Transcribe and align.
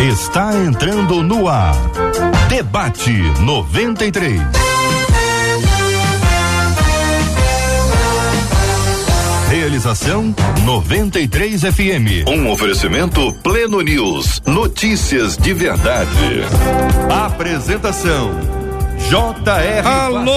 está 0.00 0.54
entrando 0.54 1.22
no 1.22 1.48
ar. 1.48 1.74
Debate 2.48 3.12
93. 3.40 4.40
Realização 9.48 10.34
93 10.64 11.62
FM. 11.62 12.26
Um 12.28 12.50
oferecimento 12.50 13.32
Pleno 13.42 13.80
News. 13.80 14.42
Notícias 14.44 15.36
de 15.36 15.54
verdade. 15.54 16.42
Apresentação 17.08 18.32
J.R. 19.08 19.86
Alô, 19.86 20.30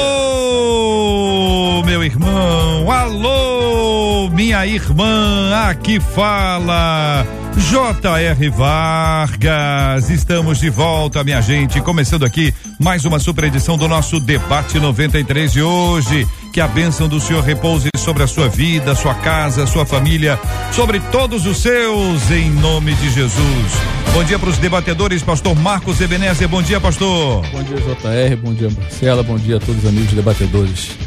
meu 1.83 2.03
irmão. 2.03 2.91
Alô, 2.91 4.29
minha 4.29 4.67
irmã. 4.67 5.67
Aqui 5.69 5.99
fala 5.99 7.25
J.R. 7.57 8.49
Vargas, 8.49 10.09
estamos 10.09 10.59
de 10.59 10.69
volta, 10.69 11.23
minha 11.23 11.41
gente. 11.41 11.81
Começando 11.81 12.23
aqui 12.23 12.53
mais 12.79 13.05
uma 13.05 13.19
super 13.19 13.45
edição 13.45 13.77
do 13.77 13.87
nosso 13.87 14.19
Debate 14.19 14.79
93 14.79 15.51
de 15.51 15.61
hoje. 15.61 16.27
Que 16.53 16.61
a 16.61 16.67
bênção 16.67 17.07
do 17.07 17.19
Senhor 17.19 17.43
repouse 17.43 17.89
sobre 17.97 18.23
a 18.23 18.27
sua 18.27 18.47
vida, 18.47 18.95
sua 18.95 19.13
casa, 19.13 19.67
sua 19.67 19.85
família, 19.85 20.39
sobre 20.71 20.99
todos 20.99 21.45
os 21.45 21.57
seus, 21.57 22.31
em 22.31 22.49
nome 22.49 22.93
de 22.95 23.09
Jesus. 23.11 23.97
Bom 24.13 24.23
dia 24.23 24.39
para 24.39 24.49
os 24.49 24.57
debatedores, 24.57 25.21
pastor 25.21 25.55
Marcos 25.55 26.01
Ebenezer. 26.01 26.47
Bom 26.47 26.61
dia, 26.61 26.79
pastor. 26.79 27.45
Bom 27.51 27.63
dia, 27.63 27.77
JR. 27.77 28.35
Bom 28.41 28.53
dia, 28.53 28.69
Marcela. 28.69 29.21
Bom 29.21 29.37
dia 29.37 29.57
a 29.57 29.59
todos 29.59 29.83
os 29.83 29.89
amigos 29.89 30.13
debatedores. 30.13 30.97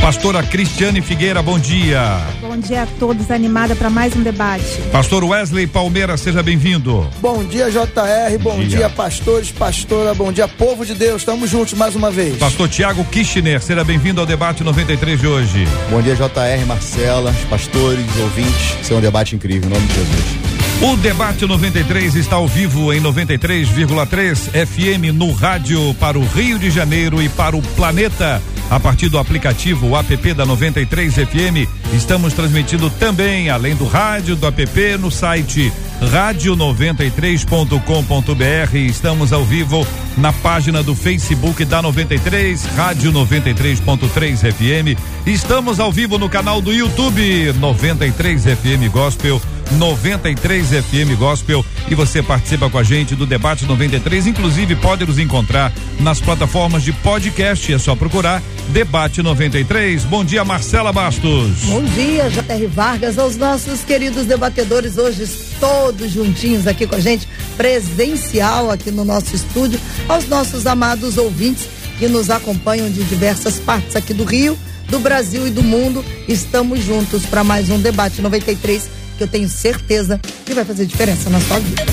Pastora 0.00 0.42
Cristiane 0.42 1.02
Figueira, 1.02 1.42
bom 1.42 1.58
dia. 1.58 2.20
Bom 2.40 2.56
dia 2.56 2.84
a 2.84 2.86
todos, 2.86 3.30
animada 3.30 3.74
para 3.74 3.90
mais 3.90 4.16
um 4.16 4.22
debate. 4.22 4.80
Pastor 4.92 5.24
Wesley 5.24 5.66
Palmeira, 5.66 6.16
seja 6.16 6.42
bem-vindo. 6.42 7.06
Bom 7.20 7.44
dia, 7.44 7.70
JR, 7.70 8.38
bom, 8.40 8.58
dia. 8.58 8.78
dia. 8.78 8.90
pastores, 8.90 9.50
pastora, 9.50 10.14
bom 10.14 10.32
dia, 10.32 10.46
povo 10.46 10.86
de 10.86 10.94
Deus, 10.94 11.17
estamos 11.18 11.50
juntos 11.50 11.74
mais 11.74 11.94
uma 11.94 12.10
vez. 12.10 12.36
Pastor 12.36 12.68
Tiago 12.68 13.04
Kirchner, 13.04 13.60
seja 13.60 13.84
bem-vindo 13.84 14.20
ao 14.20 14.26
debate 14.26 14.62
93 14.64 15.20
de 15.20 15.26
hoje. 15.26 15.64
Bom 15.90 16.00
dia, 16.00 16.14
JR, 16.14 16.66
Marcela, 16.66 17.34
pastores, 17.50 18.06
ouvintes, 18.18 18.76
isso 18.80 18.94
é 18.94 18.96
um 18.96 19.00
debate 19.00 19.34
incrível, 19.34 19.68
em 19.68 19.72
nome 19.74 19.86
de 19.86 19.94
Jesus. 19.94 20.48
O 20.80 20.96
debate 20.96 21.44
93 21.44 22.14
está 22.14 22.36
ao 22.36 22.46
vivo 22.46 22.92
em 22.92 23.00
93,3 23.00 24.66
FM 24.66 25.12
no 25.12 25.32
rádio 25.32 25.92
para 25.94 26.16
o 26.16 26.24
Rio 26.24 26.56
de 26.58 26.70
Janeiro 26.70 27.20
e 27.20 27.28
para 27.28 27.56
o 27.56 27.62
planeta. 27.62 28.40
A 28.70 28.78
partir 28.78 29.08
do 29.08 29.18
aplicativo 29.18 29.96
app 29.96 30.34
da 30.34 30.44
93 30.44 31.14
FM, 31.14 31.66
estamos 31.94 32.34
transmitindo 32.34 32.90
também, 32.90 33.48
além 33.48 33.74
do 33.74 33.86
rádio, 33.86 34.36
do 34.36 34.46
app, 34.46 34.98
no 34.98 35.10
site 35.10 35.72
rádio93.com.br. 36.02 38.76
Estamos 38.76 39.32
ao 39.32 39.42
vivo 39.42 39.86
na 40.18 40.34
página 40.34 40.82
do 40.82 40.94
Facebook 40.94 41.64
da 41.64 41.80
93, 41.80 42.66
Rádio 42.76 43.10
93.3 43.10 44.52
FM. 44.52 44.98
Estamos 45.26 45.80
ao 45.80 45.90
vivo 45.90 46.18
no 46.18 46.28
canal 46.28 46.60
do 46.60 46.70
YouTube 46.70 47.54
93 47.54 48.44
FM 48.44 48.92
Gospel 48.92 49.40
93 49.72 50.68
FM 50.68 51.18
Gospel 51.18 51.64
e 51.90 51.94
você 51.94 52.22
participa 52.22 52.70
com 52.70 52.78
a 52.78 52.82
gente 52.82 53.14
do 53.14 53.26
debate 53.26 53.66
93, 53.66 54.28
inclusive 54.28 54.74
pode 54.76 55.04
nos 55.04 55.18
encontrar 55.18 55.72
nas 56.00 56.20
plataformas 56.20 56.82
de 56.82 56.92
podcast, 56.92 57.72
é 57.72 57.78
só 57.78 57.94
procurar 57.94 58.42
Debate 58.68 59.22
93. 59.22 60.04
Bom 60.04 60.24
dia, 60.24 60.44
Marcela 60.44 60.92
Bastos. 60.92 61.64
Bom 61.64 61.82
dia, 61.84 62.28
JR 62.28 62.68
Vargas, 62.68 63.18
aos 63.18 63.36
nossos 63.36 63.80
queridos 63.82 64.26
debatedores 64.26 64.98
hoje 64.98 65.26
todos 65.58 66.10
juntinhos 66.12 66.66
aqui 66.66 66.86
com 66.86 66.94
a 66.96 67.00
gente, 67.00 67.28
presencial 67.56 68.70
aqui 68.70 68.90
no 68.90 69.04
nosso 69.04 69.34
estúdio, 69.34 69.80
aos 70.08 70.26
nossos 70.28 70.66
amados 70.66 71.18
ouvintes 71.18 71.68
que 71.98 72.08
nos 72.08 72.30
acompanham 72.30 72.90
de 72.90 73.02
diversas 73.04 73.58
partes 73.58 73.96
aqui 73.96 74.14
do 74.14 74.24
Rio, 74.24 74.56
do 74.88 74.98
Brasil 74.98 75.46
e 75.46 75.50
do 75.50 75.62
mundo. 75.62 76.04
Estamos 76.28 76.84
juntos 76.84 77.26
para 77.26 77.42
mais 77.42 77.70
um 77.70 77.78
debate 77.78 78.22
93 78.22 78.88
que 79.16 79.24
eu 79.24 79.28
tenho 79.28 79.48
certeza 79.48 80.20
que 80.46 80.54
vai 80.54 80.64
fazer 80.64 80.86
diferença 80.86 81.28
na 81.28 81.40
sua 81.40 81.58
vida. 81.58 81.84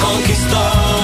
Conquistou 0.00 1.03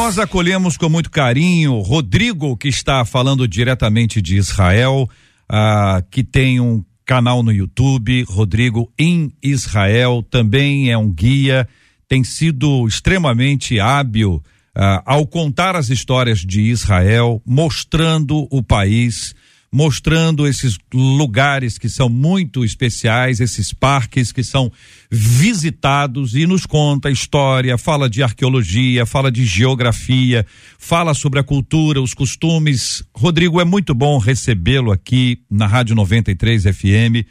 Nós 0.00 0.16
acolhemos 0.16 0.76
com 0.76 0.88
muito 0.88 1.10
carinho 1.10 1.80
Rodrigo, 1.80 2.56
que 2.56 2.68
está 2.68 3.04
falando 3.04 3.48
diretamente 3.48 4.22
de 4.22 4.36
Israel, 4.36 5.10
ah, 5.48 6.00
que 6.08 6.22
tem 6.22 6.60
um 6.60 6.84
canal 7.04 7.42
no 7.42 7.50
YouTube, 7.50 8.22
Rodrigo 8.28 8.92
em 8.96 9.32
Israel, 9.42 10.24
também 10.30 10.88
é 10.88 10.96
um 10.96 11.10
guia, 11.10 11.68
tem 12.06 12.22
sido 12.22 12.86
extremamente 12.86 13.80
hábil 13.80 14.34
uh, 14.34 15.02
ao 15.04 15.26
contar 15.26 15.74
as 15.74 15.90
histórias 15.90 16.38
de 16.38 16.60
Israel, 16.60 17.42
mostrando 17.44 18.46
o 18.52 18.62
país, 18.62 19.34
mostrando 19.70 20.46
esses 20.46 20.78
lugares 20.92 21.76
que 21.76 21.88
são 21.88 22.08
muito 22.08 22.64
especiais, 22.64 23.38
esses 23.38 23.72
parques 23.72 24.32
que 24.32 24.42
são 24.42 24.72
visitados 25.10 26.34
e 26.34 26.46
nos 26.46 26.64
conta 26.64 27.10
história, 27.10 27.76
fala 27.76 28.08
de 28.08 28.22
arqueologia, 28.22 29.04
fala 29.04 29.30
de 29.30 29.44
geografia, 29.44 30.46
fala 30.78 31.12
sobre 31.12 31.38
a 31.38 31.44
cultura, 31.44 32.00
os 32.00 32.14
costumes. 32.14 33.02
Rodrigo, 33.14 33.60
é 33.60 33.64
muito 33.64 33.94
bom 33.94 34.18
recebê-lo 34.18 34.90
aqui 34.90 35.42
na 35.50 35.66
Rádio 35.66 35.94
93 35.94 36.62
FM. 36.64 37.26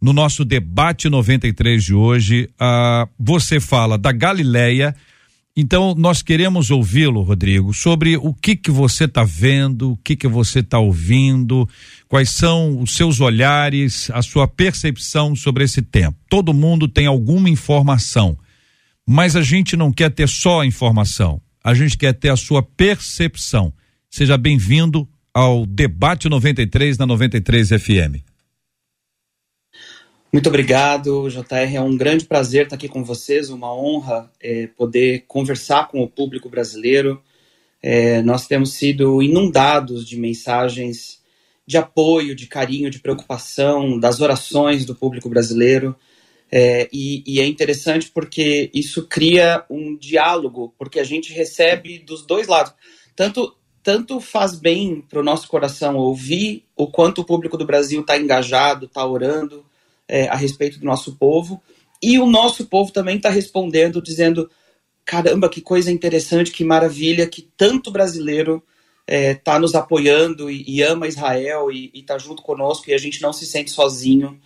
No 0.00 0.12
nosso 0.12 0.44
debate 0.44 1.10
93 1.10 1.84
de 1.84 1.94
hoje, 1.94 2.48
uh, 2.54 3.08
você 3.18 3.60
fala 3.60 3.98
da 3.98 4.12
Galileia, 4.12 4.94
então, 5.60 5.94
nós 5.94 6.22
queremos 6.22 6.70
ouvi-lo, 6.70 7.20
Rodrigo, 7.20 7.74
sobre 7.74 8.16
o 8.16 8.32
que 8.32 8.56
que 8.56 8.70
você 8.70 9.04
está 9.04 9.22
vendo, 9.22 9.92
o 9.92 9.96
que 9.98 10.16
que 10.16 10.26
você 10.26 10.60
está 10.60 10.78
ouvindo, 10.78 11.68
quais 12.08 12.30
são 12.30 12.80
os 12.80 12.94
seus 12.96 13.20
olhares, 13.20 14.10
a 14.10 14.22
sua 14.22 14.48
percepção 14.48 15.36
sobre 15.36 15.64
esse 15.64 15.82
tempo. 15.82 16.16
Todo 16.30 16.54
mundo 16.54 16.88
tem 16.88 17.06
alguma 17.06 17.50
informação, 17.50 18.38
mas 19.06 19.36
a 19.36 19.42
gente 19.42 19.76
não 19.76 19.92
quer 19.92 20.10
ter 20.10 20.28
só 20.28 20.62
a 20.62 20.66
informação, 20.66 21.42
a 21.62 21.74
gente 21.74 21.98
quer 21.98 22.14
ter 22.14 22.30
a 22.30 22.36
sua 22.36 22.62
percepção. 22.62 23.70
Seja 24.08 24.38
bem-vindo 24.38 25.06
ao 25.34 25.66
Debate 25.66 26.26
93 26.28 26.96
na 26.96 27.04
93 27.04 27.68
FM. 27.68 28.29
Muito 30.32 30.48
obrigado, 30.48 31.28
JR. 31.28 31.74
É 31.74 31.80
um 31.80 31.96
grande 31.96 32.24
prazer 32.24 32.62
estar 32.62 32.76
aqui 32.76 32.88
com 32.88 33.02
vocês, 33.02 33.50
uma 33.50 33.74
honra 33.74 34.30
é, 34.40 34.68
poder 34.68 35.24
conversar 35.26 35.88
com 35.88 36.00
o 36.00 36.08
público 36.08 36.48
brasileiro. 36.48 37.20
É, 37.82 38.22
nós 38.22 38.46
temos 38.46 38.74
sido 38.74 39.20
inundados 39.20 40.06
de 40.06 40.16
mensagens 40.16 41.20
de 41.66 41.76
apoio, 41.76 42.36
de 42.36 42.46
carinho, 42.46 42.90
de 42.90 43.00
preocupação, 43.00 43.98
das 43.98 44.20
orações 44.20 44.84
do 44.84 44.94
público 44.94 45.28
brasileiro. 45.28 45.96
É, 46.52 46.88
e, 46.92 47.24
e, 47.26 47.40
é 47.40 47.46
interessante 47.46 48.08
porque 48.08 48.70
isso 48.72 49.08
cria 49.08 49.64
um 49.68 49.96
diálogo, 49.96 50.72
porque 50.78 51.00
a 51.00 51.04
gente 51.04 51.32
recebe 51.32 51.98
dos 51.98 52.24
dois 52.24 52.46
lados. 52.46 52.72
Tanto, 53.16 53.56
tanto 53.82 54.20
faz 54.20 54.54
bem 54.54 55.00
para 55.00 55.18
o 55.18 55.24
nosso 55.24 55.48
coração 55.48 55.96
ouvir 55.96 56.64
o 56.76 56.86
quanto 56.86 57.22
o 57.22 57.24
público 57.24 57.56
do 57.56 57.66
Brasil 57.66 58.02
está 58.02 58.16
engajado, 58.16 58.86
está 58.86 59.04
orando, 59.04 59.64
é, 60.10 60.26
a 60.28 60.34
respeito 60.34 60.80
do 60.80 60.84
nosso 60.84 61.14
povo. 61.16 61.62
E 62.02 62.18
o 62.18 62.26
nosso 62.26 62.66
povo 62.66 62.92
também 62.92 63.16
está 63.16 63.30
respondendo, 63.30 64.02
dizendo: 64.02 64.50
caramba, 65.04 65.48
que 65.48 65.60
coisa 65.60 65.90
interessante, 65.90 66.50
que 66.50 66.64
maravilha, 66.64 67.28
que 67.28 67.48
tanto 67.56 67.92
brasileiro 67.92 68.62
está 69.06 69.54
é, 69.54 69.58
nos 69.58 69.74
apoiando 69.74 70.50
e, 70.50 70.64
e, 70.66 70.82
ama 70.82 71.06
Israel 71.06 71.70
e 71.70 71.90
está 71.94 72.18
junto 72.18 72.42
conosco 72.42 72.90
e 72.90 72.94
a 72.94 72.98
gente 72.98 73.20
não 73.22 73.32
se 73.32 73.46
sente 73.46 73.70
sozinho 73.70 74.38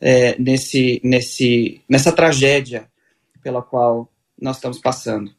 é, 0.00 0.38
nesse, 0.38 1.00
nesse, 1.02 1.80
nessa 1.88 2.12
tragédia 2.12 2.90
pela 3.42 3.62
qual 3.62 4.10
nós 4.40 4.56
estamos 4.56 4.78
passando. 4.78 5.34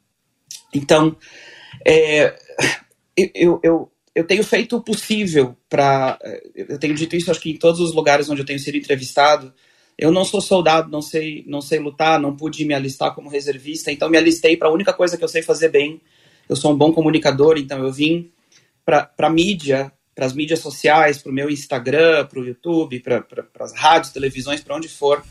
Então, 0.73 1.15
é, 1.85 2.35
eu, 3.35 3.59
eu, 3.63 3.91
eu 4.15 4.25
tenho 4.25 4.43
feito 4.43 4.77
o 4.77 4.81
possível 4.81 5.55
para. 5.69 6.17
Eu 6.55 6.79
tenho 6.79 6.95
dito 6.95 7.15
isso, 7.15 7.29
acho 7.29 7.39
que 7.39 7.51
em 7.51 7.57
todos 7.57 7.79
os 7.79 7.93
lugares 7.93 8.29
onde 8.29 8.41
eu 8.41 8.45
tenho 8.45 8.59
sido 8.59 8.77
entrevistado, 8.77 9.53
eu 10.01 10.11
não 10.11 10.25
sou 10.25 10.41
soldado, 10.41 10.89
não 10.89 11.01
sei, 11.01 11.43
não 11.45 11.61
sei 11.61 11.77
lutar, 11.77 12.19
não 12.19 12.35
pude 12.35 12.65
me 12.65 12.73
alistar 12.73 13.13
como 13.13 13.29
reservista, 13.29 13.91
então 13.91 14.09
me 14.09 14.17
alistei 14.17 14.57
para 14.57 14.67
a 14.67 14.71
única 14.71 14.91
coisa 14.91 15.15
que 15.15 15.23
eu 15.23 15.27
sei 15.27 15.43
fazer 15.43 15.69
bem. 15.69 16.01
Eu 16.49 16.55
sou 16.55 16.73
um 16.73 16.75
bom 16.75 16.91
comunicador, 16.91 17.59
então 17.59 17.83
eu 17.85 17.93
vim 17.93 18.31
para 18.83 19.11
a 19.15 19.29
mídia, 19.29 19.91
para 20.15 20.25
as 20.25 20.33
mídias 20.33 20.57
sociais, 20.57 21.19
para 21.19 21.31
o 21.31 21.35
meu 21.35 21.51
Instagram, 21.51 22.25
para 22.25 22.39
o 22.39 22.43
YouTube, 22.43 22.99
para 22.99 23.23
as 23.59 23.73
rádios, 23.73 24.11
televisões, 24.11 24.59
para 24.59 24.75
onde 24.75 24.89
for, 24.89 25.23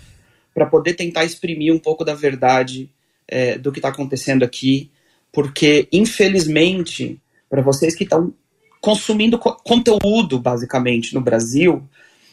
para 0.55 0.67
poder 0.67 0.95
tentar 0.95 1.25
exprimir 1.25 1.75
um 1.75 1.79
pouco 1.79 2.05
da 2.05 2.15
verdade 2.15 2.89
é, 3.27 3.59
do 3.59 3.73
que 3.73 3.81
está 3.81 3.89
acontecendo 3.89 4.45
aqui, 4.45 4.89
porque 5.33 5.89
infelizmente, 5.91 7.21
para 7.49 7.61
vocês 7.61 7.97
que 7.97 8.05
estão 8.05 8.33
consumindo 8.81 9.37
co 9.37 9.57
conteúdo 9.65 10.39
basicamente 10.39 11.13
no 11.13 11.21
Brasil, 11.21 11.83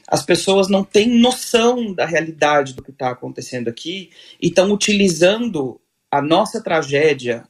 as 0.07 0.23
pessoas 0.23 0.69
não 0.69 0.83
têm 0.83 1.19
noção 1.19 1.93
da 1.93 2.05
realidade 2.05 2.73
do 2.73 2.81
que 2.81 2.91
está 2.91 3.09
acontecendo 3.09 3.67
aqui 3.67 4.09
e 4.41 4.47
estão 4.47 4.71
utilizando 4.71 5.81
a 6.09 6.21
nossa 6.21 6.63
tragédia 6.63 7.43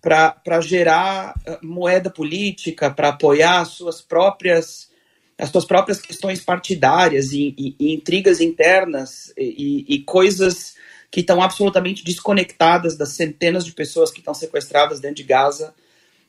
para 0.00 0.60
gerar 0.60 1.34
eh, 1.46 1.58
moeda 1.62 2.10
política, 2.10 2.90
para 2.90 3.10
apoiar 3.10 3.60
as 3.60 3.68
suas 3.68 4.00
próprias 4.02 4.90
as 5.38 5.48
suas 5.48 5.64
próprias 5.64 6.00
questões 6.00 6.40
partidárias 6.40 7.32
e, 7.32 7.54
e, 7.58 7.74
e 7.80 7.94
intrigas 7.94 8.40
internas 8.40 9.32
e, 9.36 9.84
e 9.88 9.98
coisas 10.04 10.74
que 11.10 11.20
estão 11.20 11.42
absolutamente 11.42 12.04
desconectadas 12.04 12.96
das 12.96 13.10
centenas 13.10 13.64
de 13.64 13.72
pessoas 13.72 14.12
que 14.12 14.20
estão 14.20 14.34
sequestradas 14.34 15.00
dentro 15.00 15.16
de 15.16 15.24
Gaza. 15.24 15.74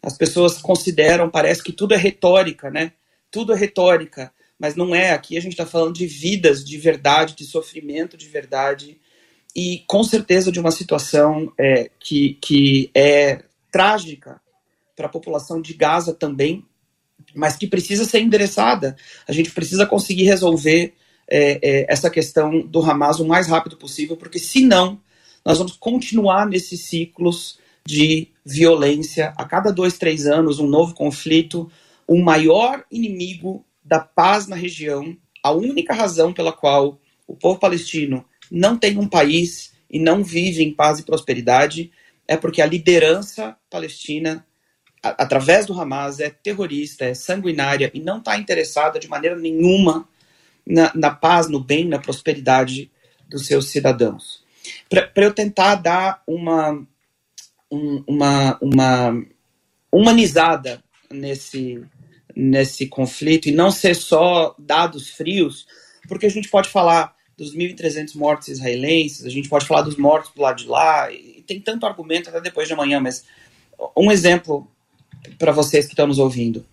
As 0.01 0.17
pessoas 0.17 0.57
consideram, 0.57 1.29
parece 1.29 1.61
que 1.63 1.71
tudo 1.71 1.93
é 1.93 1.97
retórica, 1.97 2.71
né? 2.71 2.93
Tudo 3.29 3.53
é 3.53 3.55
retórica, 3.55 4.31
mas 4.59 4.75
não 4.75 4.93
é. 4.95 5.11
Aqui 5.11 5.37
a 5.37 5.41
gente 5.41 5.53
está 5.53 5.65
falando 5.65 5.95
de 5.95 6.07
vidas 6.07 6.63
de 6.63 6.77
verdade, 6.77 7.35
de 7.35 7.45
sofrimento 7.45 8.17
de 8.17 8.27
verdade 8.27 8.99
e 9.55 9.83
com 9.87 10.03
certeza 10.03 10.51
de 10.51 10.59
uma 10.59 10.71
situação 10.71 11.51
é, 11.59 11.89
que, 11.99 12.37
que 12.41 12.89
é 12.95 13.43
trágica 13.71 14.41
para 14.95 15.05
a 15.05 15.09
população 15.09 15.61
de 15.61 15.73
Gaza 15.73 16.13
também, 16.13 16.65
mas 17.35 17.55
que 17.55 17.67
precisa 17.67 18.05
ser 18.05 18.21
endereçada. 18.21 18.95
A 19.27 19.31
gente 19.31 19.51
precisa 19.51 19.85
conseguir 19.85 20.23
resolver 20.23 20.93
é, 21.29 21.59
é, 21.61 21.85
essa 21.87 22.09
questão 22.09 22.61
do 22.61 22.81
Hamas 22.81 23.19
o 23.19 23.25
mais 23.25 23.47
rápido 23.47 23.77
possível, 23.77 24.17
porque 24.17 24.39
senão 24.39 24.99
nós 25.45 25.57
vamos 25.57 25.73
continuar 25.73 26.47
nesses 26.47 26.81
ciclos 26.81 27.59
de 27.85 28.29
violência. 28.45 29.33
A 29.37 29.45
cada 29.45 29.71
dois, 29.71 29.97
três 29.97 30.25
anos, 30.25 30.59
um 30.59 30.67
novo 30.67 30.93
conflito. 30.93 31.69
O 32.07 32.21
maior 32.21 32.83
inimigo 32.91 33.65
da 33.83 33.99
paz 33.99 34.47
na 34.47 34.55
região, 34.55 35.15
a 35.41 35.51
única 35.51 35.93
razão 35.93 36.33
pela 36.33 36.53
qual 36.53 36.99
o 37.27 37.35
povo 37.35 37.59
palestino 37.59 38.25
não 38.49 38.77
tem 38.77 38.97
um 38.97 39.07
país 39.07 39.73
e 39.89 39.99
não 39.99 40.23
vive 40.23 40.63
em 40.63 40.73
paz 40.73 40.99
e 40.99 41.03
prosperidade 41.03 41.91
é 42.27 42.37
porque 42.37 42.61
a 42.61 42.65
liderança 42.65 43.57
palestina 43.69 44.45
através 45.03 45.65
do 45.65 45.79
Hamas, 45.79 46.19
é 46.21 46.29
terrorista, 46.29 47.03
é 47.05 47.13
sanguinária 47.13 47.91
e 47.93 47.99
não 47.99 48.19
está 48.19 48.37
interessada 48.37 48.97
de 48.97 49.09
maneira 49.09 49.35
nenhuma 49.35 50.07
na, 50.65 50.91
na, 50.95 51.11
paz, 51.11 51.49
no 51.49 51.59
bem, 51.59 51.85
na 51.85 51.99
prosperidade 51.99 52.89
dos 53.27 53.45
seus 53.45 53.69
cidadãos. 53.69 54.41
Para 54.89 55.25
eu 55.25 55.33
tentar 55.33 55.75
dar 55.75 56.23
uma, 56.25 56.87
um, 57.69 58.03
uma, 58.07 58.57
uma 58.61 59.25
humanizada 59.91 60.81
nesse, 61.11 61.83
nesse 62.35 62.87
conflito 62.87 63.47
e 63.47 63.51
não 63.51 63.71
ser 63.71 63.95
só 63.95 64.55
dados 64.57 65.09
frios, 65.09 65.67
porque 66.07 66.25
a 66.25 66.29
gente 66.29 66.49
pode 66.49 66.69
falar 66.69 67.15
dos 67.37 67.55
1.300 67.55 68.15
mortos 68.15 68.47
israelenses, 68.47 69.25
a 69.25 69.29
gente 69.29 69.49
pode 69.49 69.65
falar 69.65 69.81
dos 69.81 69.97
mortos 69.97 70.31
do 70.33 70.41
lado 70.41 70.57
de 70.57 70.67
lá, 70.67 71.11
e 71.11 71.43
tem 71.45 71.59
tanto 71.59 71.85
argumento 71.85 72.29
até 72.29 72.39
depois 72.39 72.67
de 72.67 72.73
amanhã, 72.73 72.99
mas 72.99 73.25
um 73.97 74.11
exemplo 74.11 74.67
para 75.37 75.51
vocês 75.51 75.85
que 75.85 75.93
estão 75.93 76.07
nos 76.07 76.19
ouvindo. 76.19 76.65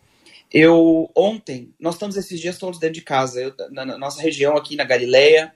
Eu, 0.52 1.08
ontem, 1.14 1.72
nós 1.78 1.94
estamos 1.94 2.16
esses 2.16 2.40
dias 2.40 2.58
todos 2.58 2.80
dentro 2.80 2.94
de 2.94 3.02
casa. 3.02 3.40
Eu, 3.40 3.54
na, 3.70 3.86
na, 3.86 3.96
nossa 3.98 4.20
região 4.20 4.56
aqui 4.56 4.74
na 4.74 4.82
Galileia, 4.82 5.54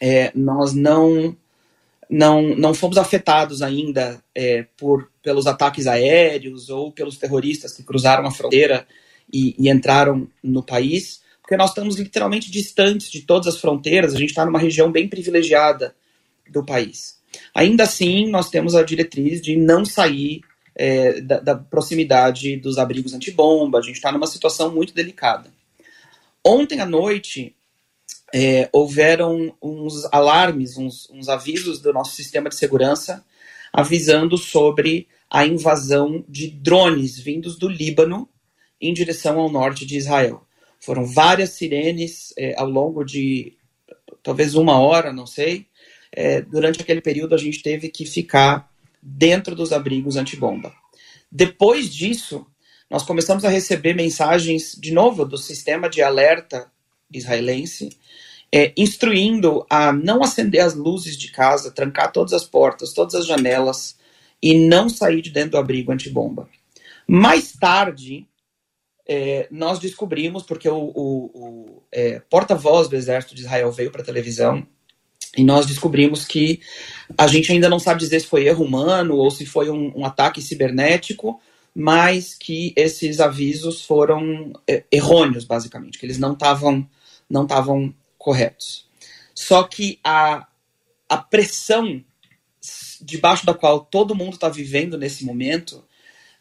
é, 0.00 0.32
nós 0.34 0.72
não, 0.72 1.36
não, 2.08 2.42
não 2.56 2.72
fomos 2.72 2.96
afetados 2.96 3.60
ainda 3.60 4.22
é, 4.34 4.66
por, 4.76 5.10
pelos 5.22 5.46
ataques 5.46 5.86
aéreos 5.86 6.70
ou 6.70 6.90
pelos 6.90 7.18
terroristas 7.18 7.74
que 7.74 7.82
cruzaram 7.82 8.26
a 8.26 8.30
fronteira 8.30 8.86
e, 9.32 9.54
e 9.58 9.70
entraram 9.70 10.28
no 10.42 10.62
país, 10.62 11.20
porque 11.40 11.56
nós 11.56 11.70
estamos 11.70 11.96
literalmente 11.96 12.50
distantes 12.50 13.10
de 13.10 13.22
todas 13.22 13.54
as 13.54 13.60
fronteiras, 13.60 14.14
a 14.14 14.18
gente 14.18 14.30
está 14.30 14.44
numa 14.44 14.58
região 14.58 14.90
bem 14.90 15.08
privilegiada 15.08 15.94
do 16.50 16.64
país. 16.64 17.18
Ainda 17.54 17.84
assim, 17.84 18.28
nós 18.28 18.50
temos 18.50 18.74
a 18.74 18.82
diretriz 18.82 19.40
de 19.40 19.56
não 19.56 19.84
sair 19.84 20.40
é, 20.74 21.20
da, 21.20 21.40
da, 21.40 21.54
proximidade 21.54 22.56
dos 22.56 22.78
abrigos 22.78 23.14
antibomba, 23.14 23.78
a 23.78 23.82
gente 23.82 23.96
está 23.96 24.12
numa 24.12 24.26
situação 24.26 24.74
muito 24.74 24.94
delicada. 24.94 25.50
Ontem 26.44 26.80
à 26.80 26.86
noite, 26.86 27.54
é, 28.34 28.68
houveram 28.72 29.54
uns 29.62 30.04
alarmes, 30.12 30.76
uns, 30.76 31.08
uns 31.10 31.28
avisos 31.28 31.80
do 31.80 31.92
nosso 31.92 32.14
sistema 32.14 32.48
de 32.48 32.56
segurança 32.56 33.24
avisando 33.72 34.36
sobre 34.36 35.08
a 35.30 35.46
invasão 35.46 36.24
de 36.28 36.48
drones 36.48 37.18
vindos 37.18 37.58
do 37.58 37.68
Líbano 37.68 38.28
em 38.80 38.92
direção 38.92 39.38
ao 39.38 39.50
norte 39.50 39.86
de 39.86 39.96
Israel. 39.96 40.46
Foram 40.80 41.04
várias 41.04 41.50
sirenes 41.50 42.32
é, 42.38 42.54
ao 42.58 42.68
longo 42.68 43.04
de 43.04 43.54
talvez 44.22 44.54
uma 44.54 44.78
hora, 44.78 45.12
não 45.12 45.26
sei. 45.26 45.66
É, 46.12 46.40
durante 46.40 46.80
aquele 46.80 47.00
período 47.00 47.34
a 47.34 47.38
gente 47.38 47.62
teve 47.62 47.88
que 47.88 48.04
ficar 48.04 48.70
dentro 49.02 49.54
dos 49.54 49.72
abrigos 49.72 50.16
antibomba. 50.16 50.72
Depois 51.30 51.92
disso, 51.92 52.46
nós 52.90 53.02
começamos 53.02 53.44
a 53.44 53.48
receber 53.48 53.94
mensagens, 53.94 54.76
de 54.80 54.92
novo, 54.92 55.24
do 55.24 55.36
sistema 55.36 55.88
de 55.88 56.02
alerta 56.02 56.70
israelense, 57.12 57.90
é, 58.52 58.72
instruindo 58.76 59.66
a 59.68 59.92
não 59.92 60.22
acender 60.22 60.60
as 60.60 60.74
luzes 60.74 61.16
de 61.16 61.30
casa, 61.30 61.70
trancar 61.70 62.12
todas 62.12 62.32
as 62.32 62.44
portas, 62.44 62.92
todas 62.92 63.14
as 63.14 63.26
janelas 63.26 63.96
e 64.40 64.54
não 64.54 64.88
sair 64.88 65.20
de 65.20 65.30
dentro 65.30 65.52
do 65.52 65.58
abrigo 65.58 65.92
antibomba. 65.92 66.48
Mais 67.06 67.52
tarde, 67.52 68.26
é, 69.08 69.46
nós 69.50 69.78
descobrimos, 69.78 70.42
porque 70.42 70.68
o, 70.68 70.92
o, 70.94 71.30
o 71.34 71.82
é, 71.92 72.20
porta-voz 72.30 72.88
do 72.88 72.96
exército 72.96 73.34
de 73.34 73.42
Israel 73.42 73.70
veio 73.70 73.90
para 73.90 74.02
a 74.02 74.04
televisão 74.04 74.66
e 75.36 75.44
nós 75.44 75.66
descobrimos 75.66 76.24
que 76.24 76.60
a 77.16 77.26
gente 77.26 77.52
ainda 77.52 77.68
não 77.68 77.78
sabe 77.78 78.00
dizer 78.00 78.20
se 78.20 78.26
foi 78.26 78.46
erro 78.46 78.64
humano 78.64 79.16
ou 79.16 79.30
se 79.30 79.46
foi 79.46 79.70
um, 79.70 79.92
um 79.96 80.04
ataque 80.04 80.40
cibernético, 80.42 81.40
mas 81.74 82.34
que 82.34 82.72
esses 82.74 83.20
avisos 83.20 83.82
foram 83.82 84.52
é, 84.66 84.84
errôneos, 84.90 85.44
basicamente, 85.44 85.98
que 85.98 86.06
eles 86.06 86.18
não 86.18 86.32
estavam 86.32 86.88
não 87.28 87.42
estavam 87.42 87.94
corretos. 88.16 88.86
Só 89.34 89.64
que 89.64 89.98
a, 90.02 90.46
a 91.08 91.16
pressão 91.18 92.02
debaixo 93.00 93.44
da 93.44 93.54
qual 93.54 93.80
todo 93.80 94.14
mundo 94.14 94.34
está 94.34 94.48
vivendo 94.48 94.96
nesse 94.96 95.24
momento, 95.24 95.84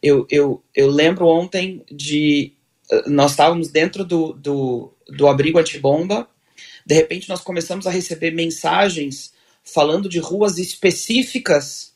eu, 0.02 0.26
eu, 0.30 0.64
eu 0.74 0.90
lembro 0.90 1.28
ontem 1.28 1.84
de. 1.92 2.54
Nós 3.08 3.32
estávamos 3.32 3.70
dentro 3.70 4.06
do, 4.06 4.34
do, 4.34 4.94
do 5.08 5.28
abrigo 5.28 5.60
antibomba 5.60 6.28
de 6.86 6.94
repente, 6.94 7.28
nós 7.28 7.42
começamos 7.42 7.88
a 7.88 7.92
receber 7.92 8.32
mensagens 8.32 9.34
falando 9.64 10.08
de 10.08 10.20
ruas 10.20 10.60
específicas 10.60 11.96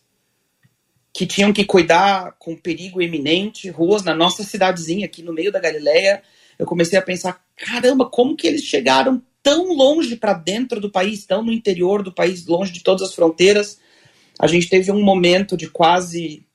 que 1.14 1.28
tinham 1.28 1.54
que 1.54 1.64
cuidar 1.64 2.36
com 2.40 2.56
perigo 2.56 3.02
iminente, 3.02 3.70
ruas 3.70 4.04
na 4.04 4.16
nossa 4.16 4.44
cidadezinha 4.44 5.06
aqui 5.06 5.22
no 5.22 5.34
meio 5.34 5.52
da 5.52 5.60
Galileia. 5.60 6.24
Eu 6.58 6.66
comecei 6.66 6.98
a 6.98 7.04
pensar, 7.04 7.44
caramba, 7.56 8.10
como 8.10 8.36
que 8.36 8.48
eles 8.48 8.64
chegaram 8.64 9.22
tão 9.44 9.74
longe 9.74 10.16
para 10.16 10.34
dentro 10.34 10.80
do 10.80 10.92
país, 10.92 11.26
tão 11.26 11.44
no 11.44 11.54
interior 11.54 12.02
do 12.02 12.14
país, 12.14 12.46
longe 12.48 12.72
de 12.72 12.82
todas 12.82 13.04
as 13.04 13.14
fronteiras. 13.14 13.80
A 14.40 14.48
gente 14.48 14.70
teve 14.70 14.92
um 14.92 15.04
momento 15.04 15.56
de 15.56 15.70
quase 15.70 16.48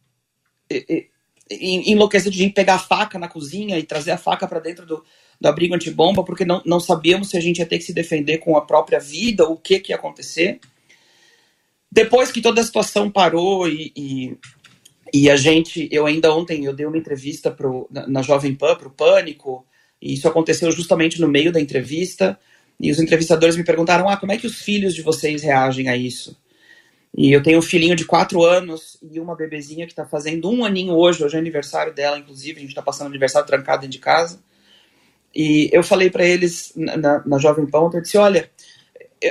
enlouquecer 1.51 2.33
de 2.33 2.49
pegar 2.51 2.75
a 2.75 2.79
faca 2.79 3.19
na 3.19 3.29
cozinha 3.29 3.79
e 3.79 3.83
trazer 3.83 4.13
a 4.13 4.19
faca 4.19 4.47
para 4.47 4.61
dentro 4.61 4.87
do, 4.87 5.05
do 5.41 5.49
abrigo 5.49 5.75
antibomba, 5.75 6.25
porque 6.25 6.45
não, 6.45 6.63
não 6.65 6.81
sabíamos 6.81 7.31
se 7.31 7.37
a 7.37 7.41
gente 7.41 7.59
ia 7.59 7.67
ter 7.67 7.79
que 7.79 7.85
se 7.85 7.93
defender 7.93 8.39
com 8.39 8.57
a 8.57 8.63
própria 8.65 8.99
vida, 8.99 9.45
o 9.45 9.57
que, 9.57 9.81
que 9.81 9.93
ia 9.93 9.97
acontecer. 9.97 10.59
Depois 11.91 12.33
que 12.33 12.41
toda 12.41 12.61
a 12.61 12.65
situação 12.65 13.11
parou 13.11 13.69
e, 13.69 13.93
e, 13.95 14.37
e 15.13 15.31
a 15.31 15.37
gente, 15.37 15.89
eu 15.93 16.07
ainda 16.07 16.35
ontem, 16.35 16.65
eu 16.65 16.73
dei 16.73 16.87
uma 16.87 16.99
entrevista 16.99 17.51
pro, 17.51 17.87
na, 17.91 18.07
na 18.07 18.23
Jovem 18.23 18.55
Pan, 18.55 18.75
para 18.75 18.89
o 18.89 18.91
Pânico, 18.91 19.67
e 20.01 20.15
isso 20.15 20.27
aconteceu 20.27 20.73
justamente 20.73 21.21
no 21.21 21.29
meio 21.29 21.53
da 21.53 21.61
entrevista, 21.61 22.39
e 22.81 22.91
os 22.91 22.99
entrevistadores 22.99 23.57
me 23.57 23.65
perguntaram, 23.65 24.09
ah, 24.09 24.17
como 24.17 24.33
é 24.33 24.37
que 24.37 24.47
os 24.47 24.61
filhos 24.61 24.95
de 24.95 25.03
vocês 25.03 25.43
reagem 25.43 25.89
a 25.89 25.97
isso? 25.97 26.37
E 27.17 27.33
eu 27.33 27.43
tenho 27.43 27.59
um 27.59 27.63
filhinho 27.63 27.95
de 27.95 28.05
quatro 28.05 28.43
anos 28.45 28.99
e 29.01 29.21
uma 29.21 29.37
bebezinha 29.37 29.87
que 29.87 29.93
está 29.93 30.05
fazendo 30.05 30.51
um 30.51 30.65
aninho 30.65 30.95
hoje, 30.95 31.23
hoje 31.23 31.37
é 31.37 31.39
aniversário 31.39 31.95
dela, 31.95 32.19
inclusive, 32.19 32.59
a 32.59 32.61
gente 32.61 32.71
está 32.71 32.83
passando 32.83 33.07
aniversário 33.07 33.47
trancado 33.47 33.83
dentro 33.83 33.93
de 33.93 34.01
casa. 34.01 34.41
E 35.33 35.71
eu 35.73 35.85
falei 35.85 36.11
para 36.11 36.25
eles 36.25 36.73
na, 36.75 37.23
na 37.25 37.39
Jovem 37.39 37.67
Pan, 37.67 37.89
eu 37.93 38.01
disse, 38.01 38.19
olha, 38.19 38.51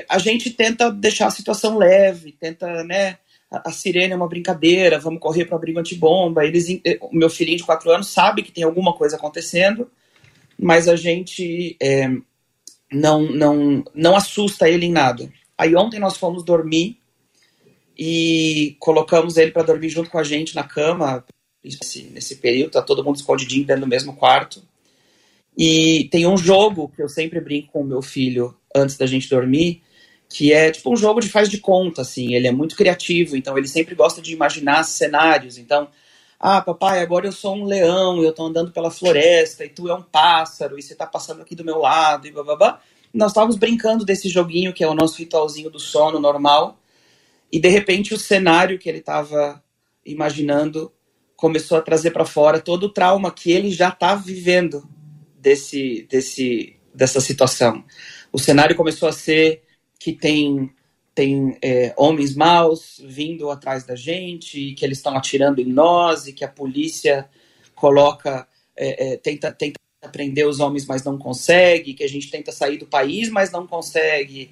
a 0.08 0.18
gente 0.18 0.50
tenta 0.50 0.90
deixar 0.90 1.28
a 1.28 1.32
situação 1.32 1.78
leve, 1.78 2.32
tenta, 2.32 2.86
né, 2.86 3.18
a, 3.52 3.70
a 3.70 3.72
sirene 3.72 4.14
é 4.14 4.16
uma 4.16 4.30
brincadeira, 4.30 4.98
vamos 4.98 5.20
correr 5.20 5.44
para 5.44 5.58
abrigo 5.58 5.80
antibomba. 5.80 6.46
Eles, 6.46 6.68
o 7.02 7.14
meu 7.14 7.30
filhinho 7.30 7.58
de 7.58 7.66
quatro 7.66 7.92
anos 7.92 8.08
sabe 8.08 8.44
que 8.44 8.52
tem 8.52 8.64
alguma 8.64 8.94
coisa 8.94 9.18
acontecendo, 9.18 9.92
mas 10.58 10.88
a 10.88 10.96
gente 10.96 11.76
é, 11.82 12.10
não, 12.92 13.24
não, 13.24 13.84
não 13.94 14.16
assusta 14.16 14.70
ele 14.70 14.86
em 14.86 14.92
nada. 14.92 15.30
Aí 15.58 15.76
ontem 15.76 16.00
nós 16.00 16.16
fomos 16.16 16.44
dormir 16.44 17.03
e 17.98 18.76
colocamos 18.80 19.38
ele 19.38 19.52
para 19.52 19.64
dormir 19.64 19.90
junto 19.90 20.10
com 20.10 20.18
a 20.18 20.24
gente 20.24 20.56
na 20.56 20.64
cama. 20.64 21.24
Nesse, 21.64 22.04
nesse 22.06 22.36
período, 22.38 22.72
tá 22.72 22.82
todo 22.82 23.04
mundo 23.04 23.16
escondidinho 23.16 23.66
dentro 23.66 23.82
do 23.82 23.88
mesmo 23.88 24.16
quarto. 24.16 24.62
E 25.58 26.10
tem 26.12 26.28
um 26.28 26.38
jogo 26.38 26.92
que 26.94 27.02
eu 27.02 27.08
sempre 27.08 27.40
brinco 27.40 27.72
com 27.72 27.82
o 27.82 27.86
meu 27.86 28.02
filho 28.02 28.56
antes 28.76 28.98
da 28.98 29.06
gente 29.06 29.30
dormir, 29.30 29.82
que 30.28 30.52
é 30.52 30.72
tipo 30.72 30.92
um 30.92 30.98
jogo 30.98 31.22
de 31.22 31.30
faz 31.30 31.48
de 31.48 31.60
conta, 31.60 32.02
assim. 32.02 32.34
Ele 32.34 32.48
é 32.48 32.52
muito 32.52 32.76
criativo, 32.76 33.38
então 33.38 33.58
ele 33.58 33.68
sempre 33.68 33.96
gosta 33.96 34.22
de 34.22 34.34
imaginar 34.34 34.84
cenários. 34.84 35.58
Então, 35.58 35.88
ah, 36.40 36.62
papai, 36.62 37.00
agora 37.00 37.28
eu 37.28 37.32
sou 37.32 37.56
um 37.56 37.64
leão, 37.64 38.22
eu 38.22 38.34
tô 38.34 38.46
andando 38.46 38.72
pela 38.72 38.92
floresta, 38.92 39.64
e 39.64 39.70
tu 39.70 39.88
é 39.90 39.94
um 39.96 40.02
pássaro, 40.02 40.78
e 40.78 40.82
você 40.82 40.96
tá 40.96 41.06
passando 41.06 41.42
aqui 41.42 41.56
do 41.56 41.64
meu 41.64 41.78
lado, 41.78 42.28
e 42.28 42.32
blá 42.32 42.44
blá 42.44 42.56
blá. 42.56 42.82
Nós 43.14 43.32
estávamos 43.32 43.56
brincando 43.56 44.04
desse 44.04 44.28
joguinho, 44.28 44.74
que 44.74 44.84
é 44.84 44.88
o 44.88 44.96
nosso 44.96 45.20
ritualzinho 45.20 45.70
do 45.70 45.80
sono 45.80 46.20
normal, 46.20 46.80
e 47.54 47.60
de 47.60 47.70
repente 47.70 48.16
o 48.16 48.20
cenário 48.20 48.80
que 48.80 48.90
ele 48.90 48.98
estava 48.98 49.64
imaginando 50.04 50.92
começou 51.36 51.78
a 51.78 51.84
trazer 51.84 52.10
para 52.10 52.26
fora 52.26 52.60
todo 52.60 52.86
o 52.86 52.90
trauma 52.90 53.32
que 53.32 53.52
ele 53.52 53.70
já 53.70 53.90
está 53.90 54.16
vivendo 54.16 54.90
desse, 55.40 56.08
desse, 56.10 56.76
dessa 56.96 57.22
situação. 57.22 57.86
O 58.32 58.40
cenário 58.40 58.76
começou 58.76 59.08
a 59.08 59.14
ser 59.14 59.62
que 60.00 60.12
tem 60.12 60.72
tem 61.14 61.56
é, 61.62 61.94
homens 61.96 62.36
maus 62.36 63.00
vindo 63.06 63.52
atrás 63.52 63.84
da 63.84 63.96
gente, 63.96 64.74
que 64.74 64.84
eles 64.84 64.98
estão 64.98 65.16
atirando 65.16 65.62
em 65.62 65.72
nós 65.72 66.26
e 66.26 66.34
que 66.34 66.44
a 66.44 66.48
polícia 66.48 67.30
coloca 67.76 68.48
é, 68.76 69.14
é, 69.14 69.18
tenta 69.18 69.52
tenta 69.52 69.80
prender 70.12 70.48
os 70.48 70.60
homens, 70.60 70.88
mas 70.88 71.04
não 71.04 71.20
consegue, 71.20 71.94
que 71.94 72.04
a 72.04 72.10
gente 72.10 72.32
tenta 72.32 72.52
sair 72.52 72.78
do 72.78 72.88
país, 72.88 73.30
mas 73.30 73.52
não 73.52 73.68
consegue. 73.68 74.50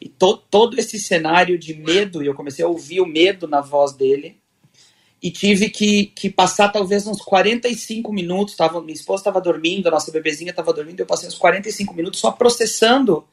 E 0.00 0.08
to, 0.08 0.36
todo 0.36 0.78
esse 0.78 0.98
cenário 0.98 1.58
de 1.58 1.74
medo, 1.74 2.22
e 2.22 2.26
eu 2.26 2.34
comecei 2.34 2.64
a 2.64 2.68
ouvir 2.68 3.00
o 3.00 3.06
medo 3.06 3.46
na 3.46 3.60
voz 3.60 3.92
dele, 3.92 4.40
e 5.22 5.30
tive 5.30 5.68
que, 5.68 6.06
que 6.06 6.30
passar 6.30 6.70
talvez 6.70 7.06
uns 7.06 7.20
45 7.20 8.10
minutos. 8.12 8.56
Tava, 8.56 8.80
minha 8.80 8.94
esposa 8.94 9.20
estava 9.20 9.40
dormindo, 9.40 9.86
a 9.86 9.90
nossa 9.90 10.10
bebezinha 10.10 10.50
estava 10.50 10.72
dormindo, 10.72 11.00
eu 11.00 11.06
passei 11.06 11.28
uns 11.28 11.36
45 11.36 11.94
minutos 11.94 12.20
só 12.20 12.30
processando 12.30 13.26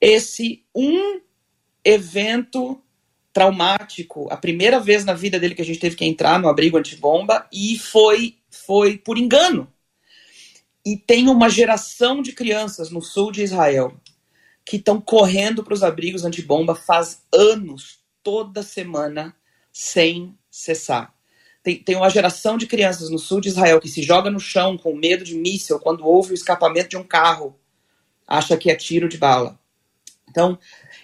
esse 0.00 0.64
um 0.74 1.20
evento 1.84 2.80
traumático, 3.32 4.26
a 4.30 4.36
primeira 4.36 4.80
vez 4.80 5.04
na 5.04 5.12
vida 5.12 5.38
dele 5.38 5.54
que 5.54 5.62
a 5.62 5.64
gente 5.64 5.78
teve 5.78 5.94
que 5.94 6.04
entrar 6.04 6.38
no 6.40 6.48
abrigo 6.48 6.78
antibomba, 6.78 7.46
e 7.52 7.78
foi, 7.78 8.36
foi 8.50 8.96
por 8.96 9.18
engano. 9.18 9.68
E 10.84 10.96
tem 10.96 11.28
uma 11.28 11.50
geração 11.50 12.22
de 12.22 12.32
crianças 12.32 12.90
no 12.90 13.02
sul 13.02 13.30
de 13.30 13.42
Israel 13.42 13.94
que 14.64 14.76
estão 14.76 15.00
correndo 15.00 15.64
para 15.64 15.74
os 15.74 15.82
abrigos 15.82 16.24
antibomba 16.24 16.74
faz 16.74 17.22
anos, 17.32 18.00
toda 18.22 18.62
semana, 18.62 19.34
sem 19.72 20.36
cessar. 20.50 21.14
Tem, 21.62 21.76
tem 21.76 21.96
uma 21.96 22.08
geração 22.08 22.56
de 22.56 22.66
crianças 22.66 23.10
no 23.10 23.18
sul 23.18 23.40
de 23.40 23.48
Israel 23.48 23.80
que 23.80 23.88
se 23.88 24.02
joga 24.02 24.30
no 24.30 24.40
chão 24.40 24.78
com 24.78 24.94
medo 24.94 25.24
de 25.24 25.34
míssil 25.34 25.78
quando 25.78 26.06
ouve 26.06 26.32
o 26.32 26.34
escapamento 26.34 26.90
de 26.90 26.96
um 26.96 27.04
carro, 27.04 27.58
acha 28.26 28.56
que 28.56 28.70
é 28.70 28.76
tiro 28.76 29.08
de 29.08 29.18
bala. 29.18 29.58
Então, 30.28 30.58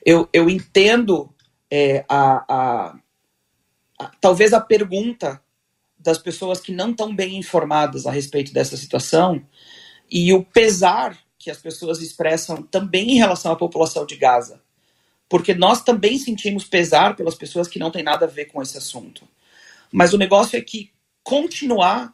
eu, 0.05 0.29
eu 0.33 0.49
entendo 0.49 1.35
é, 1.71 2.05
a, 2.09 2.45
a, 2.49 2.99
a, 3.99 4.11
talvez 4.21 4.53
a 4.53 4.61
pergunta 4.61 5.43
das 5.99 6.19
pessoas 6.19 6.61
que 6.61 6.73
não 6.73 6.93
estão 6.93 7.15
bem 7.15 7.37
informadas 7.37 8.07
a 8.07 8.13
respeito 8.13 8.53
dessa 8.53 8.77
situação 8.77 9.45
e 10.11 10.33
o 10.33 10.45
pesar 10.45 11.19
que 11.47 11.51
as 11.53 11.59
pessoas 11.59 12.03
expressam 12.03 12.61
também 12.61 13.13
em 13.13 13.19
relação 13.19 13.53
à 13.53 13.57
população 13.57 14.05
de 14.05 14.17
Gaza. 14.17 14.61
Porque 15.29 15.55
nós 15.55 15.81
também 15.81 16.19
sentimos 16.19 16.65
pesar 16.65 17.15
pelas 17.15 17.37
pessoas 17.37 17.69
que 17.69 17.79
não 17.79 17.89
têm 17.89 18.03
nada 18.03 18.27
a 18.27 18.29
ver 18.29 18.47
com 18.47 18.61
esse 18.61 18.77
assunto. 18.77 19.29
Mas 19.93 20.13
o 20.13 20.19
negócio 20.19 20.59
é 20.59 20.61
que 20.61 20.91
continuar 21.23 22.13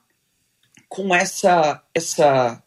com 0.86 1.14
essa 1.14 1.82
essa 1.94 2.62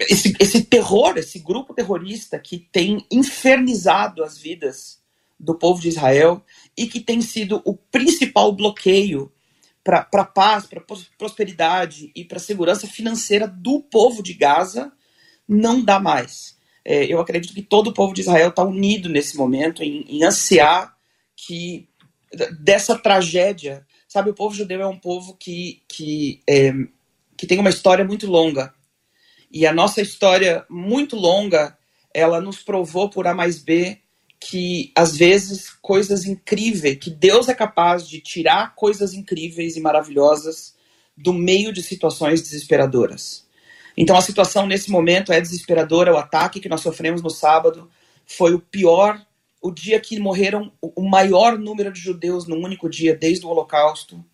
esse, 0.00 0.36
esse 0.38 0.62
terror, 0.64 1.16
esse 1.16 1.38
grupo 1.38 1.72
terrorista 1.72 2.38
que 2.38 2.58
tem 2.58 3.06
infernizado 3.10 4.22
as 4.22 4.36
vidas 4.36 5.00
do 5.40 5.54
povo 5.54 5.80
de 5.80 5.88
Israel 5.88 6.44
e 6.76 6.86
que 6.86 7.00
tem 7.00 7.22
sido 7.22 7.62
o 7.64 7.74
principal 7.74 8.52
bloqueio 8.52 9.32
para 9.88 10.06
a 10.12 10.24
paz, 10.24 10.66
para 10.66 10.84
prosperidade 11.16 12.12
e 12.14 12.22
para 12.22 12.36
a 12.36 12.40
segurança 12.40 12.86
financeira 12.86 13.48
do 13.48 13.80
povo 13.80 14.22
de 14.22 14.34
Gaza, 14.34 14.92
não 15.48 15.82
dá 15.82 15.98
mais. 15.98 16.58
É, 16.84 17.06
eu 17.06 17.18
acredito 17.18 17.54
que 17.54 17.62
todo 17.62 17.88
o 17.88 17.94
povo 17.94 18.12
de 18.12 18.20
Israel 18.20 18.50
está 18.50 18.62
unido 18.62 19.08
nesse 19.08 19.34
momento 19.34 19.82
em, 19.82 20.04
em 20.06 20.24
ansiar 20.24 20.94
que 21.34 21.88
dessa 22.60 22.98
tragédia. 22.98 23.86
Sabe, 24.06 24.28
o 24.28 24.34
povo 24.34 24.54
judeu 24.54 24.82
é 24.82 24.86
um 24.86 24.98
povo 24.98 25.34
que, 25.38 25.82
que, 25.88 26.42
é, 26.46 26.70
que 27.36 27.46
tem 27.46 27.58
uma 27.58 27.70
história 27.70 28.04
muito 28.04 28.26
longa. 28.26 28.74
E 29.50 29.66
a 29.66 29.72
nossa 29.72 30.02
história 30.02 30.66
muito 30.68 31.16
longa, 31.16 31.78
ela 32.12 32.42
nos 32.42 32.58
provou 32.58 33.08
por 33.08 33.26
A 33.26 33.32
mais 33.32 33.58
B 33.58 34.02
que, 34.40 34.92
às 34.94 35.16
vezes, 35.16 35.70
coisas 35.82 36.24
incríveis, 36.24 36.98
que 36.98 37.10
Deus 37.10 37.48
é 37.48 37.54
capaz 37.54 38.08
de 38.08 38.20
tirar 38.20 38.74
coisas 38.74 39.12
incríveis 39.12 39.76
e 39.76 39.80
maravilhosas 39.80 40.74
do 41.16 41.32
meio 41.32 41.72
de 41.72 41.82
situações 41.82 42.40
desesperadoras. 42.40 43.46
Então, 43.96 44.16
a 44.16 44.20
situação 44.20 44.66
nesse 44.66 44.90
momento 44.90 45.32
é 45.32 45.40
desesperadora. 45.40 46.14
O 46.14 46.18
ataque 46.18 46.60
que 46.60 46.68
nós 46.68 46.80
sofremos 46.80 47.20
no 47.20 47.30
sábado 47.30 47.90
foi 48.24 48.54
o 48.54 48.60
pior 48.60 49.20
o 49.60 49.70
dia 49.70 49.98
que 50.00 50.18
morreram 50.20 50.72
o 50.80 51.02
maior 51.02 51.58
número 51.58 51.92
de 51.92 52.00
judeus 52.00 52.46
num 52.46 52.62
único 52.62 52.88
dia 52.88 53.14
desde 53.14 53.44
o 53.44 53.48
Holocausto. 53.48 54.24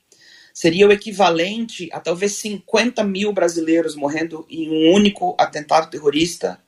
Seria 0.52 0.86
o 0.86 0.92
equivalente 0.92 1.88
a 1.92 1.98
talvez 1.98 2.32
50 2.34 3.02
mil 3.02 3.32
brasileiros 3.32 3.96
morrendo 3.96 4.46
em 4.48 4.70
um 4.70 4.92
único 4.92 5.34
atentado 5.38 5.90
terrorista. 5.90 6.60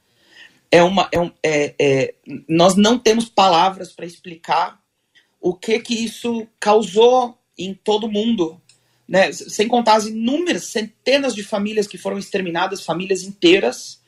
É 0.70 0.82
uma, 0.82 1.08
é 1.12 1.32
é, 1.42 1.74
é, 1.80 2.14
nós 2.48 2.76
não 2.76 2.98
temos 2.98 3.28
palavras 3.28 3.92
para 3.92 4.06
explicar 4.06 4.80
o 5.40 5.54
que 5.54 5.78
que 5.78 5.94
isso 5.94 6.46
causou 6.58 7.38
em 7.56 7.72
todo 7.72 8.10
mundo, 8.10 8.60
né? 9.08 9.32
Sem 9.32 9.68
contar 9.68 9.94
as 9.94 10.06
inúmeras 10.06 10.64
centenas 10.64 11.34
de 11.34 11.44
famílias 11.44 11.86
que 11.86 11.96
foram 11.96 12.18
exterminadas, 12.18 12.84
famílias 12.84 13.22
inteiras, 13.22 14.00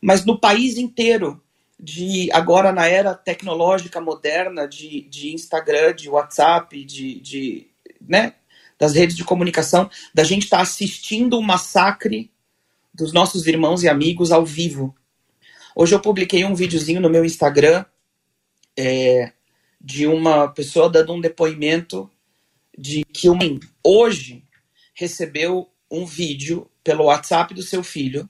mas 0.00 0.24
no 0.24 0.38
país 0.38 0.76
inteiro 0.76 1.42
de 1.82 2.30
agora 2.32 2.70
na 2.70 2.86
era 2.86 3.14
tecnológica 3.14 4.00
moderna 4.00 4.68
de, 4.68 5.02
de 5.08 5.34
Instagram, 5.34 5.94
de 5.94 6.08
WhatsApp, 6.08 6.84
de, 6.84 7.20
de 7.20 7.66
né, 8.00 8.34
das 8.78 8.94
redes 8.94 9.16
de 9.16 9.24
comunicação, 9.24 9.90
da 10.14 10.22
gente 10.22 10.44
estar 10.44 10.58
tá 10.58 10.62
assistindo 10.62 11.38
o 11.38 11.42
massacre 11.42 12.30
dos 12.94 13.12
nossos 13.12 13.46
irmãos 13.46 13.82
e 13.82 13.88
amigos 13.88 14.30
ao 14.30 14.44
vivo. 14.44 14.94
Hoje 15.74 15.94
eu 15.94 16.00
publiquei 16.00 16.44
um 16.44 16.54
videozinho 16.54 17.00
no 17.00 17.08
meu 17.08 17.24
Instagram 17.24 17.84
é, 18.78 19.32
de 19.80 20.06
uma 20.06 20.48
pessoa 20.48 20.90
dando 20.90 21.14
um 21.14 21.20
depoimento 21.20 22.10
de 22.76 23.04
que 23.04 23.28
uma, 23.28 23.42
hoje 23.84 24.44
recebeu 24.94 25.68
um 25.90 26.04
vídeo 26.04 26.70
pelo 26.84 27.04
WhatsApp 27.04 27.54
do 27.54 27.62
seu 27.62 27.82
filho 27.82 28.28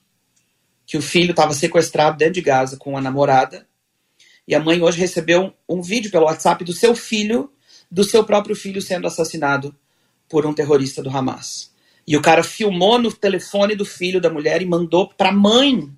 que 0.87 0.97
o 0.97 1.03
filho 1.03 1.31
estava 1.31 1.55
sequestrado 1.55 2.19
dentro 2.19 2.35
de 2.35 2.43
Gaza 2.43 2.77
com 2.77 2.97
a 2.97 3.01
namorada. 3.01 3.67
E 4.47 4.55
a 4.55 4.61
mãe 4.61 4.83
hoje 4.83 4.99
recebeu 4.99 5.53
um, 5.69 5.81
vídeo 5.81 6.11
pelo 6.11 6.27
WhatsApp 6.27 6.65
do 6.65 6.73
seu 6.73 6.95
filho, 6.95 7.51
do 7.91 8.05
seu 8.05 8.25
próprio 8.25 8.55
filho 8.55 8.83
sendo 8.83 9.07
assassinado 9.07 9.75
por 10.29 10.45
um 10.45 10.53
terrorista 10.53 11.03
do 11.03 11.09
Hamas. 11.09 11.73
E 12.07 12.17
o 12.17 12.23
cara 12.23 12.43
filmou 12.43 12.99
no 12.99 13.13
telefone 13.13 13.77
do 13.77 13.85
filho 13.85 14.21
da 14.21 14.29
mulher 14.29 14.61
e 14.61 14.67
mandou 14.67 15.09
para 15.09 15.29
a 15.29 15.33
mãe 15.33 15.91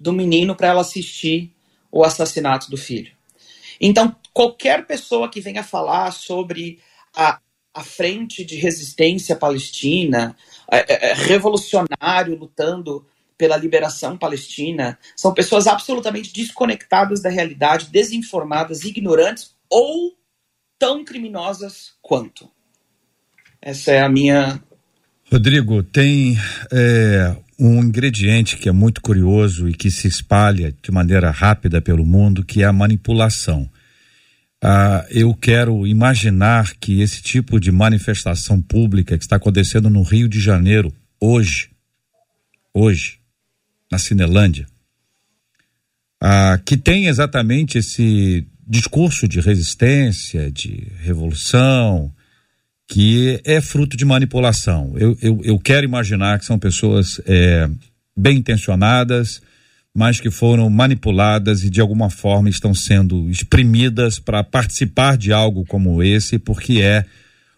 do 0.00 0.12
menino 0.12 0.56
para 0.56 0.68
ela 0.68 0.80
assistir 0.80 1.54
o 1.92 2.02
assassinato 2.02 2.70
do 2.70 2.76
filho. 2.78 3.12
Então, 3.80 4.16
qualquer 4.32 4.86
pessoa 4.86 5.28
que 5.28 5.40
venha 5.40 5.62
falar 5.62 6.10
sobre 6.12 6.80
a, 7.14 7.38
a 7.74 7.84
frente 7.84 8.44
de 8.44 8.56
resistência 8.56 9.36
palestina, 9.36 10.36
é, 10.70 11.10
é, 11.10 11.14
revolucionário 11.14 12.36
lutando 12.36 13.06
pela 13.36 13.56
liberação 13.56 14.18
palestina, 14.18 14.98
são 15.16 15.32
pessoas 15.32 15.66
absolutamente 15.66 16.32
desconectadas 16.32 17.22
da 17.22 17.30
realidade, 17.30 17.88
desinformadas, 17.90 18.84
ignorantes 18.84 19.54
ou 19.68 20.14
tão 20.78 21.04
criminosas 21.04 21.94
quanto. 22.02 22.50
Essa 23.60 23.92
é 23.92 24.00
a 24.00 24.08
minha. 24.08 24.62
Rodrigo, 25.30 25.82
tem 25.82 26.36
é, 26.72 27.36
um 27.60 27.84
ingrediente 27.84 28.56
que 28.56 28.70
é 28.70 28.72
muito 28.72 29.02
curioso 29.02 29.68
e 29.68 29.74
que 29.74 29.90
se 29.90 30.08
espalha 30.08 30.74
de 30.82 30.90
maneira 30.90 31.30
rápida 31.30 31.82
pelo 31.82 32.06
mundo, 32.06 32.42
que 32.42 32.62
é 32.62 32.64
a 32.64 32.72
manipulação. 32.72 33.70
Ah, 34.62 35.06
eu 35.10 35.34
quero 35.34 35.86
imaginar 35.86 36.72
que 36.80 37.02
esse 37.02 37.22
tipo 37.22 37.60
de 37.60 37.70
manifestação 37.70 38.62
pública 38.62 39.16
que 39.16 39.24
está 39.24 39.36
acontecendo 39.36 39.90
no 39.90 40.02
Rio 40.02 40.26
de 40.26 40.40
Janeiro 40.40 40.90
hoje, 41.20 41.70
hoje, 42.72 43.18
na 43.92 43.98
Cinelândia, 43.98 44.66
ah, 46.18 46.58
que 46.64 46.78
tem 46.78 47.08
exatamente 47.08 47.76
esse 47.76 48.46
discurso 48.66 49.28
de 49.28 49.38
resistência, 49.40 50.50
de 50.50 50.86
revolução, 51.00 52.10
que 52.90 53.40
é 53.44 53.60
fruto 53.60 53.96
de 53.96 54.04
manipulação. 54.04 54.94
Eu, 54.96 55.16
eu, 55.22 55.40
eu 55.44 55.58
quero 55.60 55.84
imaginar 55.86 56.40
que 56.40 56.44
são 56.44 56.58
pessoas 56.58 57.20
é, 57.24 57.70
bem 58.16 58.38
intencionadas, 58.38 59.40
mas 59.94 60.20
que 60.20 60.28
foram 60.28 60.68
manipuladas 60.68 61.62
e 61.62 61.70
de 61.70 61.80
alguma 61.80 62.10
forma 62.10 62.48
estão 62.48 62.74
sendo 62.74 63.30
exprimidas 63.30 64.18
para 64.18 64.42
participar 64.42 65.16
de 65.16 65.32
algo 65.32 65.64
como 65.66 66.02
esse, 66.02 66.36
porque 66.36 66.80
é 66.82 67.04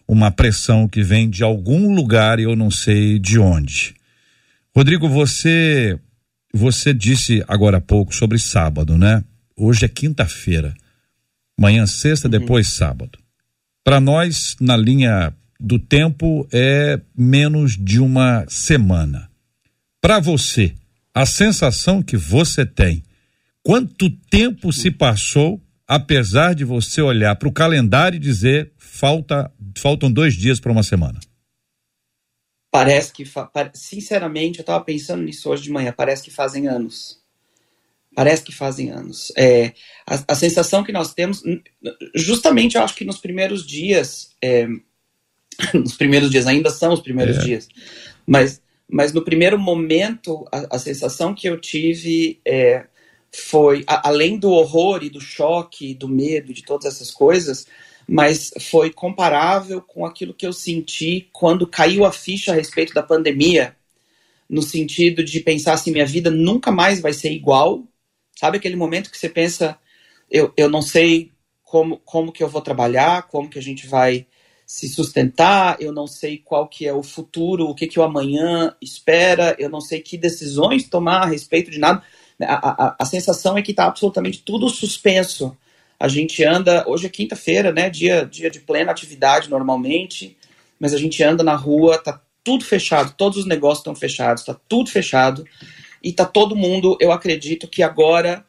uma 0.07 0.29
pressão 0.29 0.87
que 0.87 1.01
vem 1.01 1.27
de 1.27 1.43
algum 1.43 1.95
lugar 1.95 2.39
e 2.39 2.43
eu 2.43 2.55
não 2.55 2.69
sei 2.69 3.17
de 3.17 3.39
onde. 3.39 3.95
Rodrigo, 4.75 5.09
você 5.09 5.97
você 6.53 6.93
disse 6.93 7.43
agora 7.47 7.77
há 7.77 7.81
pouco 7.81 8.13
sobre 8.13 8.37
sábado, 8.37 8.99
né? 8.99 9.23
Hoje 9.57 9.85
é 9.85 9.89
quinta-feira. 9.89 10.75
Amanhã 11.57 11.87
sexta, 11.87 12.27
uhum. 12.27 12.31
depois 12.31 12.67
sábado. 12.67 13.22
Para 13.83 13.99
nós, 13.99 14.55
na 14.61 14.77
linha 14.77 15.35
do 15.59 15.77
tempo, 15.77 16.47
é 16.51 16.99
menos 17.15 17.77
de 17.77 17.99
uma 17.99 18.45
semana. 18.47 19.29
Para 20.01 20.19
você, 20.19 20.73
a 21.13 21.25
sensação 21.25 22.01
que 22.01 22.17
você 22.17 22.65
tem, 22.65 23.03
quanto 23.61 24.09
tempo 24.09 24.71
se 24.71 24.89
passou, 24.89 25.61
apesar 25.87 26.55
de 26.55 26.63
você 26.63 27.01
olhar 27.01 27.35
para 27.35 27.47
o 27.47 27.53
calendário 27.53 28.17
e 28.17 28.19
dizer 28.19 28.71
falta, 28.77 29.51
faltam 29.77 30.11
dois 30.11 30.33
dias 30.33 30.59
para 30.59 30.71
uma 30.71 30.83
semana? 30.83 31.19
Parece 32.71 33.13
que, 33.13 33.23
sinceramente, 33.73 34.59
eu 34.59 34.63
estava 34.63 34.83
pensando 34.83 35.23
nisso 35.23 35.49
hoje 35.49 35.63
de 35.63 35.71
manhã, 35.71 35.93
parece 35.95 36.23
que 36.23 36.31
fazem 36.31 36.67
anos. 36.67 37.21
Parece 38.15 38.43
que 38.43 38.51
fazem 38.51 38.91
anos. 38.91 39.31
É, 39.37 39.73
a, 40.05 40.23
a 40.27 40.35
sensação 40.35 40.83
que 40.83 40.91
nós 40.91 41.13
temos, 41.13 41.43
justamente 42.15 42.75
eu 42.75 42.83
acho 42.83 42.95
que 42.95 43.05
nos 43.05 43.17
primeiros 43.17 43.65
dias, 43.65 44.31
é, 44.41 44.67
nos 45.73 45.95
primeiros 45.95 46.29
dias, 46.29 46.47
ainda 46.47 46.69
são 46.69 46.93
os 46.93 47.01
primeiros 47.01 47.37
é. 47.37 47.39
dias, 47.41 47.67
mas 48.25 48.61
mas 48.93 49.11
no 49.11 49.23
primeiro 49.23 49.57
momento, 49.57 50.45
a, 50.51 50.75
a 50.75 50.79
sensação 50.79 51.33
que 51.33 51.49
eu 51.49 51.59
tive 51.59 52.39
é, 52.45 52.85
foi, 53.35 53.83
a, 53.87 54.07
além 54.07 54.37
do 54.37 54.51
horror 54.51 55.03
e 55.03 55.09
do 55.09 55.19
choque, 55.19 55.95
do 55.95 56.07
medo, 56.07 56.53
de 56.53 56.63
todas 56.63 56.85
essas 56.85 57.09
coisas, 57.09 57.65
mas 58.07 58.51
foi 58.59 58.91
comparável 58.91 59.81
com 59.81 60.05
aquilo 60.05 60.33
que 60.33 60.45
eu 60.45 60.53
senti 60.53 61.27
quando 61.31 61.65
caiu 61.65 62.05
a 62.05 62.11
ficha 62.11 62.51
a 62.51 62.55
respeito 62.55 62.93
da 62.93 63.01
pandemia, 63.01 63.75
no 64.47 64.61
sentido 64.61 65.23
de 65.23 65.39
pensar 65.39 65.73
assim, 65.73 65.91
minha 65.91 66.05
vida 66.05 66.29
nunca 66.29 66.71
mais 66.71 66.99
vai 66.99 67.13
ser 67.13 67.31
igual, 67.31 67.83
sabe 68.35 68.57
aquele 68.57 68.75
momento 68.75 69.09
que 69.09 69.17
você 69.17 69.29
pensa, 69.29 69.75
eu, 70.33 70.51
eu 70.57 70.67
não 70.67 70.81
sei 70.81 71.31
como, 71.63 71.97
como 72.03 72.31
que 72.31 72.43
eu 72.43 72.49
vou 72.49 72.61
trabalhar, 72.61 73.27
como 73.27 73.47
que 73.47 73.59
a 73.59 73.61
gente 73.61 73.85
vai 73.85 74.25
se 74.65 74.89
sustentar, 74.89 75.77
eu 75.79 75.91
não 75.91 76.07
sei 76.07 76.39
qual 76.39 76.67
que 76.67 76.87
é 76.87 76.93
o 76.93 77.03
futuro, 77.03 77.65
o 77.65 77.75
que, 77.75 77.85
que 77.85 77.99
o 77.99 78.03
amanhã 78.03 78.75
espera, 78.81 79.55
eu 79.59 79.69
não 79.69 79.79
sei 79.79 80.01
que 80.01 80.17
decisões 80.17 80.89
tomar 80.89 81.21
a 81.21 81.25
respeito 81.27 81.69
de 81.69 81.77
nada. 81.77 82.01
A, 82.41 82.85
a, 82.85 82.95
a 82.99 83.05
sensação 83.05 83.55
é 83.55 83.61
que 83.61 83.69
está 83.69 83.85
absolutamente 83.85 84.41
tudo 84.41 84.67
suspenso. 84.69 85.55
A 85.99 86.07
gente 86.07 86.43
anda, 86.43 86.83
hoje 86.87 87.05
é 87.05 87.09
quinta-feira, 87.09 87.71
né, 87.71 87.89
dia, 87.89 88.25
dia 88.25 88.49
de 88.49 88.59
plena 88.59 88.91
atividade 88.91 89.49
normalmente, 89.49 90.35
mas 90.79 90.93
a 90.93 90.97
gente 90.97 91.21
anda 91.21 91.43
na 91.43 91.55
rua, 91.55 91.99
tá 91.99 92.19
tudo 92.43 92.65
fechado, 92.65 93.13
todos 93.15 93.37
os 93.37 93.45
negócios 93.45 93.79
estão 93.79 93.95
fechados, 93.95 94.43
tá 94.43 94.59
tudo 94.67 94.89
fechado, 94.89 95.45
e 96.01 96.11
tá 96.11 96.25
todo 96.25 96.55
mundo, 96.55 96.97
eu 96.99 97.11
acredito 97.11 97.67
que 97.67 97.83
agora, 97.83 98.43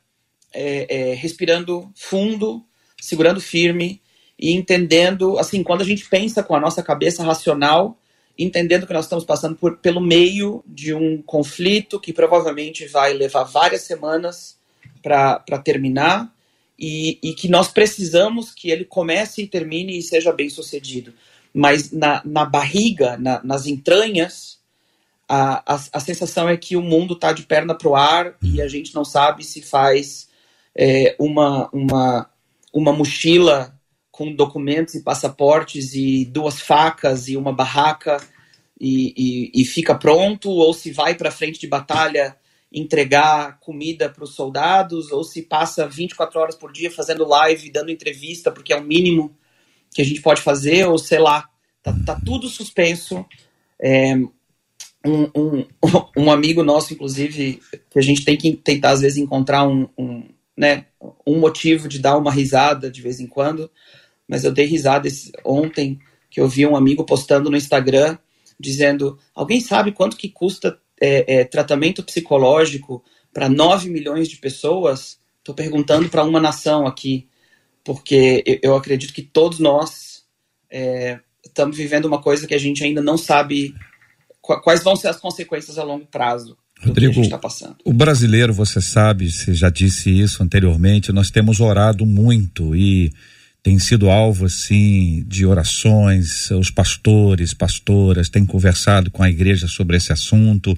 é, 0.54 1.10
é, 1.10 1.14
respirando 1.14 1.90
fundo, 1.94 2.64
segurando 3.00 3.40
firme, 3.40 4.00
e 4.38 4.52
entendendo, 4.52 5.38
assim, 5.38 5.62
quando 5.62 5.82
a 5.82 5.84
gente 5.84 6.08
pensa 6.08 6.42
com 6.42 6.54
a 6.54 6.60
nossa 6.60 6.82
cabeça 6.82 7.22
racional, 7.22 7.98
entendendo 8.38 8.86
que 8.86 8.92
nós 8.92 9.04
estamos 9.04 9.24
passando 9.24 9.56
por, 9.56 9.78
pelo 9.78 10.00
meio 10.00 10.62
de 10.66 10.92
um 10.92 11.22
conflito 11.22 12.00
que 12.00 12.12
provavelmente 12.12 12.86
vai 12.86 13.12
levar 13.12 13.44
várias 13.44 13.82
semanas 13.82 14.58
para 15.02 15.58
terminar 15.62 16.34
e, 16.78 17.18
e, 17.22 17.34
que 17.34 17.48
nós 17.48 17.68
precisamos 17.68 18.52
que 18.52 18.70
ele 18.70 18.84
comece 18.84 19.42
e 19.42 19.46
termine 19.46 19.96
e 19.96 20.02
seja 20.02 20.32
bem 20.32 20.48
sucedido. 20.48 21.14
Mas 21.52 21.92
na, 21.92 22.20
na 22.24 22.44
barriga, 22.44 23.16
na, 23.16 23.40
nas 23.44 23.66
entranhas, 23.66 24.58
a, 25.28 25.74
a, 25.74 25.80
a, 25.92 26.00
sensação 26.00 26.48
é 26.48 26.56
que 26.56 26.76
o 26.76 26.82
mundo 26.82 27.14
está 27.14 27.32
de 27.32 27.44
perna 27.44 27.74
para 27.74 27.88
o 27.88 27.94
ar 27.94 28.34
e 28.42 28.60
a 28.60 28.66
gente 28.66 28.92
não 28.94 29.04
sabe 29.04 29.44
se 29.44 29.62
faz 29.62 30.28
é, 30.76 31.14
uma, 31.18 31.68
uma, 31.72 32.30
uma 32.72 32.92
mochila 32.92 33.78
com 34.10 34.34
documentos 34.34 34.94
e 34.94 35.02
passaportes 35.02 35.94
e 35.94 36.24
duas 36.24 36.60
facas 36.60 37.28
e 37.28 37.36
uma 37.36 37.52
barraca 37.52 38.18
e, 38.80 39.14
e, 39.16 39.62
e 39.62 39.64
fica 39.64 39.94
pronto, 39.94 40.50
ou 40.50 40.72
se 40.72 40.92
vai 40.92 41.14
para 41.14 41.30
frente 41.30 41.60
de 41.60 41.66
batalha 41.66 42.36
entregar 42.72 43.60
comida 43.60 44.08
para 44.10 44.24
os 44.24 44.34
soldados, 44.34 45.12
ou 45.12 45.22
se 45.22 45.42
passa 45.42 45.86
24 45.86 46.40
horas 46.40 46.56
por 46.56 46.72
dia 46.72 46.90
fazendo 46.90 47.26
live, 47.26 47.70
dando 47.70 47.90
entrevista, 47.90 48.50
porque 48.50 48.72
é 48.72 48.76
o 48.76 48.82
mínimo 48.82 49.36
que 49.94 50.02
a 50.02 50.04
gente 50.04 50.20
pode 50.20 50.42
fazer, 50.42 50.84
ou 50.86 50.98
sei 50.98 51.20
lá, 51.20 51.48
tá, 51.80 51.94
tá 52.04 52.20
tudo 52.24 52.48
suspenso. 52.48 53.24
É, 53.80 54.16
um, 55.06 55.30
um, 55.36 55.64
um, 56.18 56.30
amigo 56.32 56.64
nosso, 56.64 56.92
inclusive, 56.92 57.60
que 57.88 57.98
a 57.98 58.02
gente 58.02 58.24
tem 58.24 58.36
que 58.36 58.52
tentar 58.56 58.90
às 58.90 59.02
vezes 59.02 59.18
encontrar 59.18 59.66
um, 59.68 59.88
um, 59.96 60.28
né, 60.56 60.86
um 61.26 61.38
motivo 61.38 61.88
de 61.88 61.98
dar 61.98 62.16
uma 62.16 62.30
risada 62.30 62.90
de 62.90 63.02
vez 63.02 63.20
em 63.20 63.26
quando, 63.26 63.70
mas 64.28 64.44
eu 64.44 64.52
dei 64.52 64.66
risada 64.66 65.08
esse, 65.08 65.32
ontem 65.44 65.98
que 66.30 66.40
eu 66.40 66.48
vi 66.48 66.66
um 66.66 66.76
amigo 66.76 67.04
postando 67.04 67.50
no 67.50 67.56
Instagram 67.56 68.18
dizendo: 68.58 69.18
alguém 69.34 69.60
sabe 69.60 69.92
quanto 69.92 70.16
que 70.16 70.28
custa 70.28 70.78
é, 71.00 71.40
é, 71.40 71.44
tratamento 71.44 72.02
psicológico 72.02 73.04
para 73.32 73.48
9 73.48 73.90
milhões 73.90 74.28
de 74.28 74.36
pessoas? 74.36 75.18
Estou 75.38 75.54
perguntando 75.54 76.08
para 76.08 76.24
uma 76.24 76.40
nação 76.40 76.86
aqui, 76.86 77.28
porque 77.84 78.42
eu, 78.46 78.58
eu 78.62 78.76
acredito 78.76 79.12
que 79.12 79.22
todos 79.22 79.58
nós 79.58 80.24
é, 80.70 81.20
estamos 81.44 81.76
vivendo 81.76 82.06
uma 82.06 82.20
coisa 82.20 82.46
que 82.46 82.54
a 82.54 82.58
gente 82.58 82.82
ainda 82.82 83.02
não 83.02 83.18
sabe 83.18 83.74
quais 84.40 84.82
vão 84.82 84.96
ser 84.96 85.08
as 85.08 85.20
consequências 85.20 85.78
a 85.78 85.84
longo 85.84 86.06
prazo. 86.06 86.56
Rodrigo, 86.82 87.28
tá 87.28 87.40
o 87.84 87.92
brasileiro, 87.92 88.52
você 88.52 88.80
sabe, 88.80 89.30
você 89.30 89.54
já 89.54 89.70
disse 89.70 90.10
isso 90.10 90.42
anteriormente, 90.42 91.12
nós 91.12 91.30
temos 91.30 91.60
orado 91.60 92.04
muito 92.04 92.76
e 92.76 93.12
tem 93.62 93.78
sido 93.78 94.10
alvo 94.10 94.44
assim 94.44 95.24
de 95.26 95.46
orações, 95.46 96.50
os 96.50 96.70
pastores, 96.70 97.54
pastoras 97.54 98.28
têm 98.28 98.44
conversado 98.44 99.10
com 99.10 99.22
a 99.22 99.30
igreja 99.30 99.66
sobre 99.66 99.96
esse 99.96 100.12
assunto 100.12 100.76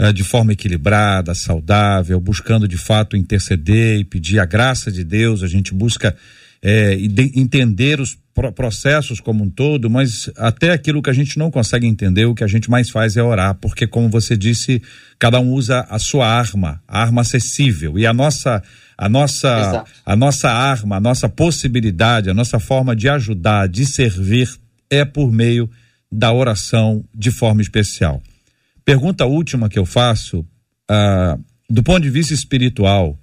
uh, 0.00 0.12
de 0.12 0.24
forma 0.24 0.52
equilibrada, 0.52 1.34
saudável, 1.34 2.18
buscando 2.18 2.66
de 2.66 2.76
fato 2.76 3.16
interceder 3.16 4.00
e 4.00 4.04
pedir 4.04 4.40
a 4.40 4.44
graça 4.44 4.90
de 4.90 5.04
Deus. 5.04 5.44
A 5.44 5.46
gente 5.46 5.72
busca 5.72 6.16
é, 6.60 6.98
entender 7.34 8.00
os 8.00 8.18
processos 8.54 9.20
como 9.20 9.44
um 9.44 9.50
todo, 9.50 9.88
mas 9.88 10.30
até 10.36 10.70
aquilo 10.70 11.02
que 11.02 11.10
a 11.10 11.12
gente 11.12 11.38
não 11.38 11.50
consegue 11.50 11.86
entender, 11.86 12.26
o 12.26 12.34
que 12.34 12.44
a 12.44 12.46
gente 12.46 12.70
mais 12.70 12.90
faz 12.90 13.16
é 13.16 13.22
orar, 13.22 13.54
porque 13.54 13.86
como 13.86 14.08
você 14.08 14.36
disse, 14.36 14.82
cada 15.18 15.40
um 15.40 15.52
usa 15.52 15.86
a 15.88 15.98
sua 15.98 16.26
arma, 16.28 16.82
a 16.86 17.00
arma 17.00 17.22
acessível, 17.22 17.98
e 17.98 18.06
a 18.06 18.12
nossa 18.12 18.62
a 18.98 19.10
nossa, 19.10 19.84
a 20.06 20.16
nossa 20.16 20.50
arma, 20.50 20.96
a 20.96 21.00
nossa 21.00 21.28
possibilidade, 21.28 22.30
a 22.30 22.34
nossa 22.34 22.58
forma 22.58 22.96
de 22.96 23.08
ajudar, 23.10 23.68
de 23.68 23.84
servir 23.84 24.48
é 24.88 25.04
por 25.04 25.30
meio 25.30 25.68
da 26.10 26.32
oração 26.32 27.04
de 27.14 27.30
forma 27.30 27.60
especial. 27.60 28.22
Pergunta 28.84 29.26
última 29.26 29.68
que 29.68 29.78
eu 29.78 29.84
faço, 29.84 30.46
ah, 30.88 31.36
do 31.68 31.82
ponto 31.82 32.00
de 32.00 32.10
vista 32.10 32.32
espiritual, 32.32 33.18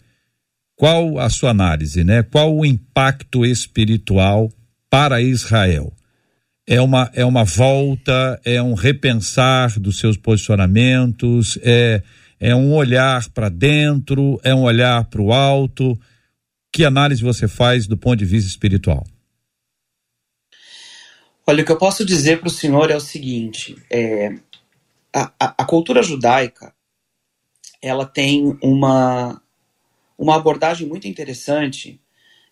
qual 0.76 1.17
a 1.17 1.30
sua 1.30 1.52
análise, 1.52 2.04
né? 2.04 2.21
Qual 2.23 2.56
o 2.56 2.65
impacto 2.65 3.45
espiritual 3.45 4.52
para 4.93 5.19
Israel? 5.23 5.91
É 6.67 6.79
uma, 6.79 7.10
é 7.15 7.25
uma 7.25 7.43
volta, 7.43 8.39
é 8.45 8.62
um 8.62 8.75
repensar 8.75 9.79
dos 9.79 9.97
seus 9.97 10.17
posicionamentos, 10.17 11.58
é 11.63 12.03
é 12.39 12.53
um 12.53 12.73
olhar 12.73 13.29
para 13.29 13.47
dentro, 13.47 14.38
é 14.43 14.53
um 14.53 14.63
olhar 14.63 15.06
para 15.06 15.21
o 15.21 15.32
alto. 15.32 15.97
Que 16.73 16.84
análise 16.84 17.23
você 17.23 17.47
faz 17.47 17.88
do 17.88 17.97
ponto 17.97 18.17
de 18.17 18.25
vista 18.25 18.49
espiritual? 18.49 19.08
Olha, 21.47 21.63
o 21.63 21.65
que 21.65 21.71
eu 21.71 21.77
posso 21.77 22.03
dizer 22.03 22.41
para 22.41 22.49
o 22.49 22.51
senhor 22.51 22.91
é 22.91 22.97
o 22.97 22.99
seguinte: 22.99 23.77
é, 23.89 24.36
a, 25.15 25.32
a, 25.39 25.63
cultura 25.63 26.03
judaica 26.03 26.75
ela 27.82 28.06
tem 28.06 28.58
uma, 28.62 29.41
uma 30.17 30.36
abordagem 30.36 30.86
muito 30.86 31.08
interessante. 31.08 32.03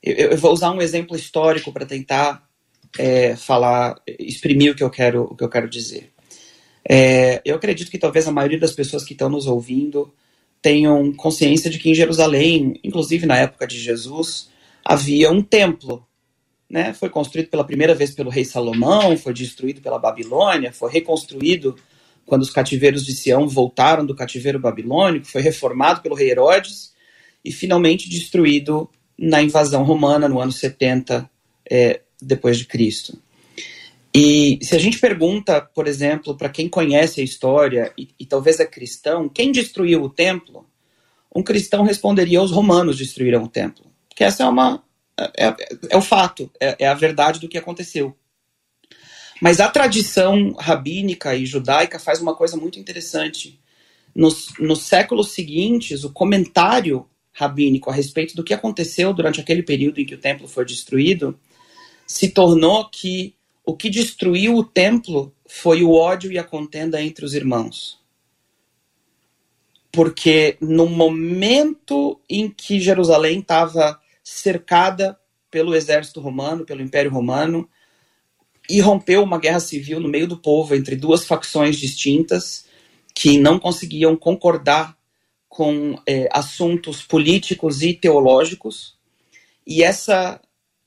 Eu, 0.03 0.31
eu 0.31 0.37
vou 0.37 0.51
usar 0.51 0.71
um 0.71 0.81
exemplo 0.81 1.15
histórico 1.15 1.71
para 1.71 1.85
tentar 1.85 2.47
é, 2.97 3.35
falar, 3.35 4.01
exprimir 4.19 4.71
o 4.71 4.75
que 4.75 4.83
eu 4.83 4.89
quero, 4.89 5.23
o 5.23 5.35
que 5.35 5.43
eu 5.43 5.49
quero 5.49 5.69
dizer. 5.69 6.11
É, 6.87 7.41
eu 7.45 7.55
acredito 7.55 7.91
que 7.91 7.97
talvez 7.97 8.27
a 8.27 8.31
maioria 8.31 8.59
das 8.59 8.73
pessoas 8.73 9.03
que 9.03 9.13
estão 9.13 9.29
nos 9.29 9.47
ouvindo 9.47 10.13
tenham 10.61 11.11
consciência 11.13 11.69
de 11.69 11.79
que 11.79 11.89
em 11.89 11.95
Jerusalém, 11.95 12.79
inclusive 12.83 13.25
na 13.25 13.37
época 13.37 13.65
de 13.65 13.79
Jesus, 13.79 14.49
havia 14.83 15.31
um 15.31 15.41
templo. 15.41 16.05
Né? 16.69 16.93
Foi 16.93 17.09
construído 17.09 17.49
pela 17.49 17.63
primeira 17.63 17.93
vez 17.93 18.11
pelo 18.11 18.29
rei 18.29 18.45
Salomão, 18.45 19.17
foi 19.17 19.33
destruído 19.33 19.81
pela 19.81 19.99
Babilônia, 19.99 20.71
foi 20.71 20.91
reconstruído 20.91 21.75
quando 22.25 22.43
os 22.43 22.49
cativeiros 22.49 23.05
de 23.05 23.13
Sião 23.13 23.47
voltaram 23.47 24.05
do 24.05 24.15
cativeiro 24.15 24.59
babilônico, 24.59 25.25
foi 25.25 25.41
reformado 25.41 26.01
pelo 26.01 26.15
rei 26.15 26.29
Herodes 26.31 26.93
e 27.43 27.51
finalmente 27.51 28.09
destruído 28.09 28.89
na 29.21 29.39
invasão 29.41 29.83
romana 29.83 30.27
no 30.27 30.39
ano 30.39 30.51
70 30.51 31.29
é, 31.69 32.01
depois 32.19 32.57
de 32.57 32.65
Cristo. 32.65 33.21
E 34.13 34.59
se 34.63 34.75
a 34.75 34.79
gente 34.79 34.97
pergunta, 34.97 35.61
por 35.61 35.87
exemplo, 35.87 36.35
para 36.35 36.49
quem 36.49 36.67
conhece 36.67 37.21
a 37.21 37.23
história 37.23 37.93
e, 37.95 38.09
e, 38.19 38.25
talvez 38.25 38.59
é 38.59 38.65
cristão, 38.65 39.29
quem 39.29 39.51
destruiu 39.51 40.01
o 40.01 40.09
templo? 40.09 40.65
Um 41.33 41.43
cristão 41.43 41.83
responderia: 41.83 42.41
os 42.41 42.51
romanos 42.51 42.97
destruíram 42.97 43.43
o 43.43 43.47
templo. 43.47 43.85
Porque 44.09 44.23
essa 44.23 44.43
é 44.43 44.47
uma 44.47 44.83
é, 45.17 45.47
é, 45.47 45.55
é 45.91 45.97
o 45.97 46.01
fato, 46.01 46.51
é, 46.59 46.75
é 46.79 46.87
a 46.87 46.93
verdade 46.93 47.39
do 47.39 47.47
que 47.47 47.57
aconteceu. 47.57 48.17
Mas 49.41 49.59
a 49.59 49.69
tradição 49.69 50.53
rabínica 50.59 51.35
e 51.35 51.45
judaica 51.45 51.99
faz 51.99 52.21
uma 52.21 52.35
coisa 52.35 52.57
muito 52.57 52.79
interessante. 52.79 53.59
Nos, 54.13 54.53
nos 54.59 54.83
séculos 54.83 55.31
seguintes, 55.31 56.03
o 56.03 56.11
comentário 56.11 57.07
rabínico 57.33 57.89
a 57.89 57.93
respeito 57.93 58.35
do 58.35 58.43
que 58.43 58.53
aconteceu 58.53 59.13
durante 59.13 59.39
aquele 59.39 59.63
período 59.63 59.99
em 59.99 60.05
que 60.05 60.15
o 60.15 60.19
templo 60.19 60.47
foi 60.47 60.65
destruído 60.65 61.37
se 62.11 62.29
tornou 62.29 62.89
que 62.89 63.33
o 63.65 63.75
que 63.75 63.89
destruiu 63.89 64.57
o 64.57 64.65
templo 64.65 65.33
foi 65.47 65.81
o 65.81 65.93
ódio 65.93 66.31
e 66.31 66.37
a 66.37 66.43
contenda 66.43 67.01
entre 67.01 67.23
os 67.23 67.33
irmãos. 67.33 67.99
Porque 69.91 70.57
no 70.59 70.87
momento 70.87 72.19
em 72.29 72.49
que 72.49 72.81
Jerusalém 72.81 73.39
estava 73.39 73.99
cercada 74.23 75.17
pelo 75.49 75.73
exército 75.73 76.19
romano, 76.19 76.65
pelo 76.65 76.81
Império 76.81 77.11
Romano, 77.11 77.69
e 78.69 78.79
rompeu 78.81 79.23
uma 79.23 79.39
guerra 79.39 79.59
civil 79.59 79.99
no 79.99 80.09
meio 80.09 80.27
do 80.27 80.37
povo 80.37 80.75
entre 80.75 80.95
duas 80.95 81.25
facções 81.25 81.77
distintas 81.77 82.65
que 83.13 83.37
não 83.37 83.59
conseguiam 83.59 84.15
concordar 84.15 84.97
com 85.51 86.01
é, 86.07 86.29
assuntos 86.31 87.03
políticos 87.03 87.81
e 87.81 87.93
teológicos. 87.93 88.97
E 89.67 89.83
essa, 89.83 90.39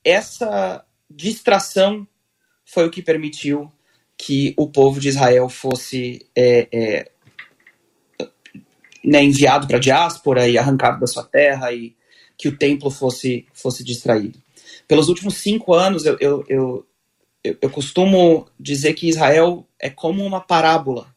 essa 0.03 0.83
distração 1.09 2.09
foi 2.65 2.87
o 2.87 2.91
que 2.91 3.03
permitiu 3.03 3.71
que 4.17 4.55
o 4.57 4.67
povo 4.67 4.99
de 4.99 5.11
Israel 5.11 5.51
fosse 5.51 6.27
é, 6.35 6.67
é, 6.73 7.11
né, 9.05 9.23
enviado 9.23 9.67
para 9.67 9.77
a 9.77 9.81
diáspora 9.81 10.49
e 10.49 10.57
arrancado 10.57 10.99
da 10.99 11.07
sua 11.07 11.25
terra 11.25 11.71
e 11.71 11.95
que 12.39 12.49
o 12.49 12.57
templo 12.57 12.91
fosse, 12.91 13.47
fosse 13.53 13.85
distraído. 13.85 14.43
Pelos 14.89 15.11
últimos 15.11 15.35
cinco 15.35 15.75
anos, 15.75 16.07
eu, 16.07 16.17
eu, 16.19 16.43
eu, 16.49 16.87
eu 17.45 17.69
costumo 17.69 18.49
dizer 18.59 18.95
que 18.95 19.11
Israel 19.11 19.69
é 19.79 19.91
como 19.91 20.25
uma 20.25 20.41
parábola. 20.41 21.14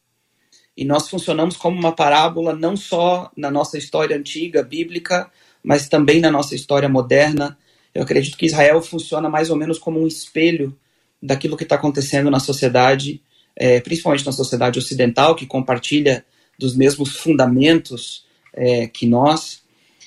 E 0.78 0.84
nós 0.84 1.08
funcionamos 1.08 1.56
como 1.56 1.76
uma 1.76 1.90
parábola 1.90 2.54
não 2.54 2.76
só 2.76 3.32
na 3.36 3.50
nossa 3.50 3.76
história 3.76 4.16
antiga, 4.16 4.62
bíblica, 4.62 5.28
mas 5.60 5.88
também 5.88 6.20
na 6.20 6.30
nossa 6.30 6.54
história 6.54 6.88
moderna. 6.88 7.58
Eu 7.92 8.04
acredito 8.04 8.38
que 8.38 8.46
Israel 8.46 8.80
funciona 8.80 9.28
mais 9.28 9.50
ou 9.50 9.56
menos 9.56 9.76
como 9.76 10.00
um 10.00 10.06
espelho 10.06 10.78
daquilo 11.20 11.56
que 11.56 11.64
está 11.64 11.74
acontecendo 11.74 12.30
na 12.30 12.38
sociedade, 12.38 13.20
é, 13.56 13.80
principalmente 13.80 14.24
na 14.24 14.30
sociedade 14.30 14.78
ocidental, 14.78 15.34
que 15.34 15.46
compartilha 15.46 16.24
dos 16.56 16.76
mesmos 16.76 17.16
fundamentos 17.16 18.24
é, 18.54 18.86
que 18.86 19.04
nós. 19.04 19.64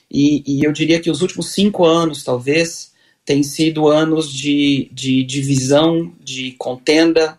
E, 0.10 0.42
e, 0.48 0.64
eu 0.64 0.72
diria 0.72 1.02
que 1.02 1.12
os 1.12 1.22
últimos 1.22 1.52
cinco 1.52 1.84
anos, 1.84 2.24
talvez, 2.24 2.94
têm 3.26 3.44
sido 3.44 3.90
anos 3.90 4.32
de, 4.32 4.90
de 4.94 5.22
divisão, 5.26 6.14
de 6.22 6.54
contenda, 6.54 7.38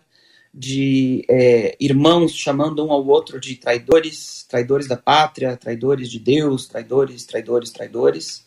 de 0.53 1.25
é, 1.27 1.75
irmãos 1.79 2.35
chamando 2.35 2.85
um 2.85 2.91
ao 2.91 3.05
outro 3.07 3.39
de 3.39 3.55
traidores, 3.55 4.45
traidores 4.47 4.87
da 4.87 4.95
pátria, 4.95 5.57
traidores 5.57 6.09
de 6.09 6.19
Deus, 6.19 6.67
traidores, 6.67 7.25
traidores, 7.25 7.71
traidores, 7.71 8.45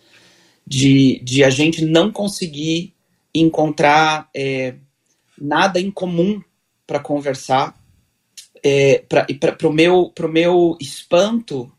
de, 0.65 1.21
de 1.25 1.43
a 1.43 1.51
gente 1.51 1.85
não 1.85 2.13
conseguir 2.13 2.95
encontrar 3.35 4.29
é, 4.35 4.75
nada 5.37 5.81
em 5.81 5.91
comum 5.91 6.41
para 6.87 7.01
conversar. 7.01 7.75
É, 8.63 9.05
para 9.09 9.69
o 9.69 9.73
meu, 9.73 10.13
meu 10.29 10.77
espanto, 10.81 11.71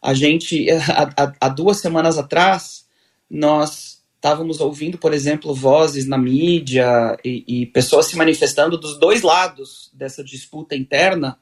a 0.00 0.14
gente, 0.14 0.66
há 1.40 1.48
duas 1.48 1.80
semanas 1.80 2.18
atrás, 2.18 2.86
nós 3.28 3.95
estávamos 4.16 4.60
ouvindo, 4.60 4.98
por 4.98 5.14
exemplo, 5.14 5.54
vozes 5.54 6.06
na 6.06 6.18
mídia 6.18 7.16
e, 7.24 7.44
e, 7.46 7.66
pessoas 7.66 8.06
se 8.06 8.16
manifestando 8.16 8.76
dos 8.76 8.98
dois 8.98 9.22
lados 9.22 9.90
dessa 9.94 10.24
disputa 10.24 10.74
interna, 10.74 11.38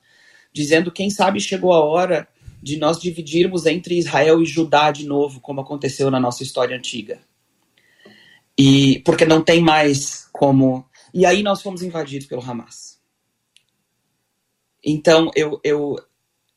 dizendo 0.52 0.92
quem 0.92 1.08
sabe 1.08 1.40
chegou 1.40 1.72
a 1.72 1.82
hora 1.82 2.28
de 2.62 2.76
nós 2.76 3.00
dividirmos 3.00 3.66
entre 3.66 3.98
Israel 3.98 4.42
e 4.42 4.46
Judá 4.46 4.90
de 4.90 5.06
novo, 5.06 5.40
como 5.40 5.60
aconteceu 5.60 6.10
na 6.10 6.20
nossa 6.20 6.42
história 6.42 6.76
antiga. 6.76 7.20
E 8.58 9.00
porque 9.04 9.24
não 9.24 9.42
tem 9.42 9.60
mais 9.60 10.28
como 10.32 10.86
e 11.12 11.24
aí 11.24 11.44
nós 11.44 11.62
fomos 11.62 11.82
invadidos 11.82 12.26
pelo 12.26 12.42
Hamas. 12.42 12.98
Então 14.84 15.30
eu, 15.36 15.60
eu, 15.62 15.96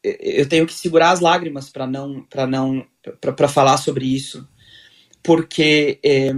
eu 0.04 0.50
tenho 0.50 0.66
que 0.66 0.74
segurar 0.74 1.12
as 1.12 1.20
lágrimas 1.20 1.70
para 1.70 1.86
não 1.86 2.24
para 2.24 2.48
não 2.48 2.86
para 3.22 3.48
falar 3.48 3.78
sobre 3.78 4.06
isso, 4.06 4.48
porque 5.28 6.00
é, 6.06 6.32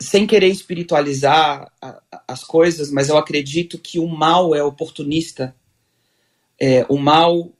sem 0.00 0.26
querer 0.26 0.48
espiritualizar 0.48 1.70
a, 1.82 2.00
a, 2.10 2.22
as 2.28 2.42
coisas, 2.42 2.90
mas 2.90 3.10
eu 3.10 3.18
acredito 3.18 3.78
que 3.78 3.98
o 3.98 4.08
mal 4.08 4.54
é 4.54 4.64
oportunista. 4.64 5.54
É, 6.58 6.86
o 6.88 6.96
mal 6.96 7.52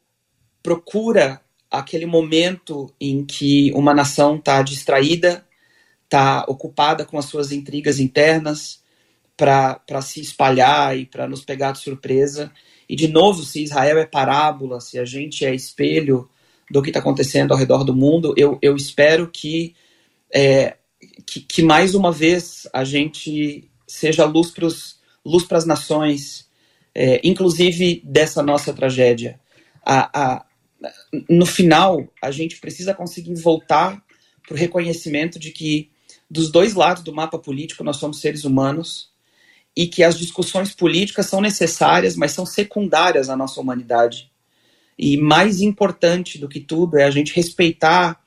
procura 0.63 1.39
aquele 1.69 2.07
momento 2.07 2.91
em 2.99 3.23
que 3.23 3.71
uma 3.75 3.93
nação 3.93 4.37
está 4.37 4.63
distraída, 4.63 5.45
está 6.05 6.43
ocupada 6.47 7.05
com 7.05 7.19
as 7.19 7.25
suas 7.25 7.51
intrigas 7.51 7.99
internas, 7.99 8.81
para 9.37 10.01
se 10.01 10.19
espalhar 10.19 10.97
e 10.97 11.05
para 11.05 11.27
nos 11.27 11.45
pegar 11.45 11.73
de 11.73 11.81
surpresa. 11.81 12.51
E, 12.89 12.95
de 12.95 13.07
novo, 13.07 13.43
se 13.43 13.61
Israel 13.61 13.99
é 13.99 14.07
parábola, 14.07 14.81
se 14.81 14.97
a 14.97 15.05
gente 15.05 15.45
é 15.45 15.53
espelho 15.53 16.27
do 16.69 16.81
que 16.81 16.89
está 16.89 16.99
acontecendo 16.99 17.51
ao 17.51 17.57
redor 17.57 17.83
do 17.83 17.95
mundo, 17.95 18.33
eu, 18.37 18.57
eu 18.61 18.75
espero 18.75 19.29
que, 19.29 19.75
é, 20.33 20.77
que, 21.25 21.41
que, 21.41 21.61
mais 21.61 21.95
uma 21.95 22.11
vez, 22.11 22.67
a 22.73 22.83
gente 22.83 23.69
seja 23.87 24.25
luz 24.25 24.51
para 24.51 24.67
luz 25.25 25.45
as 25.51 25.65
nações, 25.65 26.47
é, 26.93 27.21
inclusive 27.23 28.01
dessa 28.03 28.43
nossa 28.43 28.73
tragédia. 28.73 29.39
A, 29.85 30.37
a, 30.37 30.45
no 31.29 31.45
final, 31.45 32.07
a 32.21 32.31
gente 32.31 32.59
precisa 32.59 32.93
conseguir 32.93 33.35
voltar 33.35 34.03
para 34.45 34.55
o 34.55 34.57
reconhecimento 34.57 35.39
de 35.39 35.51
que, 35.51 35.89
dos 36.29 36.51
dois 36.51 36.73
lados 36.73 37.03
do 37.03 37.13
mapa 37.13 37.39
político, 37.39 37.83
nós 37.83 37.97
somos 37.97 38.19
seres 38.19 38.43
humanos 38.43 39.09
e 39.75 39.87
que 39.87 40.03
as 40.03 40.17
discussões 40.17 40.73
políticas 40.73 41.27
são 41.27 41.39
necessárias, 41.39 42.15
mas 42.15 42.31
são 42.31 42.45
secundárias 42.45 43.29
à 43.29 43.35
nossa 43.37 43.61
humanidade. 43.61 44.31
E 44.97 45.17
mais 45.17 45.61
importante 45.61 46.39
do 46.39 46.49
que 46.49 46.59
tudo 46.59 46.97
é 46.97 47.03
a 47.03 47.11
gente 47.11 47.33
respeitar 47.33 48.19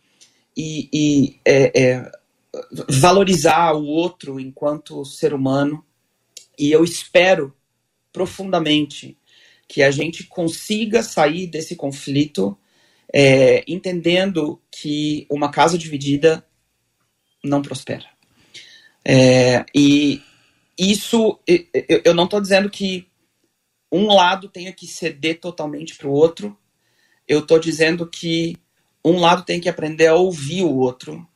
e, 0.57 0.89
e 0.93 1.41
é, 1.45 1.83
é, 1.83 2.13
valorizar 2.89 3.73
o 3.73 3.85
outro 3.85 4.39
enquanto 4.39 5.05
ser 5.05 5.35
humano. 5.35 5.85
E 6.59 6.71
eu 6.71 6.85
espero 6.85 7.55
profundamente 8.13 9.17
que 9.67 9.83
a 9.83 9.91
gente 9.91 10.25
consiga 10.25 11.03
sair 11.03 11.47
desse 11.47 11.77
conflito 11.77 12.57
é, 13.13 13.65
entendendo 13.67 14.61
que 14.71 15.27
uma 15.31 15.51
casa 15.51 15.77
dividida 15.77 16.45
não 17.43 17.63
prospera. 17.63 18.07
É, 19.05 19.65
e 19.75 20.23
isso, 20.79 21.39
eu 22.05 22.15
não 22.15 22.25
estou 22.25 22.41
dizendo 22.41 22.71
que 22.71 23.10
um 23.91 24.07
lado 24.07 24.49
tenha 24.49 24.73
que 24.73 24.87
ceder 24.87 25.41
totalmente 25.41 25.97
para 25.97 26.09
o 26.09 26.13
outro. 26.13 26.57
Eu 27.27 27.41
estou 27.41 27.59
dizendo 27.59 28.07
que 28.07 28.57
um 29.05 29.19
lado 29.19 29.45
tem 29.45 29.61
que 29.61 29.69
aprender 29.69 30.07
a 30.07 30.15
ouvir 30.15 30.63
o 30.63 30.77
outro 30.77 31.27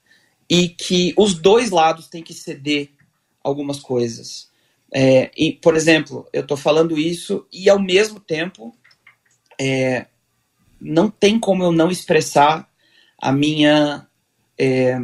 e 0.48 0.68
que 0.68 1.14
os 1.16 1.34
dois 1.34 1.70
lados 1.70 2.08
têm 2.08 2.22
que 2.22 2.34
ceder 2.34 2.90
algumas 3.42 3.80
coisas. 3.80 4.50
É, 4.92 5.30
e, 5.36 5.52
por 5.52 5.74
exemplo, 5.74 6.28
eu 6.32 6.42
estou 6.42 6.56
falando 6.56 6.98
isso 6.98 7.46
e 7.52 7.68
ao 7.68 7.80
mesmo 7.80 8.20
tempo 8.20 8.76
é, 9.60 10.06
não 10.80 11.10
tem 11.10 11.38
como 11.40 11.64
eu 11.64 11.72
não 11.72 11.90
expressar 11.90 12.68
a 13.18 13.32
minha 13.32 14.06
é, 14.58 14.96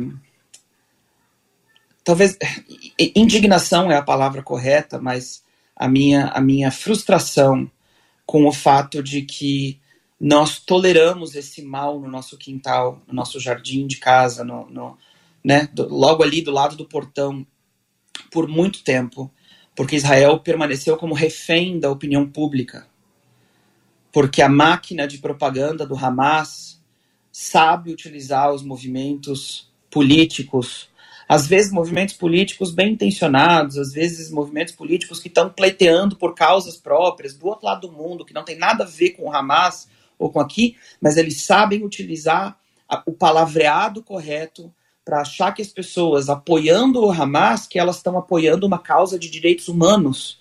talvez 2.05 2.37
indignação 3.15 3.91
é 3.91 3.97
a 3.97 4.03
palavra 4.03 4.43
correta, 4.43 5.01
mas 5.01 5.43
a 5.81 5.89
minha, 5.89 6.29
a 6.29 6.43
minha 6.43 6.71
frustração 6.73 7.71
com 8.27 8.47
o 8.47 8.53
fato 8.53 9.03
de 9.03 9.23
que 9.23 9.81
nós 10.21 10.61
toleramos 10.61 11.37
esse 11.37 11.63
mal 11.63 12.01
no 12.01 12.09
nosso 12.09 12.39
quintal, 12.39 13.03
no 13.09 13.15
nosso 13.15 13.41
jardim 13.41 13.87
de 13.87 13.99
casa, 13.99 14.45
no, 14.45 14.71
no 14.71 14.99
né, 15.45 15.69
do, 15.75 15.89
logo 15.89 16.23
ali 16.25 16.43
do 16.43 16.53
lado 16.53 16.77
do 16.77 16.87
portão, 16.87 17.47
por 18.33 18.49
muito 18.49 18.85
tempo, 18.85 19.33
porque 19.77 19.97
Israel 19.97 20.41
permaneceu 20.41 20.97
como 20.99 21.15
refém 21.15 21.81
da 21.81 21.91
opinião 21.91 22.29
pública. 22.29 22.87
porque 24.13 24.43
a 24.43 24.51
máquina 24.51 25.09
de 25.09 25.19
propaganda 25.19 25.87
do 25.87 25.97
Hamas 25.97 26.83
sabe 27.33 27.93
utilizar 27.93 28.53
os 28.53 28.65
movimentos 28.65 29.73
políticos, 29.91 30.90
às 31.31 31.47
vezes 31.47 31.71
movimentos 31.71 32.17
políticos 32.17 32.73
bem 32.73 32.95
intencionados, 32.95 33.79
às 33.79 33.93
vezes 33.93 34.33
movimentos 34.33 34.75
políticos 34.75 35.21
que 35.21 35.29
estão 35.29 35.49
pleiteando 35.49 36.17
por 36.17 36.35
causas 36.35 36.77
próprias 36.77 37.35
do 37.35 37.47
outro 37.47 37.67
lado 37.67 37.87
do 37.87 37.93
mundo, 37.93 38.25
que 38.25 38.35
não 38.35 38.43
tem 38.43 38.59
nada 38.59 38.83
a 38.83 38.87
ver 38.87 39.11
com 39.11 39.29
o 39.29 39.33
Hamas 39.33 39.87
ou 40.19 40.29
com 40.33 40.41
aqui, 40.41 40.77
mas 41.01 41.17
eles 41.17 41.43
sabem 41.43 41.85
utilizar 41.85 42.59
o 43.07 43.13
palavreado 43.13 44.03
correto 44.03 44.75
para 45.05 45.21
achar 45.21 45.53
que 45.53 45.63
as 45.63 45.69
pessoas 45.69 46.29
apoiando 46.29 47.01
o 47.01 47.13
Hamas, 47.13 47.65
que 47.65 47.79
elas 47.79 47.99
estão 47.99 48.19
apoiando 48.19 48.67
uma 48.67 48.81
causa 48.81 49.17
de 49.17 49.31
direitos 49.31 49.69
humanos 49.69 50.41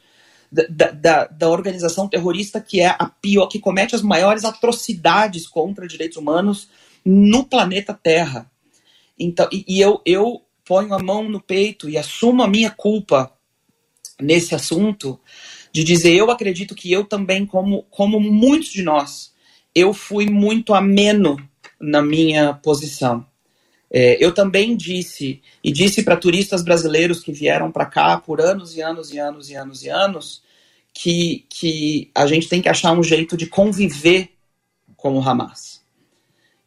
da, 0.51 0.89
da, 0.89 1.25
da, 1.27 1.49
organização 1.49 2.07
terrorista 2.07 2.59
que 2.59 2.81
é 2.81 2.87
a 2.87 3.05
pior, 3.05 3.45
que 3.45 3.59
comete 3.59 3.93
as 3.93 4.01
maiores 4.01 4.43
atrocidades 4.43 5.47
contra 5.47 5.87
direitos 5.87 6.17
humanos 6.17 6.67
no 7.05 7.43
planeta 7.43 7.93
Terra. 7.93 8.49
Então, 9.19 9.47
e, 9.51 9.63
e 9.67 9.79
eu, 9.79 10.01
eu 10.03 10.41
ponho 10.69 10.93
a 10.93 10.99
mão 10.99 11.27
no 11.27 11.41
peito 11.41 11.89
e 11.89 11.97
assumo 11.97 12.43
a 12.43 12.47
minha 12.47 12.69
culpa 12.69 13.33
nesse 14.21 14.53
assunto 14.53 15.19
de 15.71 15.83
dizer 15.83 16.13
eu 16.13 16.29
acredito 16.29 16.75
que 16.75 16.91
eu 16.91 17.03
também, 17.03 17.43
como, 17.43 17.87
como 17.89 18.19
muitos 18.19 18.69
de 18.69 18.83
nós, 18.83 19.33
eu 19.73 19.95
fui 19.95 20.27
muito 20.27 20.75
ameno 20.75 21.37
na 21.81 22.03
minha 22.03 22.53
posição. 22.53 23.25
É, 23.89 24.23
eu 24.23 24.31
também 24.31 24.77
disse, 24.77 25.41
e 25.63 25.71
disse 25.71 26.03
para 26.03 26.15
turistas 26.15 26.63
brasileiros 26.63 27.19
que 27.19 27.31
vieram 27.31 27.71
para 27.71 27.87
cá 27.87 28.19
por 28.19 28.39
anos 28.39 28.77
e 28.77 28.81
anos 28.83 29.11
e 29.11 29.17
anos 29.17 29.49
e 29.49 29.55
anos 29.55 29.83
e 29.83 29.89
anos, 29.89 30.43
que, 30.93 31.47
que 31.49 32.11
a 32.13 32.27
gente 32.27 32.47
tem 32.47 32.61
que 32.61 32.69
achar 32.69 32.91
um 32.91 33.01
jeito 33.01 33.35
de 33.35 33.47
conviver 33.47 34.33
com 34.95 35.17
o 35.17 35.21
Hamas. 35.27 35.81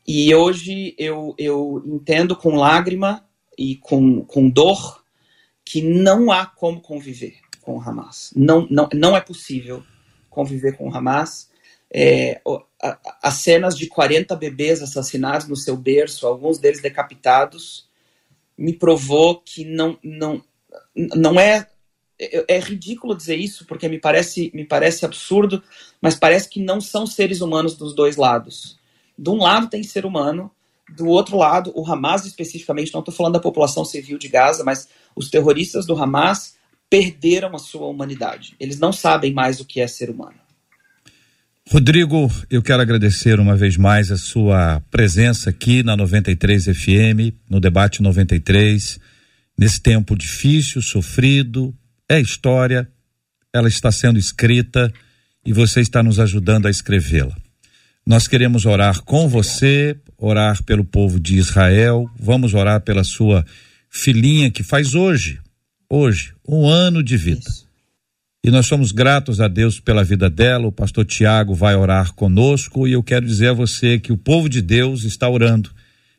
E 0.05 0.35
hoje 0.35 0.93
eu, 0.99 1.37
eu 1.39 1.81
entendo 1.87 2.35
com 2.35 2.57
lágrima 2.57 3.25
e 3.63 3.77
com, 3.77 4.25
com 4.25 4.51
dor 4.51 5.05
que 5.65 5.81
não 5.81 6.33
há 6.33 6.45
como 6.45 6.81
conviver 6.81 7.37
com 7.61 7.77
o 7.77 7.81
Hamas. 7.81 8.33
Não, 8.35 8.67
não, 8.69 8.89
não 8.93 9.17
é 9.17 9.21
possível 9.21 9.85
conviver 10.29 10.77
com 10.77 10.89
o 10.89 10.95
Hamas. 10.95 11.49
É, 11.95 12.41
as 13.23 13.35
cenas 13.35 13.77
de 13.79 13.87
40 13.87 14.35
bebês 14.35 14.83
assassinados 14.83 15.47
no 15.47 15.55
seu 15.55 15.77
berço, 15.77 16.27
alguns 16.27 16.59
deles 16.59 16.83
decapitados, 16.83 17.89
me 18.59 18.73
provou 18.73 19.41
que 19.41 19.65
não, 19.65 19.97
não, 20.03 20.43
não 20.97 21.39
é, 21.39 21.69
é, 22.19 22.57
é 22.57 22.59
ridículo 22.59 23.17
dizer 23.17 23.37
isso 23.37 23.65
porque 23.67 23.89
me 23.89 24.01
parece 24.01 24.51
me 24.53 24.65
parece 24.65 25.05
absurdo, 25.05 25.63
mas 26.01 26.17
parece 26.17 26.49
que 26.49 26.61
não 26.61 26.81
são 26.81 27.07
seres 27.07 27.41
humanos 27.41 27.77
dos 27.77 27.95
dois 27.95 28.17
lados. 28.17 28.77
De 29.17 29.31
um 29.31 29.37
lado 29.37 29.69
tem 29.69 29.85
ser 29.85 30.05
humano, 30.05 30.51
do 30.97 31.07
outro 31.07 31.37
lado, 31.37 31.73
o 31.75 31.87
Hamas 31.91 32.25
especificamente, 32.27 32.93
não 32.93 33.01
estou 33.01 33.15
falando 33.15 33.35
da 33.35 33.41
população 33.41 33.85
civil 33.85 34.19
de 34.19 34.29
Gaza, 34.29 34.65
mas 34.65 34.89
os 35.15 35.31
terroristas 35.31 35.87
do 35.87 35.97
Hamas 35.97 36.55
perderam 36.89 37.55
a 37.55 37.59
sua 37.59 37.87
humanidade. 37.87 38.55
Eles 38.61 38.79
não 38.79 38.93
sabem 38.93 39.33
mais 39.33 39.61
o 39.61 39.65
que 39.65 39.81
é 39.81 39.87
ser 39.87 40.11
humano. 40.11 40.35
Rodrigo, 41.71 42.31
eu 42.51 42.61
quero 42.61 42.83
agradecer 42.83 43.41
uma 43.41 43.57
vez 43.57 43.77
mais 43.77 44.11
a 44.11 44.17
sua 44.17 44.83
presença 44.91 45.51
aqui 45.51 45.83
na 45.83 45.97
93 45.97 46.65
FM, 46.65 47.35
no 47.49 47.61
debate 47.61 48.03
93, 48.03 48.99
nesse 49.57 49.81
tempo 49.81 50.17
difícil, 50.17 50.83
sofrido, 50.83 51.75
é 52.09 52.21
história, 52.21 52.91
ela 53.55 53.69
está 53.69 53.91
sendo 53.93 54.19
escrita 54.19 54.93
e 55.47 55.53
você 55.53 55.81
está 55.81 56.03
nos 56.03 56.19
ajudando 56.19 56.67
a 56.67 56.71
escrevê-la. 56.71 57.35
Nós 58.07 58.27
queremos 58.27 58.67
orar 58.67 59.01
com 59.03 59.29
você, 59.29 59.97
orar 60.23 60.63
pelo 60.63 60.85
povo 60.85 61.19
de 61.19 61.37
Israel, 61.37 62.09
vamos 62.19 62.55
orar 62.55 62.81
pela 62.81 63.03
sua 63.03 63.45
filhinha 63.91 64.51
que 64.51 64.63
faz 64.63 64.95
hoje, 64.95 65.41
hoje, 65.91 66.33
um 66.47 66.69
ano 66.69 67.03
de 67.03 67.17
vida. 67.17 67.43
Isso. 67.47 67.67
E 68.45 68.51
nós 68.51 68.67
somos 68.67 68.91
gratos 68.91 69.41
a 69.41 69.47
Deus 69.47 69.79
pela 69.79 70.03
vida 70.03 70.29
dela. 70.29 70.67
O 70.67 70.73
pastor 70.73 71.05
Tiago 71.05 71.55
vai 71.55 71.77
orar 71.77 72.13
conosco 72.13 72.89
e 72.89 72.93
eu 72.93 73.03
quero 73.03 73.27
dizer 73.27 73.49
a 73.49 73.53
você 73.53 73.99
que 73.99 74.13
o 74.13 74.17
povo 74.17 74.49
de 74.49 74.61
Deus 74.61 75.05
está 75.05 75.29
orando. 75.29 75.71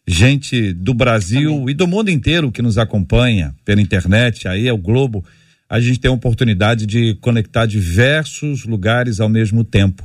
Gente 0.08 0.74
do 0.74 0.94
Brasil 0.94 1.54
Amém. 1.54 1.70
e 1.70 1.74
do 1.74 1.88
mundo 1.88 2.10
inteiro 2.10 2.52
que 2.52 2.62
nos 2.62 2.78
acompanha 2.78 3.56
pela 3.66 3.82
internet, 3.82 4.48
aí 4.48 4.68
é 4.68 4.74
o 4.74 4.78
Globo, 4.78 5.24
a 5.70 5.80
gente 5.80 6.00
tem 6.00 6.10
a 6.12 6.14
oportunidade 6.14 6.86
de 6.86 7.16
conectar 7.16 7.66
diversos 7.66 8.66
lugares 8.66 9.20
ao 9.20 9.28
mesmo 9.30 9.64
tempo. 9.64 10.04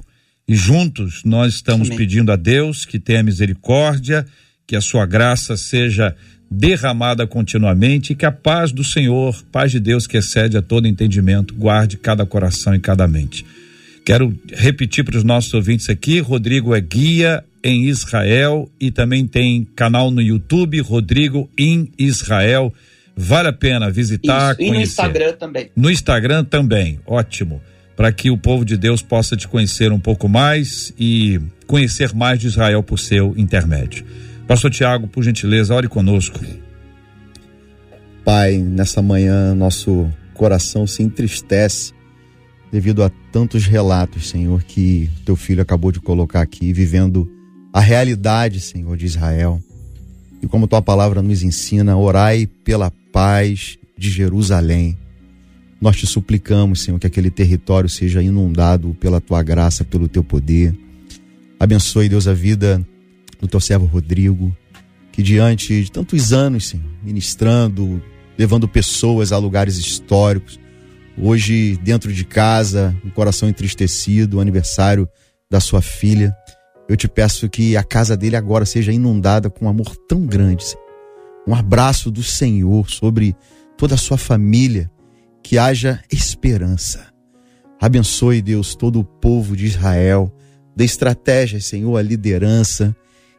E 0.49 0.57
juntos 0.57 1.23
nós 1.25 1.55
estamos 1.55 1.89
Amém. 1.89 1.99
pedindo 1.99 2.33
a 2.33 2.37
Deus 2.37 2.87
que 2.87 2.99
tenha 2.99 3.23
misericórdia, 3.23 4.27
que 4.67 4.75
a 4.75 4.81
sua 4.81 5.05
graça 5.05 5.57
seja 5.57 6.17
derramada 6.51 7.27
continuamente 7.27 8.13
e 8.13 8.17
que 8.17 8.25
a 8.25 8.33
paz 8.33 8.73
do 8.73 8.83
Senhor, 8.83 9.37
paz 9.53 9.71
de 9.71 9.79
Deus 9.79 10.07
que 10.07 10.17
excede 10.17 10.57
a 10.57 10.63
todo 10.63 10.89
entendimento, 10.89 11.55
guarde 11.55 11.99
cada 11.99 12.25
coração 12.25 12.75
e 12.75 12.81
cada 12.81 13.07
mente. 13.07 13.45
Quero 14.05 14.35
repetir 14.55 15.05
para 15.05 15.19
os 15.19 15.25
nossos 15.25 15.53
ouvintes 15.53 15.91
aqui: 15.91 16.19
Rodrigo 16.21 16.75
é 16.75 16.81
guia 16.81 17.45
em 17.63 17.85
Israel 17.85 18.71
e 18.81 18.91
também 18.91 19.27
tem 19.27 19.69
canal 19.77 20.11
no 20.11 20.23
YouTube, 20.23 20.81
Rodrigo 20.81 21.51
em 21.59 21.93
Israel. 21.99 22.73
Vale 23.15 23.49
a 23.49 23.53
pena 23.53 23.91
visitar, 23.91 24.53
Isso, 24.53 24.57
conhecer. 24.57 24.73
E 24.73 24.77
no 24.77 24.81
Instagram 24.81 25.33
também. 25.35 25.71
No 25.77 25.91
Instagram 25.91 26.45
também, 26.45 27.01
ótimo. 27.05 27.61
Para 27.99 28.13
que 28.13 28.31
o 28.31 28.39
povo 28.39 28.65
de 28.65 28.77
Deus 28.77 29.03
possa 29.03 29.37
te 29.37 29.49
conhecer 29.49 29.91
um 29.91 29.99
pouco 29.99 30.29
mais 30.29 30.93
e 30.97 31.41
conhecer 31.67 32.15
mais 32.15 32.39
de 32.39 32.47
Israel 32.47 32.81
por 32.81 32.99
seu 32.99 33.35
intermédio. 33.37 34.07
Pastor 34.47 34.71
Tiago, 34.71 35.09
por 35.09 35.25
gentileza, 35.25 35.75
ore 35.75 35.89
conosco. 35.89 36.39
Pai, 38.25 38.57
nessa 38.57 39.03
manhã 39.03 39.53
nosso 39.53 40.09
coração 40.33 40.87
se 40.87 41.03
entristece 41.03 41.93
devido 42.71 43.03
a 43.03 43.11
tantos 43.33 43.67
relatos, 43.67 44.29
Senhor, 44.29 44.63
que 44.63 45.11
teu 45.25 45.35
filho 45.35 45.61
acabou 45.61 45.91
de 45.91 46.01
colocar 46.01 46.41
aqui, 46.41 46.73
vivendo 46.73 47.29
a 47.73 47.81
realidade, 47.81 48.61
Senhor, 48.61 48.97
de 48.97 49.07
Israel. 49.07 49.61
E 50.41 50.47
como 50.47 50.69
tua 50.69 50.81
palavra 50.81 51.21
nos 51.21 51.43
ensina, 51.43 51.97
orai 51.97 52.47
pela 52.47 52.93
paz 53.13 53.77
de 53.97 54.09
Jerusalém. 54.09 54.97
Nós 55.81 55.97
te 55.97 56.07
suplicamos, 56.07 56.83
Senhor, 56.83 56.99
que 56.99 57.07
aquele 57.07 57.31
território 57.31 57.89
seja 57.89 58.21
inundado 58.23 58.97
pela 58.99 59.21
tua 59.21 59.43
graça, 59.43 59.85
pelo 59.85 60.09
teu 60.09 60.25
poder. 60.25 60.75
Abençoe, 61.59 62.09
Deus, 62.09 62.27
a 62.27 62.35
vida 62.35 62.85
do 63.41 63.47
teu 63.47 63.61
servo 63.61 63.87
Rodrigo, 63.87 64.55
que 65.13 65.23
diante 65.23 65.85
de 65.85 65.93
tantos 65.93 66.33
anos, 66.33 66.69
Senhor, 66.69 66.85
ministrando, 67.03 68.03
levando 68.37 68.69
pessoas 68.69 69.31
a 69.31 69.39
lugares 69.39 69.77
históricos, 69.77 70.59
hoje 71.17 71.77
dentro 71.83 72.13
de 72.13 72.25
casa, 72.25 72.97
um 73.05 73.11
coração 73.11 73.49
entristecido, 73.49 74.39
o 74.39 74.41
aniversário 74.41 75.09
da 75.51 75.61
sua 75.61 75.81
filha, 75.81 76.35
eu 76.89 76.97
te 76.97 77.07
peço 77.07 77.49
que 77.49 77.77
a 77.77 77.85
casa 77.85 78.17
dele 78.17 78.35
agora 78.35 78.65
seja 78.65 78.93
inundada 78.93 79.49
com 79.51 79.67
um 79.67 79.69
amor 79.69 79.95
tão 80.09 80.27
grande, 80.27 80.65
Senhor. 80.65 80.85
um 81.47 81.55
abraço 81.55 82.11
do 82.11 82.23
Senhor 82.23 82.91
sobre 82.91 83.37
toda 83.77 83.95
a 83.95 83.99
sua 83.99 84.19
família, 84.19 84.91
que 85.49 85.57
haja 85.57 86.05
esperança. 86.13 87.07
Abençoe, 87.81 88.43
Deus, 88.43 88.75
todo 88.75 89.01
o 89.01 89.05
povo 89.05 89.57
de 89.57 89.65
Israel, 89.65 90.31
dê 90.77 90.85
estratégias, 90.85 91.65
Senhor, 91.65 91.97
a 91.97 92.03
liderança, 92.03 92.95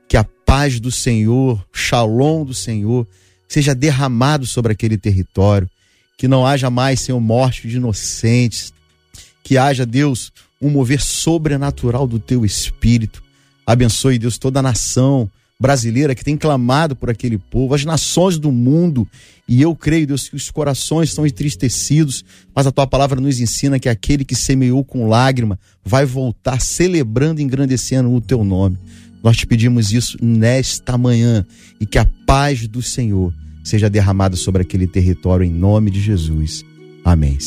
que 0.08 0.18
a 0.18 0.24
paz 0.24 0.80
do 0.80 0.90
Senhor, 0.90 1.64
shalom 1.72 2.44
do 2.44 2.54
Senhor, 2.56 3.08
seja 3.48 3.76
derramado 3.76 4.48
sobre 4.48 4.72
aquele 4.72 4.98
território, 4.98 5.70
que 6.18 6.28
não 6.28 6.48
haja 6.48 6.72
mais, 6.72 7.00
Senhor, 7.00 7.20
morte 7.20 7.68
de 7.68 7.78
inocentes, 7.78 8.74
que 9.44 9.56
haja, 9.56 9.86
Deus, 9.86 10.34
um 10.60 10.72
mover 10.72 11.02
sobrenatural 11.02 12.08
do 12.08 12.18
teu 12.18 12.44
espírito. 12.44 13.22
Abençoe, 13.68 14.18
Deus, 14.18 14.40
toda 14.40 14.62
a 14.62 14.64
nação 14.64 15.30
brasileira 15.60 16.16
que 16.16 16.24
tem 16.24 16.38
clamado 16.38 16.96
por 16.96 17.10
aquele 17.10 17.38
povo, 17.38 17.74
as 17.74 17.84
nações 17.84 18.38
do 18.38 18.52
mundo. 18.52 19.08
E 19.48 19.62
eu 19.62 19.76
creio, 19.76 20.08
Deus, 20.08 20.30
que 20.30 20.36
os 20.36 20.50
corações 20.50 21.10
estão 21.10 21.26
entristecidos, 21.26 22.24
mas 22.56 22.66
a 22.66 22.72
tua 22.72 22.88
palavra 22.88 23.20
nos 23.20 23.40
ensina 23.40 23.80
que 23.80 23.90
aquele 23.90 24.24
que 24.24 24.36
semeou 24.36 24.84
com 24.86 25.08
lágrima 25.08 25.60
vai 25.84 26.06
voltar 26.06 26.62
celebrando 26.62 27.42
e 27.42 27.44
engrandecendo 27.44 28.14
o 28.14 28.22
teu 28.22 28.44
nome. 28.44 28.78
Nós 29.22 29.36
te 29.36 29.46
pedimos 29.46 29.92
isso 29.92 30.18
nesta 30.22 30.98
manhã 30.98 31.46
e 31.80 31.86
que 31.86 31.98
a 31.98 32.06
paz 32.26 32.66
do 32.68 32.82
Senhor 32.82 33.34
seja 33.64 33.90
derramada 33.90 34.38
sobre 34.38 34.62
aquele 34.62 34.88
território 34.88 35.46
em 35.46 35.52
nome 35.52 35.92
de 35.92 36.00
Jesus. 36.00 36.64
Amém. 37.04 37.38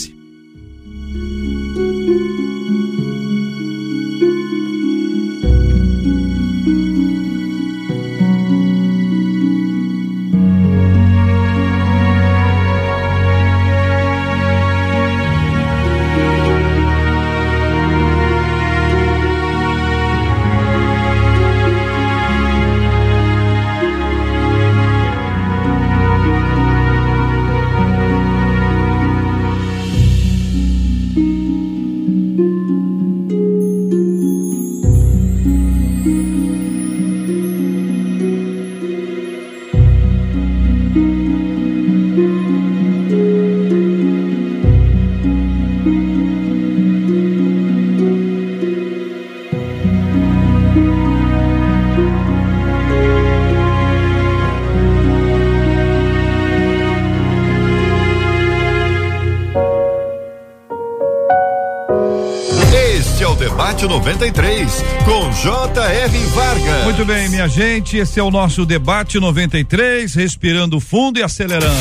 93 64.02 64.82
com 65.04 65.30
J.R. 65.30 66.18
Vargas. 66.34 66.84
Muito 66.84 67.04
bem, 67.04 67.28
minha 67.28 67.46
gente, 67.46 67.96
esse 67.96 68.18
é 68.18 68.22
o 68.22 68.32
nosso 68.32 68.66
Debate 68.66 69.20
93, 69.20 70.12
respirando 70.12 70.80
fundo 70.80 71.20
e 71.20 71.22
acelerando. 71.22 71.72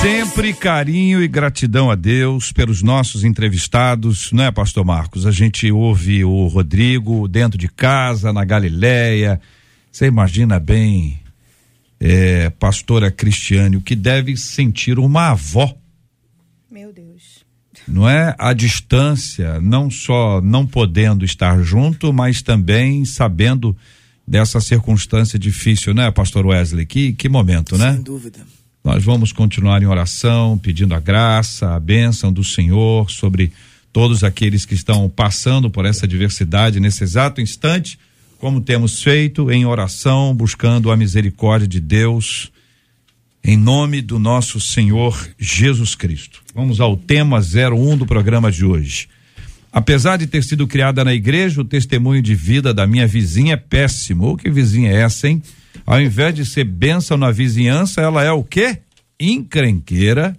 Sempre 0.00 0.54
carinho 0.54 1.22
e 1.22 1.28
gratidão 1.28 1.90
a 1.90 1.94
Deus 1.94 2.50
pelos 2.50 2.82
nossos 2.82 3.24
entrevistados, 3.24 4.32
não 4.32 4.44
é, 4.44 4.50
Pastor 4.50 4.86
Marcos? 4.86 5.26
A 5.26 5.30
gente 5.30 5.70
ouve 5.70 6.24
o 6.24 6.46
Rodrigo 6.46 7.28
dentro 7.28 7.58
de 7.58 7.68
casa, 7.68 8.32
na 8.32 8.42
Galileia. 8.42 9.38
Você 9.92 10.06
imagina 10.06 10.58
bem, 10.58 11.20
é, 12.00 12.48
pastora 12.48 13.10
Cristiane, 13.10 13.76
o 13.76 13.82
que 13.82 13.94
deve 13.94 14.34
sentir 14.34 14.98
uma 14.98 15.32
avó. 15.32 15.74
Meu 16.70 16.90
Deus. 16.90 17.11
Não 17.86 18.08
é? 18.08 18.34
A 18.38 18.52
distância, 18.52 19.60
não 19.60 19.90
só 19.90 20.40
não 20.40 20.66
podendo 20.66 21.24
estar 21.24 21.62
junto, 21.62 22.12
mas 22.12 22.42
também 22.42 23.04
sabendo 23.04 23.76
dessa 24.26 24.60
circunstância 24.60 25.38
difícil, 25.38 25.92
né, 25.92 26.10
pastor 26.10 26.46
Wesley? 26.46 26.86
Que, 26.86 27.12
que 27.12 27.28
momento, 27.28 27.76
né? 27.76 27.94
Sem 27.94 28.02
dúvida. 28.02 28.40
Nós 28.84 29.04
vamos 29.04 29.32
continuar 29.32 29.80
em 29.82 29.86
oração, 29.86 30.58
pedindo 30.58 30.94
a 30.94 31.00
graça, 31.00 31.74
a 31.74 31.80
bênção 31.80 32.32
do 32.32 32.42
Senhor 32.42 33.10
sobre 33.10 33.52
todos 33.92 34.24
aqueles 34.24 34.64
que 34.64 34.74
estão 34.74 35.08
passando 35.08 35.70
por 35.70 35.84
essa 35.84 36.06
adversidade 36.06 36.80
nesse 36.80 37.04
exato 37.04 37.40
instante, 37.40 37.98
como 38.38 38.60
temos 38.60 39.02
feito 39.02 39.52
em 39.52 39.64
oração, 39.64 40.34
buscando 40.34 40.90
a 40.90 40.96
misericórdia 40.96 41.68
de 41.68 41.78
Deus, 41.78 42.51
em 43.44 43.56
nome 43.56 44.00
do 44.00 44.18
nosso 44.18 44.60
Senhor 44.60 45.28
Jesus 45.38 45.94
Cristo. 45.94 46.42
Vamos 46.54 46.80
ao 46.80 46.96
tema 46.96 47.40
01 47.40 47.96
do 47.96 48.06
programa 48.06 48.52
de 48.52 48.64
hoje. 48.64 49.08
Apesar 49.72 50.16
de 50.16 50.26
ter 50.26 50.44
sido 50.44 50.66
criada 50.66 51.02
na 51.04 51.12
igreja, 51.12 51.60
o 51.60 51.64
testemunho 51.64 52.22
de 52.22 52.34
vida 52.34 52.72
da 52.72 52.86
minha 52.86 53.06
vizinha 53.06 53.54
é 53.54 53.56
péssimo. 53.56 54.26
Ou 54.26 54.36
que 54.36 54.50
vizinha 54.50 54.92
é 54.92 55.00
essa, 55.00 55.28
hein? 55.28 55.42
Ao 55.84 56.00
invés 56.00 56.34
de 56.34 56.44
ser 56.44 56.64
bênção 56.64 57.16
na 57.16 57.30
vizinhança, 57.30 58.00
ela 58.00 58.22
é 58.22 58.30
o 58.30 58.44
quê? 58.44 58.78
Encrenqueira, 59.18 60.36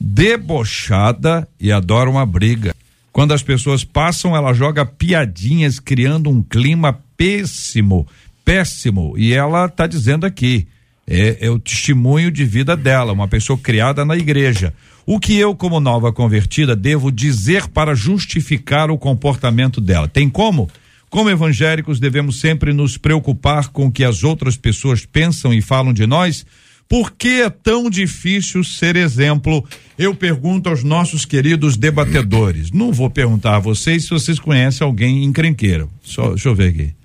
debochada 0.00 1.46
e 1.60 1.70
adora 1.70 2.08
uma 2.08 2.24
briga. 2.24 2.74
Quando 3.12 3.34
as 3.34 3.42
pessoas 3.42 3.84
passam, 3.84 4.34
ela 4.34 4.54
joga 4.54 4.86
piadinhas, 4.86 5.80
criando 5.80 6.30
um 6.30 6.42
clima 6.42 6.98
péssimo, 7.16 8.06
péssimo. 8.44 9.14
E 9.18 9.34
ela 9.34 9.66
está 9.66 9.86
dizendo 9.86 10.24
aqui, 10.24 10.68
é, 11.08 11.38
é 11.40 11.50
o 11.50 11.58
testemunho 11.58 12.30
de 12.30 12.44
vida 12.44 12.76
dela, 12.76 13.12
uma 13.12 13.26
pessoa 13.26 13.58
criada 13.58 14.04
na 14.04 14.16
igreja. 14.16 14.74
O 15.06 15.18
que 15.18 15.34
eu, 15.36 15.56
como 15.56 15.80
nova 15.80 16.12
convertida, 16.12 16.76
devo 16.76 17.10
dizer 17.10 17.66
para 17.68 17.94
justificar 17.94 18.90
o 18.90 18.98
comportamento 18.98 19.80
dela? 19.80 20.06
Tem 20.06 20.28
como? 20.28 20.68
Como 21.08 21.30
evangélicos, 21.30 21.98
devemos 21.98 22.38
sempre 22.38 22.74
nos 22.74 22.98
preocupar 22.98 23.68
com 23.68 23.86
o 23.86 23.90
que 23.90 24.04
as 24.04 24.22
outras 24.22 24.58
pessoas 24.58 25.06
pensam 25.06 25.54
e 25.54 25.62
falam 25.62 25.94
de 25.94 26.06
nós? 26.06 26.44
Por 26.86 27.12
que 27.12 27.40
é 27.40 27.48
tão 27.48 27.88
difícil 27.88 28.62
ser 28.62 28.96
exemplo? 28.96 29.64
Eu 29.98 30.14
pergunto 30.14 30.68
aos 30.68 30.84
nossos 30.84 31.24
queridos 31.24 31.78
debatedores. 31.78 32.70
Não 32.70 32.92
vou 32.92 33.08
perguntar 33.08 33.56
a 33.56 33.60
vocês 33.60 34.04
se 34.04 34.10
vocês 34.10 34.38
conhecem 34.38 34.86
alguém 34.86 35.24
encrenqueiro. 35.24 35.90
Só, 36.02 36.30
deixa 36.30 36.48
eu 36.50 36.54
ver 36.54 36.68
aqui. 36.68 36.98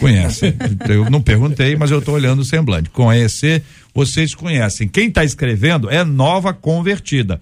Conhece? 0.00 0.54
Eu 0.88 1.10
não 1.10 1.20
perguntei, 1.20 1.76
mas 1.76 1.90
eu 1.90 1.98
estou 1.98 2.14
olhando 2.14 2.40
o 2.40 2.44
semblante. 2.44 2.88
Conhecer, 2.90 3.62
vocês 3.94 4.34
conhecem. 4.34 4.88
Quem 4.88 5.08
está 5.08 5.22
escrevendo 5.22 5.90
é 5.90 6.02
nova 6.02 6.54
convertida. 6.54 7.40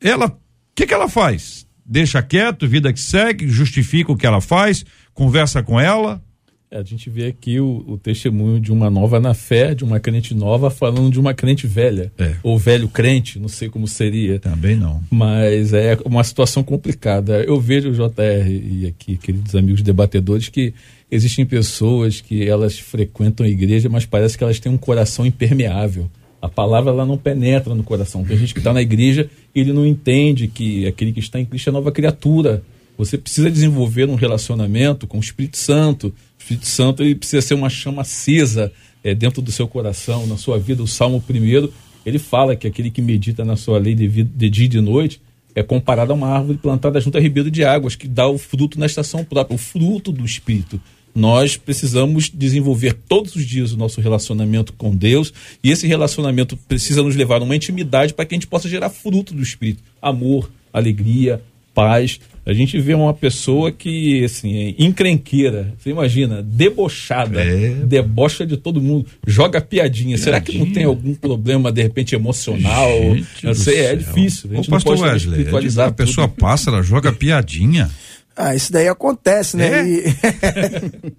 Ela, 0.00 0.26
o 0.26 0.32
que, 0.74 0.86
que 0.86 0.94
ela 0.94 1.08
faz? 1.08 1.66
Deixa 1.84 2.22
quieto, 2.22 2.68
vida 2.68 2.92
que 2.92 3.00
segue, 3.00 3.48
justifica 3.48 4.12
o 4.12 4.16
que 4.16 4.26
ela 4.26 4.40
faz, 4.40 4.84
conversa 5.12 5.62
com 5.62 5.80
ela. 5.80 6.22
É, 6.70 6.78
a 6.78 6.82
gente 6.82 7.08
vê 7.08 7.26
aqui 7.26 7.58
o, 7.58 7.82
o, 7.86 7.98
testemunho 7.98 8.60
de 8.60 8.70
uma 8.70 8.90
nova 8.90 9.18
na 9.18 9.32
fé, 9.32 9.74
de 9.74 9.84
uma 9.84 9.98
crente 9.98 10.34
nova, 10.34 10.68
falando 10.68 11.10
de 11.10 11.18
uma 11.18 11.32
crente 11.32 11.66
velha. 11.66 12.12
É. 12.18 12.34
Ou 12.42 12.58
velho 12.58 12.88
crente, 12.88 13.38
não 13.38 13.48
sei 13.48 13.70
como 13.70 13.88
seria. 13.88 14.38
Também 14.38 14.76
não. 14.76 15.02
Mas 15.10 15.72
é 15.72 15.98
uma 16.04 16.22
situação 16.22 16.62
complicada. 16.62 17.42
Eu 17.42 17.58
vejo, 17.58 17.90
JR, 17.92 18.48
e 18.48 18.86
aqui, 18.86 19.16
queridos 19.16 19.54
amigos 19.54 19.80
debatedores, 19.80 20.48
que 20.48 20.74
existem 21.10 21.44
pessoas 21.46 22.20
que 22.20 22.46
elas 22.46 22.78
frequentam 22.78 23.44
a 23.44 23.48
igreja, 23.48 23.88
mas 23.88 24.04
parece 24.04 24.36
que 24.36 24.44
elas 24.44 24.60
têm 24.60 24.70
um 24.70 24.78
coração 24.78 25.24
impermeável. 25.24 26.10
A 26.40 26.48
palavra 26.48 26.90
ela 26.92 27.04
não 27.04 27.18
penetra 27.18 27.74
no 27.74 27.82
coração. 27.82 28.24
Tem 28.24 28.36
gente 28.36 28.52
que 28.52 28.60
está 28.60 28.72
na 28.72 28.82
igreja 28.82 29.28
e 29.54 29.60
ele 29.60 29.72
não 29.72 29.84
entende 29.84 30.46
que 30.46 30.86
aquele 30.86 31.12
que 31.12 31.20
está 31.20 31.40
em 31.40 31.44
Cristo 31.44 31.68
é 31.70 31.72
nova 31.72 31.90
criatura. 31.90 32.62
Você 32.96 33.18
precisa 33.18 33.50
desenvolver 33.50 34.08
um 34.08 34.14
relacionamento 34.14 35.06
com 35.06 35.16
o 35.16 35.20
Espírito 35.20 35.56
Santo. 35.56 36.08
O 36.08 36.12
Espírito 36.38 36.66
Santo 36.66 37.02
ele 37.02 37.14
precisa 37.14 37.42
ser 37.42 37.54
uma 37.54 37.68
chama 37.68 38.02
acesa 38.02 38.72
é, 39.02 39.14
dentro 39.14 39.42
do 39.42 39.50
seu 39.50 39.66
coração, 39.66 40.26
na 40.26 40.36
sua 40.36 40.58
vida. 40.58 40.82
O 40.82 40.86
Salmo 40.86 41.20
primeiro 41.20 41.72
ele 42.06 42.18
fala 42.18 42.54
que 42.54 42.66
aquele 42.66 42.90
que 42.90 43.02
medita 43.02 43.44
na 43.44 43.56
sua 43.56 43.78
lei 43.78 43.94
de, 43.94 44.08
de 44.22 44.50
dia 44.50 44.66
e 44.66 44.68
de 44.68 44.80
noite 44.80 45.20
é 45.54 45.62
comparado 45.62 46.12
a 46.12 46.14
uma 46.14 46.28
árvore 46.28 46.58
plantada 46.58 47.00
junto 47.00 47.18
a 47.18 47.20
ribeiro 47.20 47.50
de 47.50 47.64
águas, 47.64 47.96
que 47.96 48.06
dá 48.06 48.28
o 48.28 48.38
fruto 48.38 48.78
na 48.78 48.86
estação 48.86 49.24
própria, 49.24 49.56
o 49.56 49.58
fruto 49.58 50.12
do 50.12 50.24
Espírito 50.24 50.80
nós 51.18 51.56
precisamos 51.56 52.30
desenvolver 52.32 52.94
todos 53.08 53.34
os 53.34 53.44
dias 53.44 53.72
o 53.72 53.76
nosso 53.76 54.00
relacionamento 54.00 54.72
com 54.72 54.94
Deus 54.94 55.32
e 55.62 55.70
esse 55.70 55.86
relacionamento 55.86 56.56
precisa 56.56 57.02
nos 57.02 57.16
levar 57.16 57.40
a 57.40 57.44
uma 57.44 57.56
intimidade 57.56 58.14
para 58.14 58.24
que 58.24 58.34
a 58.34 58.36
gente 58.36 58.46
possa 58.46 58.68
gerar 58.68 58.88
fruto 58.90 59.34
do 59.34 59.42
Espírito, 59.42 59.82
amor, 60.00 60.50
alegria, 60.72 61.42
paz. 61.74 62.18
A 62.46 62.52
gente 62.54 62.80
vê 62.80 62.94
uma 62.94 63.12
pessoa 63.12 63.70
que, 63.70 64.24
assim, 64.24 64.56
é 64.56 64.74
encrenqueira, 64.78 65.74
você 65.78 65.90
imagina, 65.90 66.42
debochada, 66.42 67.40
É. 67.42 67.68
debocha 67.84 68.46
de 68.46 68.56
todo 68.56 68.80
mundo, 68.80 69.06
joga 69.26 69.60
piadinha. 69.60 70.16
Será 70.16 70.40
que 70.40 70.52
não 70.52 70.60
Piadinha. 70.60 70.74
tem 70.74 70.84
algum 70.84 71.14
problema, 71.14 71.70
de 71.70 71.82
repente, 71.82 72.14
emocional? 72.14 72.90
Gente 73.14 73.46
do 73.46 73.54
sei, 73.54 73.80
é 73.80 73.96
difícil. 73.96 74.50
A 74.50 74.52
Ô, 74.54 74.56
gente 74.56 74.70
não 74.70 74.76
pastor 74.80 74.98
Wesley, 74.98 75.46
a 75.84 75.90
pessoa 75.90 76.26
passa, 76.26 76.70
ela 76.70 76.82
joga 76.82 77.12
piadinha. 77.12 77.90
Ah, 78.40 78.54
isso 78.54 78.72
daí 78.72 78.86
acontece, 78.88 79.56
né? 79.56 79.80
É? 79.80 79.84
E- 79.84 80.04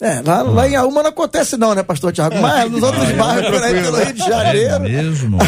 É, 0.00 0.22
lá, 0.24 0.42
lá 0.42 0.68
em 0.68 0.76
Auma 0.76 1.02
não 1.02 1.10
acontece 1.10 1.56
não, 1.56 1.74
né, 1.74 1.82
pastor 1.82 2.12
Tiago? 2.12 2.36
Mas 2.40 2.70
nos 2.70 2.84
outros 2.84 3.10
bairros 3.12 3.50
por 3.50 3.60
aí 3.60 3.82
pelo 3.82 3.96
Rio 3.96 4.12
de 4.12 4.22
É 4.22 4.28
Janeiro, 4.28 4.80
mesmo? 4.80 5.38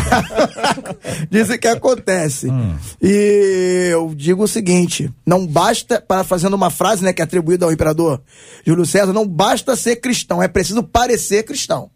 dizem 1.31 1.57
que 1.57 1.69
acontece. 1.69 2.51
Hum. 2.51 2.75
E 3.01 3.91
eu 3.93 4.13
digo 4.13 4.43
o 4.43 4.49
seguinte, 4.49 5.09
não 5.25 5.47
basta, 5.47 6.01
para 6.01 6.25
fazendo 6.25 6.55
uma 6.55 6.69
frase, 6.69 7.05
né, 7.05 7.13
que 7.13 7.23
é 7.23 7.25
atribuída 7.25 7.65
ao 7.65 7.71
imperador 7.71 8.21
Júlio 8.67 8.85
César, 8.85 9.13
não 9.13 9.25
basta 9.27 9.77
ser 9.77 9.97
cristão, 9.97 10.43
é 10.43 10.49
preciso 10.49 10.83
parecer 10.83 11.45
cristão. 11.45 11.89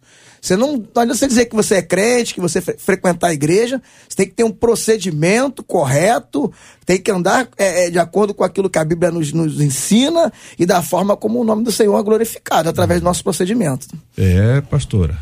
Você 0.44 0.58
não, 0.58 0.72
não 0.72 1.02
adianta 1.02 1.14
você 1.14 1.26
dizer 1.26 1.46
que 1.46 1.56
você 1.56 1.76
é 1.76 1.82
crente, 1.82 2.34
que 2.34 2.40
você 2.40 2.60
fre 2.60 2.76
frequentar 2.76 3.28
a 3.28 3.32
igreja, 3.32 3.80
você 4.06 4.14
tem 4.14 4.26
que 4.26 4.34
ter 4.34 4.44
um 4.44 4.50
procedimento 4.50 5.62
correto, 5.62 6.52
tem 6.84 7.00
que 7.00 7.10
andar 7.10 7.48
é, 7.56 7.86
é, 7.86 7.90
de 7.90 7.98
acordo 7.98 8.34
com 8.34 8.44
aquilo 8.44 8.68
que 8.68 8.78
a 8.78 8.84
Bíblia 8.84 9.10
nos, 9.10 9.32
nos 9.32 9.58
ensina 9.58 10.30
e 10.58 10.66
da 10.66 10.82
forma 10.82 11.16
como 11.16 11.40
o 11.40 11.44
nome 11.44 11.64
do 11.64 11.72
Senhor 11.72 11.98
é 11.98 12.02
glorificado, 12.02 12.68
através 12.68 13.00
do 13.00 13.04
nosso 13.04 13.24
procedimento. 13.24 13.86
É, 14.18 14.60
pastora. 14.60 15.18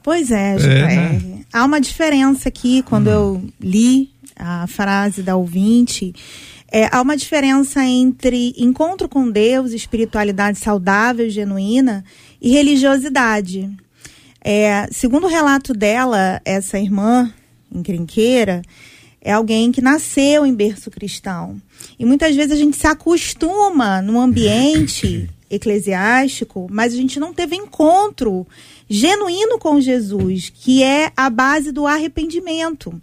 Pois 0.00 0.30
é, 0.30 0.54
É, 0.54 0.56
JR. 0.56 0.66
né? 0.68 1.44
Há 1.52 1.64
uma 1.64 1.80
diferença 1.80 2.48
aqui 2.48 2.84
quando 2.84 3.10
eu 3.10 3.42
li 3.60 4.10
a 4.36 4.64
frase 4.68 5.24
da 5.24 5.34
ouvinte. 5.34 6.14
É, 6.70 6.88
há 6.92 7.02
uma 7.02 7.16
diferença 7.16 7.84
entre 7.84 8.54
encontro 8.56 9.08
com 9.08 9.28
Deus, 9.28 9.72
espiritualidade 9.72 10.60
saudável, 10.60 11.28
genuína, 11.28 12.04
e 12.40 12.52
religiosidade. 12.52 13.68
É, 14.42 14.88
segundo 14.90 15.24
o 15.24 15.30
relato 15.30 15.72
dela, 15.72 16.40
essa 16.44 16.78
irmã 16.78 17.32
encrenqueira 17.72 18.62
é 19.20 19.32
alguém 19.32 19.70
que 19.70 19.82
nasceu 19.82 20.46
em 20.46 20.54
berço 20.54 20.90
cristão. 20.90 21.60
E 21.98 22.04
muitas 22.04 22.34
vezes 22.34 22.52
a 22.52 22.56
gente 22.56 22.76
se 22.76 22.86
acostuma 22.86 24.00
num 24.00 24.20
ambiente 24.20 25.28
eclesiástico, 25.50 26.66
mas 26.70 26.92
a 26.94 26.96
gente 26.96 27.20
não 27.20 27.34
teve 27.34 27.56
encontro 27.56 28.46
genuíno 28.88 29.58
com 29.58 29.80
Jesus, 29.80 30.50
que 30.50 30.82
é 30.82 31.12
a 31.16 31.28
base 31.28 31.70
do 31.70 31.86
arrependimento. 31.86 33.00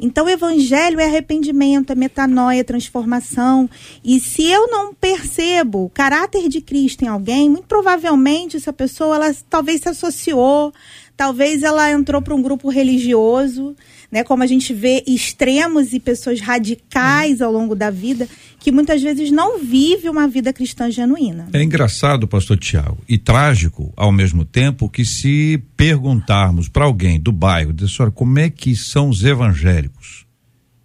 Então, 0.00 0.24
o 0.24 0.30
evangelho 0.30 0.98
é 0.98 1.04
arrependimento, 1.04 1.92
é 1.92 1.94
metanoia, 1.94 2.60
é 2.60 2.64
transformação. 2.64 3.68
E 4.02 4.18
se 4.18 4.44
eu 4.44 4.66
não 4.68 4.94
percebo 4.94 5.84
o 5.84 5.90
caráter 5.90 6.48
de 6.48 6.60
Cristo 6.60 7.04
em 7.04 7.08
alguém, 7.08 7.50
muito 7.50 7.66
provavelmente 7.66 8.56
essa 8.56 8.72
pessoa, 8.72 9.16
ela 9.16 9.36
talvez 9.48 9.82
se 9.82 9.88
associou, 9.90 10.72
talvez 11.16 11.62
ela 11.62 11.90
entrou 11.90 12.22
para 12.22 12.34
um 12.34 12.40
grupo 12.40 12.70
religioso, 12.70 13.76
né? 14.10 14.24
Como 14.24 14.42
a 14.42 14.46
gente 14.46 14.72
vê 14.72 15.02
extremos 15.06 15.92
e 15.92 16.00
pessoas 16.00 16.40
radicais 16.40 17.40
ao 17.40 17.52
longo 17.52 17.74
da 17.74 17.90
vida, 17.90 18.28
que 18.58 18.72
muitas 18.72 19.02
vezes 19.02 19.30
não 19.30 19.58
vive 19.58 20.08
uma 20.08 20.26
vida 20.26 20.52
cristã 20.52 20.90
genuína. 20.90 21.48
É 21.52 21.62
engraçado, 21.62 22.26
pastor 22.26 22.58
Tiago, 22.58 22.98
e 23.08 23.16
trágico 23.16 23.92
ao 23.96 24.10
mesmo 24.10 24.44
tempo 24.44 24.88
que 24.88 25.04
se 25.04 25.62
perguntarmos 25.76 26.68
para 26.68 26.84
alguém 26.84 27.20
do 27.20 27.32
bairro, 27.32 27.72
dizer, 27.72 27.88
senhora, 27.88 28.10
como 28.10 28.38
é 28.38 28.50
que 28.50 28.74
são 28.74 29.08
os 29.08 29.24
evangélicos? 29.24 30.20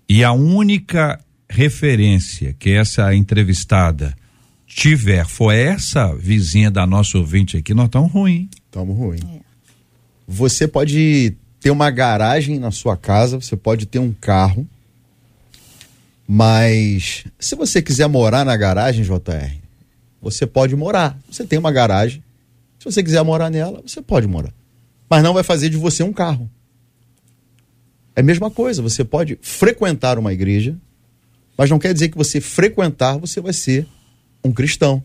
e 0.07 0.23
a 0.23 0.31
única 0.31 1.19
referência 1.49 2.55
que 2.57 2.71
essa 2.71 3.13
entrevistada 3.13 4.15
tiver 4.67 5.25
for 5.25 5.51
essa 5.51 6.13
vizinha 6.15 6.69
da 6.69 6.85
nossa 6.85 7.17
ouvinte 7.17 7.57
aqui, 7.57 7.73
nós 7.73 7.85
estamos 7.85 8.11
ruim. 8.11 8.49
Estamos 8.65 8.95
ruim. 8.95 9.19
Você 10.27 10.67
pode 10.67 11.35
ter 11.65 11.71
uma 11.71 11.89
garagem 11.89 12.59
na 12.59 12.69
sua 12.69 12.95
casa, 12.95 13.41
você 13.41 13.57
pode 13.57 13.87
ter 13.87 13.97
um 13.97 14.13
carro, 14.13 14.67
mas 16.27 17.25
se 17.39 17.55
você 17.55 17.81
quiser 17.81 18.07
morar 18.07 18.45
na 18.45 18.55
garagem, 18.55 19.03
JR, 19.03 19.57
você 20.21 20.45
pode 20.45 20.75
morar. 20.75 21.19
Você 21.27 21.43
tem 21.43 21.57
uma 21.57 21.71
garagem. 21.71 22.23
Se 22.77 22.85
você 22.85 23.01
quiser 23.01 23.23
morar 23.23 23.49
nela, 23.49 23.81
você 23.83 23.99
pode 23.99 24.27
morar. 24.27 24.53
Mas 25.09 25.23
não 25.23 25.33
vai 25.33 25.41
fazer 25.41 25.69
de 25.69 25.75
você 25.75 26.03
um 26.03 26.13
carro. 26.13 26.47
É 28.15 28.19
a 28.19 28.23
mesma 28.23 28.51
coisa, 28.51 28.83
você 28.83 29.03
pode 29.03 29.39
frequentar 29.41 30.19
uma 30.19 30.31
igreja, 30.31 30.77
mas 31.57 31.71
não 31.71 31.79
quer 31.79 31.95
dizer 31.95 32.09
que 32.09 32.17
você 32.17 32.39
frequentar, 32.39 33.17
você 33.17 33.41
vai 33.41 33.53
ser 33.53 33.87
um 34.43 34.51
cristão. 34.51 35.03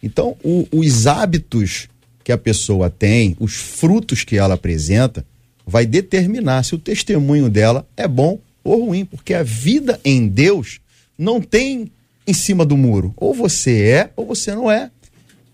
Então, 0.00 0.36
o- 0.44 0.68
os 0.70 1.08
hábitos 1.08 1.88
que 2.22 2.30
a 2.30 2.38
pessoa 2.38 2.88
tem, 2.88 3.36
os 3.40 3.54
frutos 3.56 4.22
que 4.22 4.36
ela 4.38 4.54
apresenta, 4.54 5.26
vai 5.66 5.84
determinar 5.84 6.62
se 6.62 6.74
o 6.74 6.78
testemunho 6.78 7.50
dela 7.50 7.86
é 7.96 8.06
bom 8.06 8.38
ou 8.62 8.86
ruim, 8.86 9.04
porque 9.04 9.34
a 9.34 9.42
vida 9.42 10.00
em 10.04 10.28
Deus 10.28 10.80
não 11.18 11.40
tem 11.40 11.90
em 12.26 12.32
cima 12.32 12.64
do 12.64 12.76
muro. 12.76 13.12
Ou 13.16 13.34
você 13.34 13.82
é 13.82 14.10
ou 14.16 14.26
você 14.26 14.54
não 14.54 14.70
é. 14.70 14.90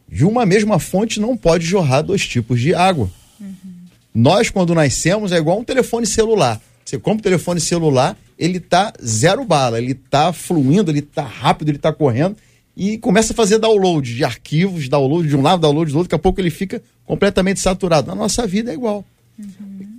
De 0.09 0.25
uma 0.25 0.45
mesma 0.45 0.79
fonte 0.79 1.19
não 1.19 1.37
pode 1.37 1.65
jorrar 1.65 2.03
dois 2.03 2.27
tipos 2.27 2.61
de 2.61 2.75
água. 2.75 3.11
Nós, 4.15 4.51
quando 4.51 4.75
nascemos, 4.75 5.33
é 5.33 5.37
igual 5.37 5.59
um 5.59 5.65
telefone 5.65 6.07
celular. 6.07 6.61
Você 6.85 6.99
compra 6.99 7.21
um 7.21 7.23
telefone 7.23 7.61
celular, 7.61 8.19
ele 8.39 8.61
tá 8.61 8.93
zero 9.03 9.45
bala, 9.45 9.79
ele 9.79 9.95
tá 9.95 10.33
fluindo, 10.33 10.91
ele 10.91 11.01
tá 11.01 11.23
rápido, 11.23 11.71
ele 11.71 11.79
tá 11.79 11.93
correndo 11.93 12.37
e 12.77 12.99
começa 12.99 13.33
a 13.33 13.37
fazer 13.37 13.59
download 13.59 14.15
de 14.15 14.25
arquivos, 14.25 14.89
download 14.89 15.29
de 15.29 15.37
um 15.37 15.43
lado, 15.43 15.61
download 15.61 15.93
do 15.93 15.99
outro, 15.99 16.09
daqui 16.09 16.21
a 16.21 16.23
pouco 16.23 16.41
ele 16.41 16.51
fica 16.51 16.83
completamente 17.05 17.61
saturado. 17.61 18.09
Na 18.09 18.15
nossa 18.15 18.47
vida 18.47 18.71
é 18.71 18.75
igual. 18.75 19.05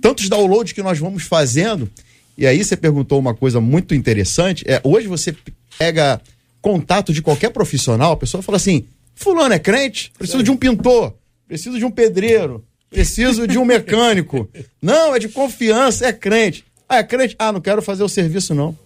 Tantos 0.00 0.28
downloads 0.28 0.72
que 0.72 0.82
nós 0.82 0.98
vamos 0.98 1.24
fazendo, 1.24 1.90
e 2.36 2.46
aí 2.46 2.62
você 2.62 2.76
perguntou 2.76 3.18
uma 3.18 3.34
coisa 3.34 3.60
muito 3.60 3.94
interessante, 3.94 4.64
é, 4.66 4.80
hoje 4.84 5.06
você 5.06 5.34
pega 5.78 6.20
contato 6.60 7.12
de 7.12 7.22
qualquer 7.22 7.50
profissional, 7.50 8.12
a 8.12 8.16
pessoa 8.16 8.42
fala 8.42 8.56
assim, 8.56 8.86
fulano 9.14 9.54
é 9.54 9.58
crente, 9.58 10.12
preciso 10.16 10.42
de 10.42 10.50
um 10.50 10.56
pintor, 10.56 11.14
preciso 11.46 11.78
de 11.78 11.84
um 11.84 11.90
pedreiro, 11.90 12.64
preciso 12.90 13.46
de 13.46 13.58
um 13.58 13.64
mecânico. 13.64 14.48
Não, 14.80 15.14
é 15.14 15.18
de 15.18 15.28
confiança, 15.28 16.06
é 16.06 16.12
crente. 16.12 16.64
Ah, 16.88 16.98
é 16.98 17.02
crente? 17.02 17.34
Ah, 17.38 17.50
não 17.50 17.60
quero 17.60 17.80
fazer 17.80 18.02
o 18.02 18.08
serviço 18.08 18.54
não. 18.54 18.76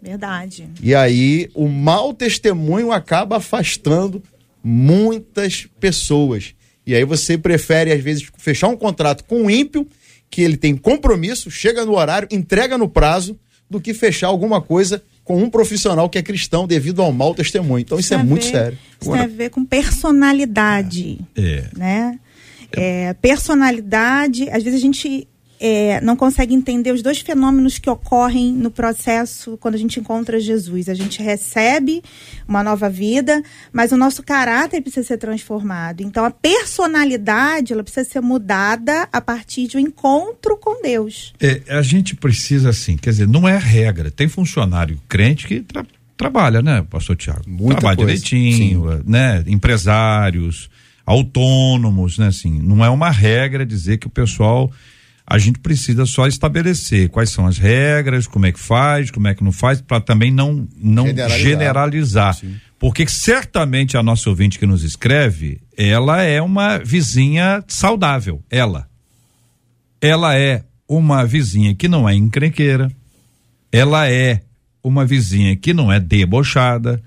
Verdade. 0.00 0.68
E 0.82 0.94
aí 0.94 1.50
o 1.54 1.66
mau 1.66 2.12
testemunho 2.12 2.92
acaba 2.92 3.38
afastando 3.38 4.22
muitas 4.62 5.66
pessoas. 5.80 6.54
E 6.86 6.94
aí 6.94 7.04
você 7.04 7.38
prefere, 7.38 7.92
às 7.92 8.00
vezes, 8.02 8.26
fechar 8.38 8.68
um 8.68 8.76
contrato 8.76 9.24
com 9.24 9.42
um 9.42 9.50
ímpio, 9.50 9.86
que 10.30 10.42
ele 10.42 10.56
tem 10.56 10.76
compromisso, 10.76 11.50
chega 11.50 11.84
no 11.84 11.96
horário, 11.96 12.28
entrega 12.30 12.76
no 12.76 12.88
prazo, 12.88 13.38
do 13.70 13.80
que 13.80 13.94
fechar 13.94 14.26
alguma 14.26 14.60
coisa 14.60 15.02
com 15.24 15.42
um 15.42 15.48
profissional 15.48 16.08
que 16.08 16.18
é 16.18 16.22
cristão 16.22 16.66
devido 16.66 17.00
ao 17.00 17.10
mau 17.12 17.34
testemunho. 17.34 17.80
Então 17.80 17.98
isso, 17.98 18.12
é 18.12 18.16
tem 18.18 18.26
a 18.26 18.28
muito 18.28 18.44
ver- 18.44 18.50
sério. 18.52 18.78
Isso 19.00 19.10
tem 19.10 19.20
a 19.20 19.26
ver 19.26 19.50
com 19.50 19.64
personalidade. 19.64 21.18
É. 21.34 21.64
né? 21.76 22.18
É, 22.72 23.14
personalidade, 23.14 24.50
às 24.50 24.62
vezes 24.62 24.78
a 24.78 24.82
gente 24.82 25.26
é, 25.66 25.98
não 26.02 26.14
consegue 26.14 26.54
entender 26.54 26.92
os 26.92 27.00
dois 27.00 27.20
fenômenos 27.20 27.78
que 27.78 27.88
ocorrem 27.88 28.52
no 28.52 28.70
processo 28.70 29.56
quando 29.56 29.76
a 29.76 29.78
gente 29.78 29.98
encontra 29.98 30.38
Jesus. 30.38 30.90
A 30.90 30.94
gente 30.94 31.22
recebe 31.22 32.02
uma 32.46 32.62
nova 32.62 32.90
vida, 32.90 33.42
mas 33.72 33.90
o 33.90 33.96
nosso 33.96 34.22
caráter 34.22 34.82
precisa 34.82 35.06
ser 35.06 35.16
transformado. 35.16 36.02
Então, 36.02 36.22
a 36.22 36.30
personalidade 36.30 37.72
ela 37.72 37.82
precisa 37.82 38.06
ser 38.06 38.20
mudada 38.20 39.08
a 39.10 39.22
partir 39.22 39.66
de 39.66 39.78
um 39.78 39.80
encontro 39.80 40.58
com 40.58 40.82
Deus. 40.82 41.32
É, 41.40 41.62
a 41.70 41.80
gente 41.80 42.14
precisa, 42.14 42.68
assim, 42.68 42.98
quer 42.98 43.08
dizer, 43.10 43.26
não 43.26 43.48
é 43.48 43.56
regra. 43.56 44.10
Tem 44.10 44.28
funcionário 44.28 45.00
crente 45.08 45.46
que 45.46 45.60
tra- 45.60 45.86
trabalha, 46.14 46.60
né, 46.60 46.84
pastor 46.90 47.16
Tiago? 47.16 47.42
Trabalha 47.70 47.96
coisa, 47.96 48.12
direitinho, 48.12 49.02
né? 49.06 49.42
Empresários, 49.46 50.68
autônomos, 51.06 52.18
né? 52.18 52.26
Assim, 52.26 52.60
não 52.60 52.84
é 52.84 52.90
uma 52.90 53.10
regra 53.10 53.64
dizer 53.64 53.96
que 53.96 54.06
o 54.06 54.10
pessoal. 54.10 54.70
A 55.26 55.38
gente 55.38 55.58
precisa 55.58 56.04
só 56.04 56.26
estabelecer 56.26 57.08
quais 57.08 57.30
são 57.30 57.46
as 57.46 57.56
regras, 57.56 58.26
como 58.26 58.46
é 58.46 58.52
que 58.52 58.60
faz, 58.60 59.10
como 59.10 59.26
é 59.26 59.34
que 59.34 59.42
não 59.42 59.52
faz, 59.52 59.80
para 59.80 60.00
também 60.00 60.30
não, 60.30 60.68
não 60.76 61.06
Generalizar. 61.06 61.40
generalizar. 61.40 62.38
Porque 62.78 63.06
certamente 63.06 63.96
a 63.96 64.02
nossa 64.02 64.28
ouvinte 64.28 64.58
que 64.58 64.66
nos 64.66 64.84
escreve, 64.84 65.62
ela 65.76 66.22
é 66.22 66.42
uma 66.42 66.78
vizinha 66.78 67.64
saudável. 67.66 68.42
Ela 68.50 68.86
ela 70.04 70.36
é 70.36 70.62
uma 70.86 71.24
vizinha 71.24 71.74
que 71.74 71.88
não 71.88 72.06
é 72.06 72.14
encrenqueira, 72.14 72.92
ela 73.72 74.06
é 74.10 74.42
uma 74.82 75.06
vizinha 75.06 75.56
que 75.56 75.72
não 75.72 75.90
é 75.90 75.98
debochada, 75.98 77.02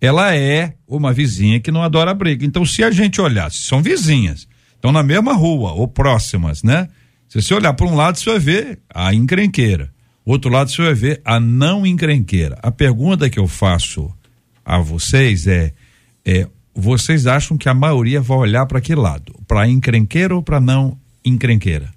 ela 0.00 0.34
é 0.34 0.72
uma 0.86 1.12
vizinha 1.12 1.60
que 1.60 1.70
não 1.70 1.82
adora 1.82 2.14
briga. 2.14 2.46
Então, 2.46 2.64
se 2.64 2.82
a 2.82 2.90
gente 2.90 3.20
olhar, 3.20 3.52
se 3.52 3.58
são 3.58 3.82
vizinhas, 3.82 4.48
estão 4.74 4.90
na 4.90 5.02
mesma 5.02 5.34
rua 5.34 5.72
ou 5.72 5.86
próximas, 5.86 6.62
né? 6.62 6.88
Se 7.28 7.40
você 7.42 7.54
olhar 7.54 7.72
para 7.74 7.86
um 7.86 7.94
lado, 7.94 8.18
você 8.18 8.30
vai 8.30 8.38
ver 8.38 8.78
a 8.92 9.12
encrenqueira. 9.14 9.90
Outro 10.24 10.50
lado, 10.50 10.70
você 10.70 10.82
vai 10.82 10.94
ver 10.94 11.20
a 11.24 11.38
não 11.40 11.86
encrenqueira. 11.86 12.58
A 12.62 12.70
pergunta 12.70 13.28
que 13.30 13.38
eu 13.38 13.46
faço 13.48 14.10
a 14.64 14.78
vocês 14.78 15.46
é, 15.46 15.72
é 16.24 16.46
vocês 16.74 17.26
acham 17.26 17.56
que 17.56 17.68
a 17.68 17.74
maioria 17.74 18.20
vai 18.20 18.38
olhar 18.38 18.66
para 18.66 18.80
que 18.80 18.94
lado? 18.94 19.34
Para 19.46 19.68
encrenqueira 19.68 20.34
ou 20.34 20.42
para 20.42 20.60
não 20.60 20.96
encrenqueira? 21.24 21.90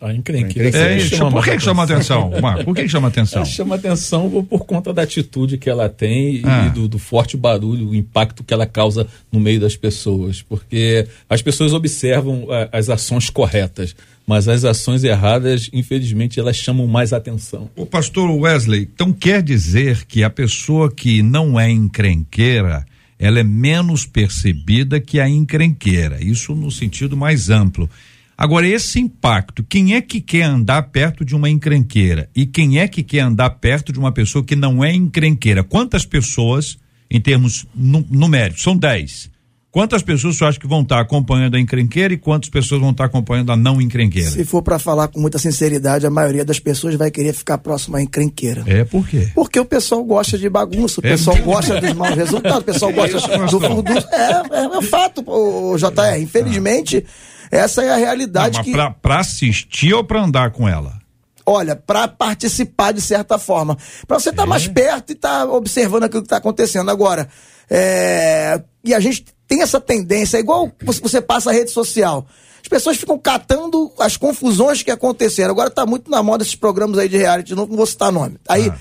A 0.00 0.14
encrenqueira. 0.14 0.76
É 0.78 0.96
isso. 0.96 1.16
chama 1.16 1.30
Por 1.30 1.44
que, 1.44 1.50
que 1.56 1.60
chama 1.62 1.84
atenção, 1.84 2.30
Marco? 2.40 2.64
Por 2.64 2.74
que, 2.74 2.82
que 2.84 2.88
chama 2.88 3.08
atenção? 3.08 3.42
Ela 3.42 3.44
chama 3.50 3.74
atenção 3.74 4.30
por- 4.44 4.64
conta 4.64 4.94
da 4.94 5.02
atitude 5.02 5.58
que 5.58 5.68
ela 5.68 5.90
tem 5.90 6.36
e 6.36 6.42
Ah. 6.44 6.68
do, 6.68 6.88
do 6.88 6.98
forte 6.98 7.36
barulho, 7.36 7.90
o 7.90 7.94
impacto 7.94 8.42
que 8.42 8.54
ela 8.54 8.66
causa 8.66 9.06
no 9.30 9.38
meio 9.38 9.60
das 9.60 9.76
pessoas. 9.76 10.40
Porque 10.40 11.06
as 11.28 11.42
pessoas 11.42 11.74
observam 11.74 12.46
ah, 12.50 12.68
as 12.72 12.88
ações 12.88 13.28
corretas, 13.28 13.94
mas 14.30 14.46
as 14.46 14.64
ações 14.64 15.02
erradas, 15.02 15.68
infelizmente, 15.72 16.38
elas 16.38 16.54
chamam 16.54 16.86
mais 16.86 17.12
atenção. 17.12 17.68
O 17.74 17.84
pastor 17.84 18.30
Wesley, 18.30 18.88
então 18.94 19.12
quer 19.12 19.42
dizer 19.42 20.04
que 20.06 20.22
a 20.22 20.30
pessoa 20.30 20.88
que 20.88 21.20
não 21.20 21.58
é 21.58 21.68
encrenqueira, 21.68 22.86
ela 23.18 23.40
é 23.40 23.42
menos 23.42 24.06
percebida 24.06 25.00
que 25.00 25.18
a 25.18 25.28
encrenqueira. 25.28 26.22
Isso 26.22 26.54
no 26.54 26.70
sentido 26.70 27.16
mais 27.16 27.50
amplo. 27.50 27.90
Agora, 28.38 28.68
esse 28.68 29.00
impacto, 29.00 29.64
quem 29.68 29.94
é 29.96 30.00
que 30.00 30.20
quer 30.20 30.42
andar 30.44 30.82
perto 30.84 31.24
de 31.24 31.34
uma 31.34 31.50
encrenqueira? 31.50 32.30
E 32.34 32.46
quem 32.46 32.78
é 32.78 32.86
que 32.86 33.02
quer 33.02 33.20
andar 33.22 33.50
perto 33.50 33.92
de 33.92 33.98
uma 33.98 34.12
pessoa 34.12 34.44
que 34.44 34.54
não 34.54 34.84
é 34.84 34.94
encrenqueira? 34.94 35.64
Quantas 35.64 36.06
pessoas, 36.06 36.78
em 37.10 37.20
termos 37.20 37.66
nu- 37.74 38.06
numéricos, 38.08 38.62
são 38.62 38.76
10. 38.76 39.28
Quantas 39.72 40.02
pessoas 40.02 40.36
você 40.36 40.44
acha 40.44 40.58
que 40.58 40.66
vão 40.66 40.82
estar 40.82 40.98
acompanhando 40.98 41.54
a 41.54 41.60
encrenqueira 41.60 42.12
e 42.12 42.16
quantas 42.16 42.50
pessoas 42.50 42.80
vão 42.80 42.90
estar 42.90 43.04
acompanhando 43.04 43.52
a 43.52 43.56
não 43.56 43.80
encrenqueira? 43.80 44.28
Se 44.28 44.44
for 44.44 44.62
pra 44.62 44.80
falar 44.80 45.06
com 45.06 45.20
muita 45.20 45.38
sinceridade, 45.38 46.04
a 46.04 46.10
maioria 46.10 46.44
das 46.44 46.58
pessoas 46.58 46.96
vai 46.96 47.08
querer 47.08 47.32
ficar 47.32 47.56
próximo 47.58 47.96
à 47.96 48.02
encrenqueira. 48.02 48.64
É 48.66 48.84
por 48.84 49.06
quê? 49.06 49.30
Porque 49.32 49.60
o 49.60 49.64
pessoal 49.64 50.02
gosta 50.02 50.36
de 50.36 50.48
bagunça, 50.48 51.00
o 51.00 51.06
É 51.06 51.10
pessoal 51.10 51.36
mesmo? 51.36 51.52
gosta 51.52 51.80
dos 51.80 51.92
maus 51.92 52.16
resultados, 52.16 52.58
o 52.58 52.64
pessoal 52.64 52.92
gosta 52.92 53.16
isso, 53.16 53.28
do 53.28 53.60
furdunço. 53.60 54.08
É, 54.10 54.32
é, 54.32 54.78
é 54.78 54.82
fato, 54.82 55.22
o 55.24 55.76
JR. 55.76 56.20
Infelizmente, 56.20 57.06
essa 57.48 57.82
é 57.84 57.90
a 57.92 57.96
realidade 57.96 58.54
Não, 58.54 58.58
mas 58.58 58.66
que. 58.66 58.72
pra, 58.72 58.90
pra 58.90 59.20
assistir 59.20 59.94
ou 59.94 60.02
pra 60.02 60.20
andar 60.20 60.50
com 60.50 60.68
ela? 60.68 60.98
Olha, 61.46 61.74
para 61.76 62.08
participar 62.08 62.92
de 62.92 63.00
certa 63.00 63.38
forma. 63.38 63.76
Para 64.06 64.18
você 64.18 64.30
estar 64.30 64.46
mais 64.46 64.66
perto 64.68 65.10
e 65.10 65.12
estar 65.14 65.44
observando 65.48 66.04
aquilo 66.04 66.22
que 66.22 66.26
está 66.26 66.36
acontecendo. 66.36 66.90
Agora, 66.90 67.28
é, 67.70 68.60
e 68.82 68.92
a 68.92 68.98
gente 68.98 69.24
tem 69.46 69.62
essa 69.62 69.80
tendência, 69.80 70.36
é 70.36 70.40
igual 70.40 70.70
você, 70.84 71.20
passa 71.20 71.50
a 71.50 71.52
rede 71.52 71.70
social. 71.70 72.26
As 72.60 72.68
pessoas 72.68 72.96
ficam 72.96 73.18
catando 73.18 73.90
as 73.98 74.16
confusões 74.16 74.82
que 74.82 74.90
aconteceram. 74.90 75.50
Agora 75.50 75.68
está 75.68 75.86
muito 75.86 76.10
na 76.10 76.22
moda 76.22 76.42
esses 76.42 76.54
programas 76.54 76.98
aí 76.98 77.08
de 77.08 77.16
reality, 77.16 77.54
não, 77.54 77.66
não 77.66 77.76
vou 77.76 77.86
citar 77.86 78.12
nome. 78.12 78.36
Aí. 78.48 78.72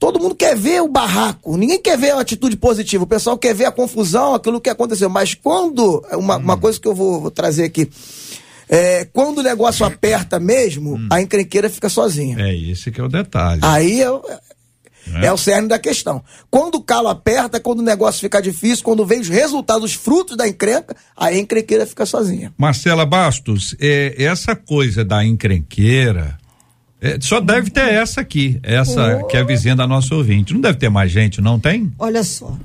Todo 0.00 0.18
mundo 0.18 0.34
quer 0.34 0.56
ver 0.56 0.82
o 0.82 0.88
barraco, 0.88 1.56
ninguém 1.56 1.80
quer 1.80 1.96
ver 1.96 2.10
a 2.10 2.18
atitude 2.20 2.56
positiva, 2.56 3.04
o 3.04 3.06
pessoal 3.06 3.38
quer 3.38 3.54
ver 3.54 3.66
a 3.66 3.70
confusão, 3.70 4.34
aquilo 4.34 4.60
que 4.60 4.68
aconteceu. 4.68 5.08
Mas 5.08 5.32
quando. 5.32 6.04
Uma, 6.14 6.38
uma 6.38 6.56
coisa 6.56 6.78
que 6.78 6.88
eu 6.88 6.94
vou, 6.94 7.20
vou 7.20 7.30
trazer 7.30 7.62
aqui. 7.62 7.88
É, 8.68 9.04
quando 9.12 9.38
o 9.38 9.42
negócio 9.44 9.86
aperta 9.86 10.40
mesmo, 10.40 10.98
a 11.08 11.22
encrenqueira 11.22 11.70
fica 11.70 11.88
sozinha. 11.88 12.36
É 12.40 12.52
esse 12.52 12.90
que 12.90 13.00
é 13.00 13.04
o 13.04 13.08
detalhe. 13.08 13.60
Aí 13.62 14.02
é, 15.14 15.18
o- 15.20 15.24
é 15.26 15.32
o 15.32 15.36
cerne 15.36 15.68
da 15.68 15.78
questão. 15.78 16.22
Quando 16.50 16.76
o 16.76 16.82
calo 16.82 17.08
aperta, 17.08 17.58
quando 17.60 17.80
o 17.80 17.82
negócio 17.82 18.20
fica 18.20 18.40
difícil, 18.40 18.84
quando 18.84 19.04
vem 19.06 19.20
os 19.20 19.28
resultados, 19.28 19.84
os 19.84 19.94
frutos 19.94 20.36
da 20.36 20.46
encrenca, 20.48 20.94
a 21.16 21.32
encrenqueira 21.32 21.86
fica 21.86 22.04
sozinha. 22.06 22.52
Marcela 22.58 23.04
Bastos, 23.06 23.74
é, 23.80 24.14
essa 24.22 24.54
coisa 24.56 25.04
da 25.04 25.24
encrenqueira, 25.24 26.36
É, 26.98 27.18
só 27.20 27.40
deve 27.40 27.68
ter 27.70 27.88
essa 27.92 28.22
aqui, 28.22 28.58
essa 28.62 29.18
Oh. 29.22 29.26
que 29.26 29.36
é 29.36 29.40
a 29.40 29.44
vizinha 29.44 29.76
da 29.76 29.86
nossa 29.86 30.14
ouvinte. 30.14 30.54
Não 30.54 30.62
deve 30.62 30.78
ter 30.78 30.88
mais 30.88 31.12
gente, 31.12 31.42
não 31.42 31.60
tem? 31.60 31.92
Olha 31.98 32.24
só. 32.24 32.56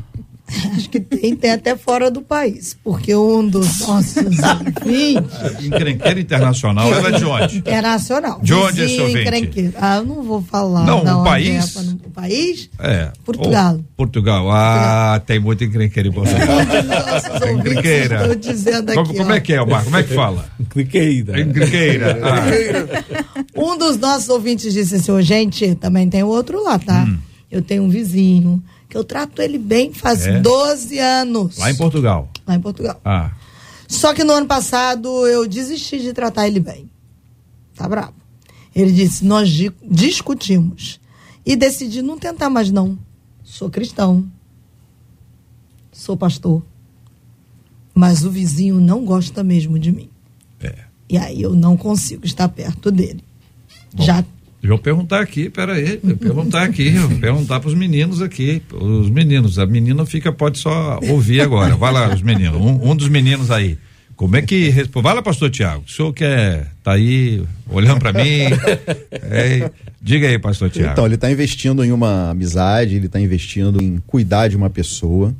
Acho 0.76 0.90
que 0.90 1.00
tem, 1.00 1.36
tem 1.36 1.52
até 1.52 1.76
fora 1.78 2.12
do 2.12 2.22
país, 2.22 2.76
porque 2.84 3.16
um 3.16 3.48
dos 3.48 3.80
nossos 3.80 4.16
ouvintes 4.84 5.66
Encrenqueira 5.66 6.20
internacional, 6.20 6.92
ela 6.94 7.10
é 7.10 7.12
de 7.18 7.26
onde? 7.26 7.58
internacional. 7.60 8.40
De 8.42 8.54
onde 8.54 8.82
é 8.82 8.86
vizinho 8.86 8.86
esse 8.86 9.02
ouvinte? 9.02 9.22
encrenqueiro. 9.22 9.74
Ah, 9.78 9.98
eu 9.98 10.06
não 10.06 10.24
vou 10.24 10.42
falar. 10.42 10.86
Não, 10.86 11.04
da 11.04 11.18
o 11.18 11.20
onde 11.22 11.30
país? 11.30 11.76
É, 11.78 11.84
não- 11.84 11.94
o 11.94 12.10
país? 12.12 12.70
É. 12.80 13.12
Portugal. 13.24 13.80
Oh, 13.80 13.84
Portugal. 13.98 14.52
Ah, 14.52 15.22
tem 15.26 15.40
muito 15.40 15.64
encrenqueira 15.64 16.10
em 16.10 16.12
Portugal. 16.12 16.48
Um 16.48 17.58
ouvintes 17.58 17.60
Encrenqueira. 17.60 18.22
estão 18.22 18.36
dizendo 18.36 18.90
aqui. 18.92 18.96
Como, 19.04 19.16
como 19.16 19.32
é 19.32 19.40
que 19.40 19.54
é, 19.54 19.66
Marco? 19.66 19.86
Como 19.86 19.98
é 19.98 20.04
que 20.04 20.14
fala? 20.14 20.46
Cliqueira. 20.70 21.40
Encrenqueira. 21.42 22.20
Ah, 22.24 23.42
Um 23.56 23.78
dos 23.78 23.98
nossos 23.98 24.30
ouvintes 24.30 24.74
disse 24.74 24.96
assim: 24.96 25.12
"Ô, 25.12 25.22
gente, 25.22 25.76
também 25.76 26.10
tem 26.10 26.24
o 26.24 26.28
outro 26.28 26.64
lá, 26.64 26.78
tá? 26.80 27.04
Hum. 27.08 27.18
Eu 27.52 27.62
tenho 27.62 27.84
um 27.84 27.90
vizinho 27.90 28.64
que 28.92 28.98
eu 28.98 29.06
trato 29.06 29.42
ele 29.42 29.58
bem 29.58 29.94
faz 29.94 30.28
É? 30.28 30.42
12 30.42 31.00
anos. 31.00 31.58
lá 31.58 31.72
em 31.72 31.76
Portugal. 31.78 32.30
Lá 32.46 32.56
em 32.56 32.60
Portugal. 32.60 33.00
Ah, 33.06 33.32
Só 33.88 34.14
que 34.14 34.22
no 34.24 34.34
ano 34.34 34.46
passado 34.48 35.08
eu 35.28 35.48
desisti 35.48 36.02
de 36.02 36.12
tratar 36.12 36.46
ele 36.46 36.60
bem. 36.60 36.90
Tá 37.74 37.88
bravo. 37.88 38.14
Ele 38.76 38.92
disse: 38.92 39.24
Nós 39.24 39.50
di- 39.50 39.72
discutimos 39.82 41.00
e 41.46 41.56
decidi 41.56 42.02
não 42.02 42.18
tentar 42.20 42.50
mais, 42.50 42.70
não. 42.70 42.98
Sou 43.44 43.70
cristão. 43.70 44.26
Sou 45.92 46.18
pastor. 46.18 46.62
Mas 47.94 48.26
o 48.26 48.30
vizinho 48.32 48.80
não 48.80 49.06
gosta 49.06 49.44
mesmo 49.44 49.80
de 49.80 49.92
mim. 49.92 50.10
é. 50.62 50.76
E 51.10 51.18
aí 51.18 51.42
eu 51.42 51.54
não 51.54 51.76
consigo 51.76 52.26
estar 52.26 52.48
perto 52.48 52.90
dele. 52.92 53.22
Bom. 53.94 54.04
Já 54.04 54.24
Deixa 54.62 54.74
eu 54.76 54.78
perguntar 54.78 55.22
aqui, 55.22 55.50
peraí, 55.50 56.00
eu 56.04 56.16
perguntar 56.16 56.62
aqui, 56.64 56.94
eu 56.96 57.10
perguntar 57.20 57.60
pros 57.60 57.74
meninos 57.74 58.22
aqui, 58.22 58.62
os 58.72 59.10
meninos, 59.10 59.58
a 59.58 59.66
menina 59.66 60.06
fica, 60.06 60.32
pode 60.32 60.60
só 60.60 61.00
ouvir 61.10 61.42
agora, 61.42 61.76
vai 61.76 61.92
lá 61.92 62.14
os 62.14 62.22
meninos, 62.22 62.62
um, 62.62 62.92
um 62.92 62.96
dos 62.96 63.10
meninos 63.10 63.50
aí, 63.50 63.76
como 64.16 64.36
é 64.36 64.42
que, 64.44 64.70
respo- 64.70 65.02
vai 65.02 65.16
lá 65.16 65.22
pastor 65.24 65.50
Tiago, 65.50 65.84
o 65.88 65.90
senhor 65.92 66.14
quer, 66.14 66.72
tá 66.84 66.92
aí, 66.94 67.42
olhando 67.68 68.00
para 68.00 68.14
mim, 68.14 68.42
É, 69.12 69.72
diga 70.00 70.28
aí 70.28 70.38
pastor 70.38 70.70
Tiago. 70.70 70.92
Então, 70.92 71.06
ele 71.08 71.16
está 71.16 71.32
investindo 71.32 71.84
em 71.84 71.92
uma 71.92 72.30
amizade, 72.30 72.96
ele 72.96 73.08
está 73.08 73.20
investindo 73.20 73.82
em 73.82 73.98
cuidar 74.06 74.48
de 74.48 74.56
uma 74.56 74.70
pessoa 74.70 75.34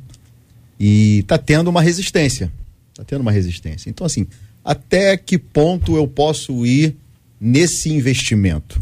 e 0.80 1.18
está 1.20 1.38
tendo 1.38 1.68
uma 1.68 1.80
resistência. 1.80 2.50
Está 2.90 3.04
tendo 3.04 3.20
uma 3.20 3.30
resistência. 3.30 3.88
Então, 3.88 4.04
assim, 4.04 4.26
até 4.64 5.16
que 5.16 5.38
ponto 5.38 5.94
eu 5.94 6.08
posso 6.08 6.66
ir 6.66 6.96
nesse 7.40 7.88
investimento? 7.88 8.80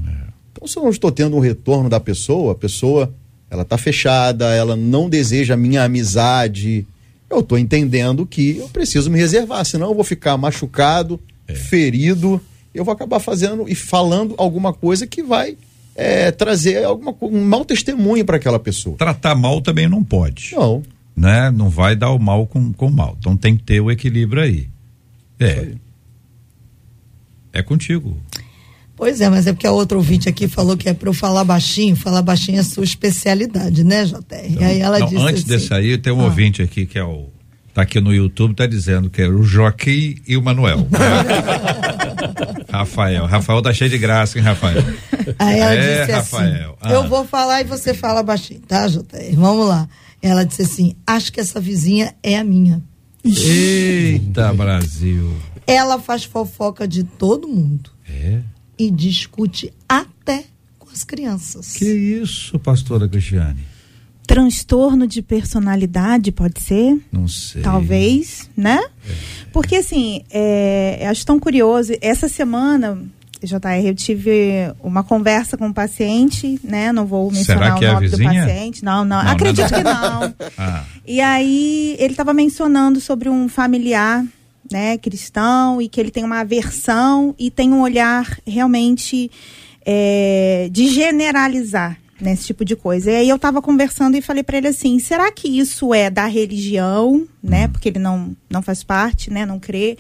Então, 0.61 0.69
se 0.69 0.77
eu 0.77 0.83
não 0.83 0.91
estou 0.91 1.11
tendo 1.11 1.35
um 1.37 1.41
retorno 1.41 1.89
da 1.89 1.99
pessoa, 1.99 2.53
a 2.53 2.55
pessoa 2.55 3.11
ela 3.51 3.63
está 3.63 3.79
fechada, 3.79 4.55
ela 4.55 4.77
não 4.77 5.09
deseja 5.09 5.55
a 5.55 5.57
minha 5.57 5.83
amizade. 5.83 6.87
Eu 7.31 7.41
estou 7.41 7.59
entendendo 7.59 8.27
que 8.27 8.59
eu 8.59 8.69
preciso 8.69 9.11
me 9.11 9.19
reservar, 9.19 9.65
senão 9.65 9.89
eu 9.89 9.95
vou 9.95 10.05
ficar 10.05 10.37
machucado, 10.37 11.19
ferido, 11.49 12.41
eu 12.75 12.85
vou 12.85 12.93
acabar 12.93 13.19
fazendo 13.19 13.67
e 13.69 13.75
falando 13.75 14.35
alguma 14.37 14.73
coisa 14.73 15.07
que 15.07 15.23
vai 15.23 15.57
é, 15.97 16.31
trazer 16.31 16.85
alguma, 16.85 17.15
um 17.23 17.43
mau 17.45 17.65
testemunho 17.65 18.25
para 18.25 18.37
aquela 18.37 18.59
pessoa. 18.59 18.97
Tratar 18.99 19.35
mal 19.35 19.63
também 19.63 19.89
não 19.89 20.05
pode, 20.05 20.55
Não, 20.55 20.83
né? 21.17 21.51
Não 21.51 21.71
vai 21.71 21.97
dar 21.97 22.11
o 22.11 22.19
mal 22.19 22.47
com 22.47 22.73
com 22.73 22.87
o 22.87 22.93
mal, 22.93 23.17
então 23.19 23.35
tem 23.35 23.57
que 23.57 23.63
ter 23.63 23.81
o 23.81 23.91
equilíbrio 23.91 24.43
aí. 24.43 24.69
É. 25.39 25.73
É 27.53 27.63
contigo. 27.63 28.17
Pois 29.01 29.19
é, 29.23 29.31
mas 29.31 29.47
é 29.47 29.55
porque 29.55 29.67
a 29.67 29.73
outra 29.73 29.97
ouvinte 29.97 30.29
aqui 30.29 30.47
falou 30.47 30.77
que 30.77 30.87
é 30.87 30.93
para 30.93 31.09
eu 31.09 31.15
falar 31.15 31.43
baixinho. 31.43 31.97
Falar 31.97 32.21
baixinho 32.21 32.61
é 32.61 32.63
sua 32.63 32.85
especialidade, 32.85 33.83
né, 33.83 34.05
JR? 34.05 34.61
e 34.61 34.63
aí 34.63 34.79
ela 34.81 34.99
Não, 34.99 35.07
disse 35.07 35.23
antes 35.23 35.39
assim, 35.43 35.49
desse 35.49 35.73
aí, 35.73 35.97
tem 35.97 36.13
um 36.13 36.21
Ah. 36.21 36.25
ouvinte 36.25 36.61
aqui 36.61 36.85
que 36.85 36.99
é 36.99 37.03
o. 37.03 37.31
Tá 37.73 37.81
aqui 37.83 37.99
no 37.99 38.13
YouTube, 38.13 38.55
tá 38.55 38.67
dizendo 38.67 39.09
que 39.09 39.23
é 39.23 39.27
o 39.29 39.43
Joaquim 39.43 40.17
e 40.29 40.37
o 40.37 40.43
Manuel. 40.43 40.87
Rafael. 42.69 43.25
Rafael 43.27 43.63
tá 43.63 43.73
cheio 43.73 43.89
de 43.91 43.97
graça, 43.97 44.39
hein, 44.39 44.45
Rafael? 44.45 44.83
Aí 45.39 45.59
ela 45.59 45.75
É, 45.75 46.01
disse 46.01 46.13
Rafael. 46.13 46.53
assim: 46.73 46.79
Ah. 46.81 46.93
Eu 46.93 47.09
vou 47.09 47.25
falar 47.27 47.61
e 47.63 47.65
você 47.65 47.95
fala 47.95 48.23
baixinho, 48.23 48.61
tá, 48.61 48.87
JR? 48.87 49.03
Vamos 49.35 49.67
lá. 49.67 49.89
Ela 50.21 50.45
disse 50.45 50.63
assim: 50.63 50.95
Acho 51.07 51.33
que 51.33 51.41
essa 51.41 51.59
vizinha 51.61 52.15
é 52.23 52.37
a 52.39 52.45
minha. 52.45 52.83
Eita, 53.25 54.53
Brasil. 54.53 55.33
Ela 55.67 55.99
faz 55.99 56.25
fofoca 56.25 56.87
de 56.89 57.05
todo 57.05 57.47
mundo 57.49 57.91
É. 58.09 58.41
e 58.81 58.91
discute 58.91 59.73
até 59.87 60.45
com 60.79 60.89
as 60.91 61.05
crianças. 61.05 61.75
Que 61.75 61.85
isso, 61.85 62.59
pastora 62.59 63.07
Cristiane? 63.07 63.61
Transtorno 64.27 65.07
de 65.07 65.21
personalidade, 65.23 66.31
pode 66.33 66.63
ser? 66.63 66.99
Não 67.13 67.27
sei. 67.27 67.63
Talvez, 67.63 68.49
né? 68.57 68.81
Porque 69.53 69.77
assim, 69.77 70.23
é, 70.31 70.99
eu 71.03 71.11
acho 71.11 71.27
tão 71.27 71.39
curioso. 71.39 71.93
Essa 72.01 72.29
semana, 72.29 73.03
JR, 73.43 73.85
eu 73.87 73.95
tive 73.95 74.73
uma 74.83 75.03
conversa 75.03 75.59
com 75.59 75.67
um 75.67 75.73
paciente, 75.73 76.61
né? 76.63 76.93
Não 76.93 77.05
vou 77.07 77.31
mencionar 77.31 77.65
Será 77.65 77.75
que 77.79 77.85
o 77.85 77.87
é 77.87 77.91
a 77.91 77.95
nome 77.95 78.09
do 78.09 78.17
vizinha? 78.17 78.47
paciente. 78.47 78.85
Não, 78.85 79.05
não. 79.05 79.17
Não, 79.17 79.23
não 79.25 79.31
é 79.31 79.35
acredito 79.35 79.71
não. 79.71 79.79
que 79.79 79.85
não. 79.85 80.35
Ah, 80.57 80.85
E 81.07 81.21
aí 81.21 81.97
ele 81.99 82.13
estava 82.13 82.33
mencionando 82.33 83.01
sobre 83.01 83.29
um 83.29 83.49
familiar, 83.49 84.25
né, 84.71 84.97
cristão, 84.99 85.81
e 85.81 85.89
que 85.89 86.01
ele 86.01 86.11
tem 86.11 86.25
uma 86.25 86.41
aversão 86.41 87.35
e 87.39 87.51
tem 87.51 87.73
um 87.73 87.81
olhar 87.81 88.39
realmente 88.47 89.31
é, 89.85 90.69
de 90.71 90.89
generalizar 90.89 91.99
nesse 92.21 92.45
tipo 92.47 92.65
de 92.65 92.77
coisa. 92.77 93.11
E 93.11 93.17
aí 93.17 93.29
eu 93.29 93.37
estava 93.37 93.63
conversando 93.63 94.17
e 94.17 94.23
falei 94.23 94.43
para 94.43 94.59
ele 94.59 94.69
assim: 94.69 94.99
será 94.99 95.31
que 95.33 95.49
isso 95.49 95.95
é 95.95 96.11
da 96.11 96.27
religião, 96.27 97.27
né? 97.43 97.69
Porque 97.69 97.89
ele 97.89 97.99
não, 97.99 98.37
não 98.49 98.63
faz 98.63 98.85
parte, 98.85 99.31
né? 99.31 99.47
Não 99.47 99.59
crê 99.59 99.97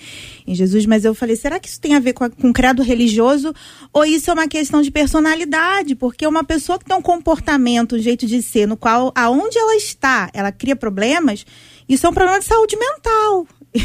em 0.47 0.55
Jesus. 0.55 0.87
Mas 0.87 1.05
eu 1.05 1.14
falei: 1.14 1.37
será 1.37 1.59
que 1.59 1.68
isso 1.68 1.81
tem 1.81 1.95
a 1.95 2.01
ver 2.01 2.12
com, 2.12 2.25
a, 2.25 2.31
com 2.31 2.53
credo 2.53 2.83
religioso? 2.83 3.55
Ou 3.93 4.05
isso 4.05 4.31
é 4.31 4.35
uma 4.35 4.49
questão 4.49 4.83
de 4.83 4.91
personalidade? 4.91 5.95
Porque 5.95 6.27
uma 6.27 6.45
pessoa 6.45 6.79
que 6.79 6.85
tem 6.85 6.97
um 6.97 7.03
comportamento, 7.03 7.97
um 7.97 8.01
jeito 8.01 8.27
de 8.27 8.43
ser, 8.43 8.66
no 8.66 8.77
qual, 8.77 9.12
aonde 9.14 9.59
ela 9.59 9.77
está, 9.77 10.31
ela 10.33 10.53
cria 10.53 10.77
problemas, 10.77 11.45
isso 11.89 12.07
é 12.07 12.11
um 12.11 12.14
problema 12.14 12.39
de 12.39 12.45
saúde 12.45 12.77
mental. 12.77 13.47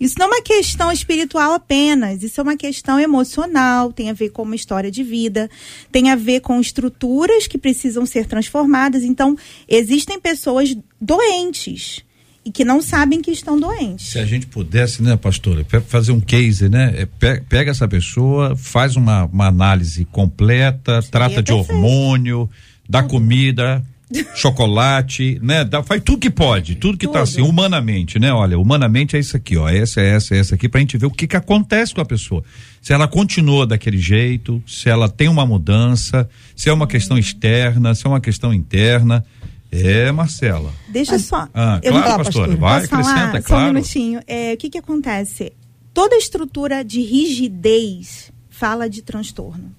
Isso 0.00 0.14
não 0.18 0.26
é 0.26 0.28
uma 0.28 0.42
questão 0.42 0.92
espiritual 0.92 1.52
apenas, 1.52 2.22
isso 2.22 2.38
é 2.40 2.42
uma 2.42 2.56
questão 2.56 3.00
emocional, 3.00 3.92
tem 3.92 4.10
a 4.10 4.12
ver 4.12 4.28
com 4.30 4.42
uma 4.42 4.54
história 4.54 4.90
de 4.90 5.02
vida, 5.02 5.48
tem 5.90 6.10
a 6.10 6.16
ver 6.16 6.40
com 6.40 6.60
estruturas 6.60 7.46
que 7.46 7.56
precisam 7.58 8.04
ser 8.04 8.26
transformadas. 8.26 9.02
Então, 9.02 9.36
existem 9.68 10.20
pessoas 10.20 10.76
doentes 11.00 12.02
e 12.44 12.50
que 12.50 12.64
não 12.64 12.80
sabem 12.82 13.20
que 13.22 13.30
estão 13.30 13.58
doentes. 13.58 14.10
se 14.10 14.18
a 14.18 14.24
gente 14.26 14.46
pudesse, 14.46 15.02
né, 15.02 15.16
pastora, 15.16 15.64
fazer 15.88 16.12
um 16.12 16.20
case, 16.20 16.68
né? 16.68 16.92
é, 16.96 17.06
pe- 17.06 17.40
Pega 17.48 17.70
essa 17.70 17.88
pessoa, 17.88 18.54
faz 18.54 18.96
uma, 18.96 19.24
uma 19.24 19.46
análise 19.48 20.04
completa, 20.06 21.02
trata 21.10 21.42
de 21.42 21.52
perfeito. 21.52 21.72
hormônio, 21.72 22.48
dá 22.88 23.02
comida, 23.02 23.82
chocolate, 24.34 25.38
né? 25.42 25.64
Dá, 25.64 25.82
faz 25.82 26.02
tudo 26.02 26.18
que 26.18 26.30
pode, 26.30 26.76
tudo 26.76 26.96
que 26.96 27.06
tá 27.06 27.12
Tudo. 27.14 27.22
assim, 27.22 27.42
humanamente, 27.42 28.18
né? 28.18 28.32
Olha, 28.32 28.58
humanamente 28.58 29.16
é 29.16 29.18
isso 29.18 29.36
aqui, 29.36 29.56
ó. 29.56 29.68
Essa, 29.68 30.00
essa, 30.00 30.34
essa 30.34 30.54
aqui, 30.54 30.68
pra 30.68 30.80
gente 30.80 30.96
ver 30.96 31.06
o 31.06 31.10
que 31.10 31.26
que 31.26 31.36
acontece 31.36 31.94
com 31.94 32.00
a 32.00 32.04
pessoa. 32.04 32.44
Se 32.80 32.92
ela 32.92 33.08
continua 33.08 33.66
daquele 33.66 33.98
jeito, 33.98 34.62
se 34.66 34.88
ela 34.88 35.08
tem 35.08 35.28
uma 35.28 35.44
mudança, 35.44 36.28
se 36.54 36.68
é 36.68 36.72
uma 36.72 36.86
questão 36.86 37.18
externa, 37.18 37.94
se 37.94 38.06
é 38.06 38.08
uma 38.08 38.20
questão 38.20 38.54
interna. 38.54 39.24
É, 39.72 40.12
Marcela. 40.12 40.72
Deixa 40.88 41.18
só. 41.18 41.48
Ah, 41.52 41.80
eu 41.82 41.92
claro, 41.92 42.08
não- 42.08 42.16
pastora. 42.24 42.46
pastora. 42.48 42.56
Vai, 42.56 42.80
Posso 42.80 42.90
falar? 42.90 43.02
acrescenta, 43.02 43.38
é 43.38 43.40
Só 43.40 43.46
um 43.46 43.58
claro. 43.58 43.74
minutinho. 43.74 44.20
É, 44.26 44.52
o 44.52 44.56
que, 44.56 44.70
que 44.70 44.78
acontece? 44.78 45.52
Toda 45.92 46.14
estrutura 46.16 46.84
de 46.84 47.00
rigidez 47.00 48.30
fala 48.48 48.88
de 48.88 49.02
transtorno. 49.02 49.74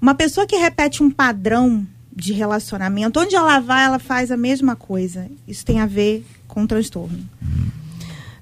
Uma 0.00 0.14
pessoa 0.14 0.46
que 0.46 0.56
repete 0.56 1.02
um 1.02 1.10
padrão 1.10 1.86
de 2.14 2.32
relacionamento, 2.32 3.18
onde 3.18 3.34
ela 3.34 3.58
vai, 3.60 3.84
ela 3.84 3.98
faz 3.98 4.30
a 4.30 4.36
mesma 4.36 4.76
coisa. 4.76 5.26
Isso 5.46 5.64
tem 5.64 5.80
a 5.80 5.86
ver 5.86 6.24
com 6.46 6.66
transtorno. 6.66 7.18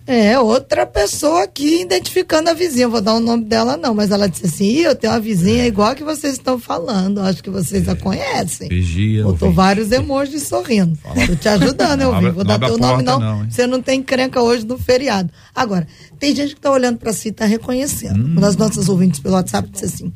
É, 0.07 0.37
outra 0.41 0.85
pessoa 0.85 1.45
aqui 1.45 1.83
identificando 1.83 2.51
a 2.51 2.53
vizinha. 2.53 2.89
Vou 2.89 3.01
dar 3.01 3.15
o 3.15 3.21
nome 3.21 3.45
dela, 3.45 3.77
não, 3.77 3.95
mas 3.95 4.11
ela 4.11 4.29
disse 4.29 4.47
assim: 4.47 4.65
"Ih, 4.65 4.83
eu 4.83 4.97
tenho 4.97 5.13
uma 5.13 5.21
vizinha 5.21 5.65
igual 5.65 5.91
a 5.91 5.95
que 5.95 6.03
vocês 6.03 6.33
estão 6.33 6.59
falando. 6.59 7.21
Acho 7.21 7.41
que 7.41 7.49
vocês 7.51 7.89
a 7.89 7.95
conhecem. 7.95 8.69
Vigia. 8.69 9.23
Botou 9.23 9.47
ouvinte. 9.47 9.57
vários 9.57 9.93
emojis 9.93 10.43
sorrindo. 10.43 10.99
Tô 11.29 11.37
te 11.37 11.49
ajudando, 11.49 12.01
eu 12.01 12.13
Não 12.13 12.21
vi. 12.21 12.31
Vou 12.31 12.43
dar 12.43 12.59
teu 12.59 12.77
nome, 12.77 13.05
porta, 13.05 13.21
não. 13.21 13.21
não? 13.21 13.49
Você 13.49 13.69
não 13.69 13.81
tem 13.81 14.01
encrenca 14.01 14.43
hoje 14.43 14.67
no 14.67 14.77
feriado. 14.77 15.31
Agora, 15.55 15.87
tem 16.19 16.35
gente 16.35 16.57
que 16.57 16.61
tá 16.61 16.73
olhando 16.73 16.99
para 16.99 17.13
si 17.13 17.29
e 17.29 17.33
tá 17.33 17.45
reconhecendo. 17.45 18.21
Hum. 18.21 18.33
Uma 18.33 18.41
das 18.41 18.57
nossas 18.57 18.89
ouvintes 18.89 19.21
pelo 19.21 19.35
WhatsApp 19.35 19.69
disse 19.71 19.85
assim: 19.85 20.13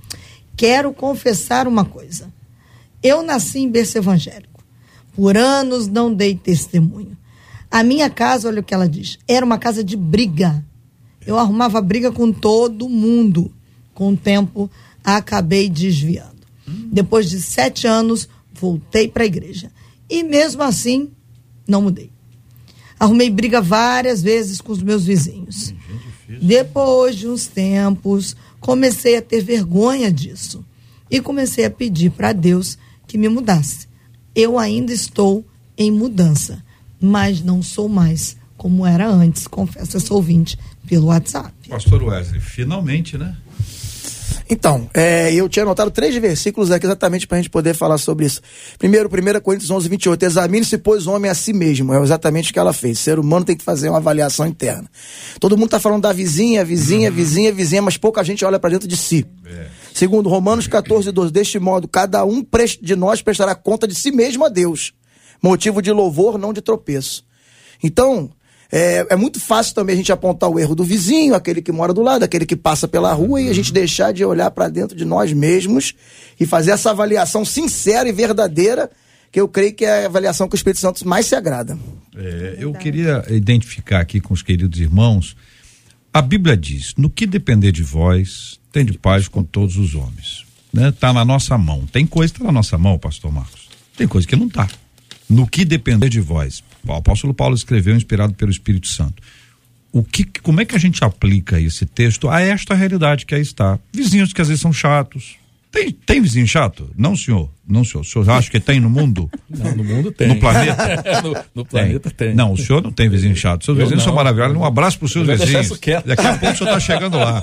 quero 0.57 0.92
confessar 0.92 1.68
uma 1.68 1.84
coisa. 1.84 2.34
Eu 3.05 3.22
nasci 3.22 3.59
em 3.59 3.70
berço 3.70 3.98
evangélico. 3.98 4.64
Por 5.14 5.36
anos 5.36 5.86
não 5.86 6.12
dei 6.12 6.34
testemunho. 6.34 7.14
A 7.70 7.82
minha 7.82 8.09
casa, 8.09 8.48
olha 8.48 8.61
o 8.61 8.64
que 8.64 8.72
ela 8.72 8.88
diz, 8.88 9.18
era 9.28 9.44
uma 9.44 9.59
casa 9.59 9.84
de 9.84 9.94
briga. 9.94 10.64
Eu 11.26 11.38
arrumava 11.38 11.82
briga 11.82 12.11
com 12.11 12.32
todo 12.32 12.88
mundo. 12.88 13.52
Com 13.92 14.12
o 14.12 14.16
tempo, 14.16 14.70
acabei 15.05 15.68
desviando. 15.68 16.46
Depois 16.66 17.28
de 17.28 17.42
sete 17.42 17.86
anos, 17.86 18.26
voltei 18.55 19.07
para 19.07 19.24
a 19.24 19.26
igreja. 19.26 19.70
E 20.09 20.22
mesmo 20.22 20.62
assim, 20.62 21.11
não 21.68 21.82
mudei. 21.82 22.11
Arrumei 22.98 23.28
briga 23.28 23.61
várias 23.61 24.22
vezes 24.22 24.62
com 24.62 24.72
os 24.72 24.82
meus 24.82 25.05
vizinhos. 25.05 25.74
Depois 26.40 27.16
de 27.16 27.28
uns 27.28 27.46
tempos, 27.46 28.34
comecei 28.61 29.16
a 29.16 29.22
ter 29.22 29.42
vergonha 29.42 30.11
disso. 30.11 30.64
E 31.11 31.20
comecei 31.20 31.66
a 31.66 31.70
pedir 31.70 32.11
para 32.11 32.32
Deus 32.32 32.78
que 33.15 33.19
me 33.19 33.29
mudasse. 33.29 33.87
Eu 34.35 34.59
ainda 34.59 34.93
estou 34.93 35.47
em 35.79 35.89
mudança, 35.89 36.61
mas 37.01 37.41
não 37.41 37.62
sou 37.62 37.89
mais 37.89 38.37
como 38.57 38.85
era 38.85 39.09
antes, 39.09 39.47
confesso, 39.47 39.97
eu 39.97 40.01
sou 40.01 40.17
ouvinte 40.17 40.59
pelo 40.85 41.07
WhatsApp. 41.07 41.53
Pastor 41.69 42.03
Wesley, 42.03 42.41
finalmente, 42.41 43.17
né? 43.17 43.37
Então, 44.51 44.91
é, 44.93 45.33
eu 45.33 45.49
tinha 45.49 45.62
anotado 45.62 45.93
três 45.93 46.17
versículos 46.17 46.73
aqui 46.73 46.87
exatamente 46.87 47.25
para 47.25 47.39
a 47.39 47.41
gente 47.41 47.51
poder 47.51 47.73
falar 47.73 47.99
sobre 47.99 48.27
isso. 48.27 48.41
Primeiro, 48.81 49.09
1 49.09 49.41
Coríntios 49.41 49.71
11, 49.71 49.89
28. 49.89 50.23
Examine-se, 50.25 50.79
pois, 50.79 51.07
o 51.07 51.12
homem 51.12 51.31
a 51.31 51.35
si 51.35 51.53
mesmo. 51.53 51.95
É 51.95 52.03
exatamente 52.03 52.51
o 52.51 52.53
que 52.53 52.59
ela 52.59 52.73
fez. 52.73 52.99
O 52.99 53.03
ser 53.03 53.19
humano 53.21 53.45
tem 53.45 53.57
que 53.57 53.62
fazer 53.62 53.91
uma 53.91 53.99
avaliação 53.99 54.45
interna. 54.45 54.91
Todo 55.39 55.57
mundo 55.57 55.67
está 55.67 55.79
falando 55.79 56.03
da 56.03 56.12
vizinha, 56.12 56.65
vizinha, 56.65 57.11
uhum. 57.11 57.17
vizinha, 57.17 57.53
vizinha, 57.53 57.81
mas 57.81 57.97
pouca 57.97 58.25
gente 58.25 58.45
olha 58.45 58.59
para 58.59 58.71
dentro 58.71 58.89
de 58.89 58.97
si. 58.97 59.25
É. 59.47 59.84
Segundo, 59.95 60.28
Romanos 60.28 60.66
14, 60.66 61.12
12. 61.12 61.32
Deste 61.32 61.61
modo, 61.61 61.86
cada 61.86 62.24
um 62.24 62.45
de 62.82 62.97
nós 62.97 63.22
prestará 63.22 63.55
conta 63.55 63.86
de 63.86 63.95
si 63.95 64.11
mesmo 64.11 64.45
a 64.45 64.49
Deus. 64.49 64.92
Motivo 65.40 65.80
de 65.80 65.92
louvor, 65.92 66.36
não 66.36 66.53
de 66.53 66.61
tropeço. 66.61 67.24
Então, 67.80 68.28
é, 68.72 69.07
é, 69.09 69.14
muito 69.14 69.38
fácil 69.38 69.72
também 69.72 69.95
a 69.95 69.97
gente 69.97 70.11
apontar 70.11 70.51
o 70.51 70.59
erro 70.59 70.74
do 70.74 70.82
vizinho, 70.82 71.32
aquele 71.32 71.62
que 71.62 71.70
mora 71.70 71.95
do 71.95 72.03
lado, 72.03 72.24
aquele 72.24 72.45
que 72.45 72.57
passa 72.57 72.88
pela 72.88 73.12
rua, 73.12 73.40
e 73.40 73.49
a 73.49 73.53
gente 73.53 73.72
deixar 73.72 74.12
de 74.12 74.24
olhar 74.24 74.51
para 74.51 74.68
dentro 74.68 74.97
de 74.97 75.05
nós 75.05 75.32
mesmos 75.32 75.95
e 76.40 76.45
fazer 76.45 76.72
essa 76.72 76.90
avaliação 76.90 77.45
sincera 77.45 78.09
e 78.09 78.12
verdadeira, 78.12 78.90
que 79.30 79.40
eu 79.40 79.47
creio 79.47 79.74
que 79.74 79.84
é 79.84 80.03
a 80.03 80.07
avaliação 80.07 80.49
que 80.49 80.57
o 80.57 80.59
Espírito 80.59 80.80
Santo 80.80 81.07
mais 81.07 81.26
se 81.26 81.36
agrada. 81.36 81.78
É, 82.16 82.57
eu 82.59 82.72
queria 82.72 83.24
identificar 83.30 84.01
aqui 84.01 84.20
com 84.20 84.34
os 84.34 84.42
queridos 84.42 84.80
irmãos. 84.80 85.36
A 86.12 86.20
Bíblia 86.20 86.57
diz: 86.57 86.95
no 86.99 87.09
que 87.09 87.26
depender 87.26 87.70
de 87.70 87.84
vós, 87.84 88.59
tem 88.75 88.85
de 88.85 88.99
paz 88.99 89.29
com 89.29 89.45
todos 89.45 89.77
os 89.77 89.95
homens. 89.95 90.45
Né? 90.72 90.91
Tá 90.91 91.12
na 91.12 91.25
nossa 91.25 91.57
mão. 91.57 91.87
Tem 91.87 92.05
coisa 92.05 92.33
que 92.33 92.41
tá 92.41 92.47
na 92.47 92.51
nossa 92.51 92.77
mão, 92.77 92.99
pastor 92.99 93.33
Marcos. 93.33 93.68
Tem 93.97 94.09
coisa 94.09 94.27
que 94.27 94.35
não 94.35 94.49
tá. 94.49 94.68
No 95.31 95.47
que 95.47 95.64
depender 95.64 96.09
de 96.09 96.20
vós. 96.20 96.64
O 96.85 96.93
apóstolo 96.93 97.33
Paulo 97.33 97.55
escreveu 97.55 97.95
inspirado 97.95 98.35
pelo 98.35 98.51
Espírito 98.51 98.89
Santo. 98.89 99.22
O 99.93 100.03
que, 100.03 100.25
como 100.25 100.61
é 100.61 100.64
que 100.64 100.75
a 100.75 100.79
gente 100.79 101.05
aplica 101.05 101.61
esse 101.61 101.87
texto 101.87 102.29
a 102.29 102.41
esta 102.41 102.75
realidade 102.75 103.25
que 103.25 103.35
aí 103.37 103.43
está? 103.43 103.79
Vizinhos 103.93 104.33
que 104.33 104.43
às 104.43 104.49
vezes 104.49 104.61
são 104.61 104.72
chatos. 104.72 105.37
Tem, 105.75 105.91
tem 105.91 106.20
vizinho 106.20 106.47
chato? 106.47 106.89
Não, 106.97 107.16
senhor. 107.16 107.51
Não, 107.66 107.83
senhor. 107.83 108.03
O 108.03 108.05
senhor 108.05 108.31
acha 108.31 108.49
que 108.49 108.61
tem 108.61 108.79
no 108.79 108.89
mundo? 108.89 109.29
Não, 109.51 109.75
no 109.75 109.83
mundo 109.83 110.12
tem. 110.12 110.29
No 110.29 110.39
planeta? 110.39 111.03
no, 111.20 111.37
no, 111.53 111.64
planeta 111.64 112.11
tem. 112.11 112.29
tem. 112.29 112.37
Não, 112.37 112.53
o 112.53 112.57
senhor 112.57 112.81
não 112.81 112.93
tem 112.93 113.09
vizinho 113.09 113.35
chato. 113.35 113.64
Seus 113.64 113.77
Eu 113.77 113.83
vizinhos 113.83 114.05
não. 114.05 114.12
são 114.12 114.14
maravilhosos. 114.14 114.57
Um 114.57 114.64
abraço 114.64 114.99
para 114.99 115.07
os 115.07 115.12
seus 115.12 115.27
vizinhos. 115.27 115.70
Daqui 115.70 115.93
a 116.27 116.39
pouco 116.39 116.55
o 116.55 116.57
senhor 116.57 116.68
está 116.68 116.79
chegando 116.79 117.18
lá. 117.18 117.43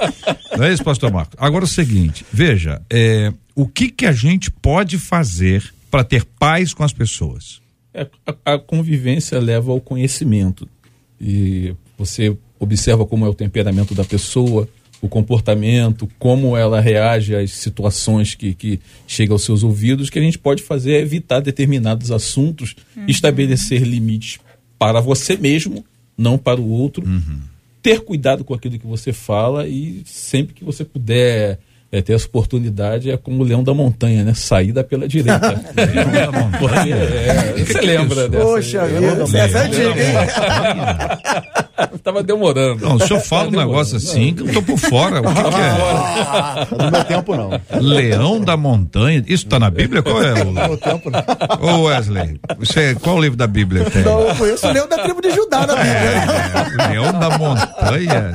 Não 0.57 0.63
é 0.63 0.71
isso, 0.71 0.81
pastor 0.81 1.11
Marcos? 1.11 1.35
Agora 1.37 1.65
é 1.65 1.67
o 1.67 1.67
seguinte, 1.67 2.25
veja, 2.31 2.81
é, 2.89 3.33
o 3.53 3.67
que 3.67 3.89
que 3.89 4.05
a 4.05 4.13
gente 4.13 4.49
pode 4.49 4.97
fazer 4.97 5.73
para 5.89 6.03
ter 6.05 6.23
paz 6.23 6.73
com 6.73 6.83
as 6.83 6.93
pessoas? 6.93 7.59
É, 7.93 8.07
a, 8.45 8.53
a 8.53 8.59
convivência 8.59 9.37
leva 9.39 9.71
ao 9.71 9.81
conhecimento. 9.81 10.67
E 11.19 11.75
você 11.97 12.37
observa 12.57 13.05
como 13.05 13.25
é 13.25 13.29
o 13.29 13.33
temperamento 13.33 13.93
da 13.93 14.05
pessoa, 14.05 14.69
o 15.01 15.09
comportamento, 15.09 16.07
como 16.19 16.55
ela 16.55 16.79
reage 16.79 17.35
às 17.35 17.51
situações 17.51 18.35
que, 18.35 18.53
que 18.53 18.79
chegam 19.07 19.33
aos 19.33 19.43
seus 19.43 19.63
ouvidos, 19.63 20.09
que 20.09 20.19
a 20.19 20.21
gente 20.21 20.37
pode 20.37 20.61
fazer 20.61 20.93
é 20.93 20.99
evitar 20.99 21.39
determinados 21.39 22.11
assuntos, 22.11 22.75
uhum. 22.95 23.05
estabelecer 23.07 23.81
limites 23.81 24.39
para 24.77 25.01
você 25.01 25.35
mesmo, 25.35 25.83
não 26.15 26.37
para 26.37 26.61
o 26.61 26.69
outro, 26.69 27.03
uhum. 27.05 27.39
ter 27.81 28.01
cuidado 28.01 28.43
com 28.43 28.53
aquilo 28.53 28.77
que 28.77 28.85
você 28.85 29.11
fala 29.11 29.67
e 29.67 30.03
sempre 30.05 30.53
que 30.53 30.63
você 30.63 30.85
puder 30.85 31.59
é, 31.91 32.01
ter 32.01 32.13
essa 32.13 32.27
oportunidade 32.27 33.09
é 33.09 33.17
como 33.17 33.43
o 33.43 33.45
leão 33.45 33.63
da 33.63 33.73
montanha, 33.73 34.23
né? 34.23 34.33
Saída 34.33 34.83
pela 34.83 35.07
direita. 35.07 35.49
leão 35.75 36.31
da 36.31 36.31
montanha. 36.31 36.95
É, 36.95 37.53
você 37.57 37.79
que 37.79 37.85
lembra 37.85 38.29
dessa? 38.29 38.43
Poxa 38.45 38.85
vida, 38.85 39.23
essa 39.23 39.57
é 39.57 39.65
antiga, 39.65 40.03
hein? 40.03 40.13
Tava 42.03 42.23
demorando. 42.23 42.85
Não, 42.85 42.95
o 42.95 42.99
senhor 42.99 43.19
fala 43.21 43.49
um 43.49 43.51
negócio 43.51 43.97
assim 43.97 44.33
que 44.33 44.43
eu 44.43 44.53
tô 44.53 44.61
por 44.61 44.77
fora. 44.77 45.21
O 45.21 45.23
que, 45.23 45.43
que 45.43 46.77
é? 46.77 46.77
Não 46.83 46.91
meu 46.91 47.03
tempo, 47.05 47.35
não. 47.35 47.49
Leão 47.79 48.39
da 48.41 48.57
montanha. 48.57 49.23
Isso 49.27 49.47
tá 49.47 49.59
na 49.59 49.69
Bíblia? 49.69 50.01
Qual 50.01 50.23
é? 50.23 50.41
O... 50.41 50.51
Não 50.51 50.77
tempo, 50.77 51.09
não. 51.09 51.21
Ô 51.61 51.83
Wesley, 51.83 52.39
você, 52.57 52.95
qual 52.95 53.17
o 53.17 53.21
livro 53.21 53.37
da 53.37 53.47
Bíblia 53.47 53.89
tem? 53.89 54.03
Não, 54.03 54.21
eu 54.21 54.35
conheço 54.35 54.67
o 54.67 54.71
leão 54.71 54.87
da 54.87 54.97
tribo 54.97 55.21
de 55.21 55.31
Judá 55.31 55.65
na 55.65 55.75
Bíblia. 55.75 56.85
É, 56.85 56.87
leão 56.89 57.11
da 57.13 57.37
montanha. 57.37 58.33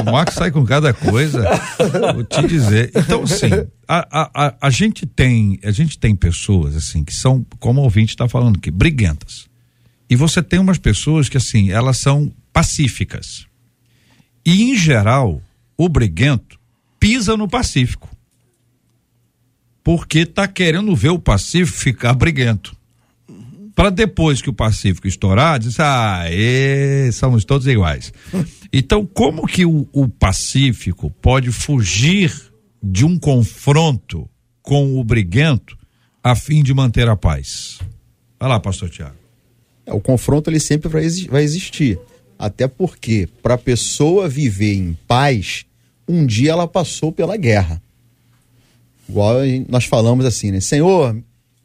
O 0.00 0.10
Marcos 0.10 0.34
sai 0.34 0.50
com 0.50 0.64
cada 0.64 0.92
coisa. 0.92 1.44
Vou 2.14 2.24
te 2.24 2.46
dizer. 2.46 2.90
Então, 2.94 3.22
assim, 3.22 3.50
a, 3.88 4.28
a, 4.34 4.54
a, 4.60 4.70
gente 4.70 5.06
tem, 5.06 5.58
a 5.64 5.70
gente 5.70 5.98
tem 5.98 6.14
pessoas, 6.14 6.76
assim, 6.76 7.04
que 7.04 7.14
são, 7.14 7.44
como 7.58 7.80
o 7.80 7.84
ouvinte 7.84 8.10
está 8.10 8.28
falando 8.28 8.56
aqui, 8.56 8.70
briguentas. 8.70 9.49
E 10.10 10.16
você 10.16 10.42
tem 10.42 10.58
umas 10.58 10.76
pessoas 10.76 11.28
que, 11.28 11.36
assim, 11.36 11.70
elas 11.70 11.98
são 11.98 12.32
pacíficas. 12.52 13.46
E, 14.44 14.64
em 14.64 14.76
geral, 14.76 15.40
o 15.76 15.88
briguento 15.88 16.58
pisa 16.98 17.36
no 17.36 17.48
pacífico. 17.48 18.10
Porque 19.84 20.26
tá 20.26 20.48
querendo 20.48 20.94
ver 20.96 21.10
o 21.10 21.18
pacífico 21.18 21.78
ficar 21.78 22.12
briguento. 22.14 22.76
Para 23.74 23.88
depois 23.88 24.42
que 24.42 24.50
o 24.50 24.52
pacífico 24.52 25.06
estourar, 25.06 25.60
diz, 25.60 25.78
ah, 25.78 26.24
e, 26.28 27.10
somos 27.12 27.44
todos 27.44 27.66
iguais. 27.66 28.12
Então, 28.72 29.04
como 29.04 29.48
que 29.48 29.66
o, 29.66 29.88
o 29.92 30.06
pacífico 30.06 31.10
pode 31.10 31.50
fugir 31.50 32.32
de 32.80 33.04
um 33.04 33.18
confronto 33.18 34.30
com 34.62 34.96
o 34.96 35.02
briguento 35.02 35.76
a 36.22 36.36
fim 36.36 36.62
de 36.62 36.72
manter 36.72 37.08
a 37.08 37.16
paz? 37.16 37.80
Vai 38.38 38.48
lá, 38.48 38.60
pastor 38.60 38.88
Tiago. 38.88 39.19
O 39.92 40.00
confronto 40.00 40.50
ele 40.50 40.60
sempre 40.60 40.88
vai 40.88 41.42
existir. 41.42 41.98
Até 42.38 42.66
porque, 42.66 43.28
para 43.42 43.54
a 43.54 43.58
pessoa 43.58 44.28
viver 44.28 44.74
em 44.74 44.96
paz, 45.06 45.66
um 46.08 46.24
dia 46.24 46.52
ela 46.52 46.66
passou 46.66 47.12
pela 47.12 47.36
guerra. 47.36 47.82
Igual 49.08 49.40
nós 49.68 49.84
falamos 49.84 50.24
assim, 50.24 50.50
né? 50.50 50.60
Senhor, 50.60 51.16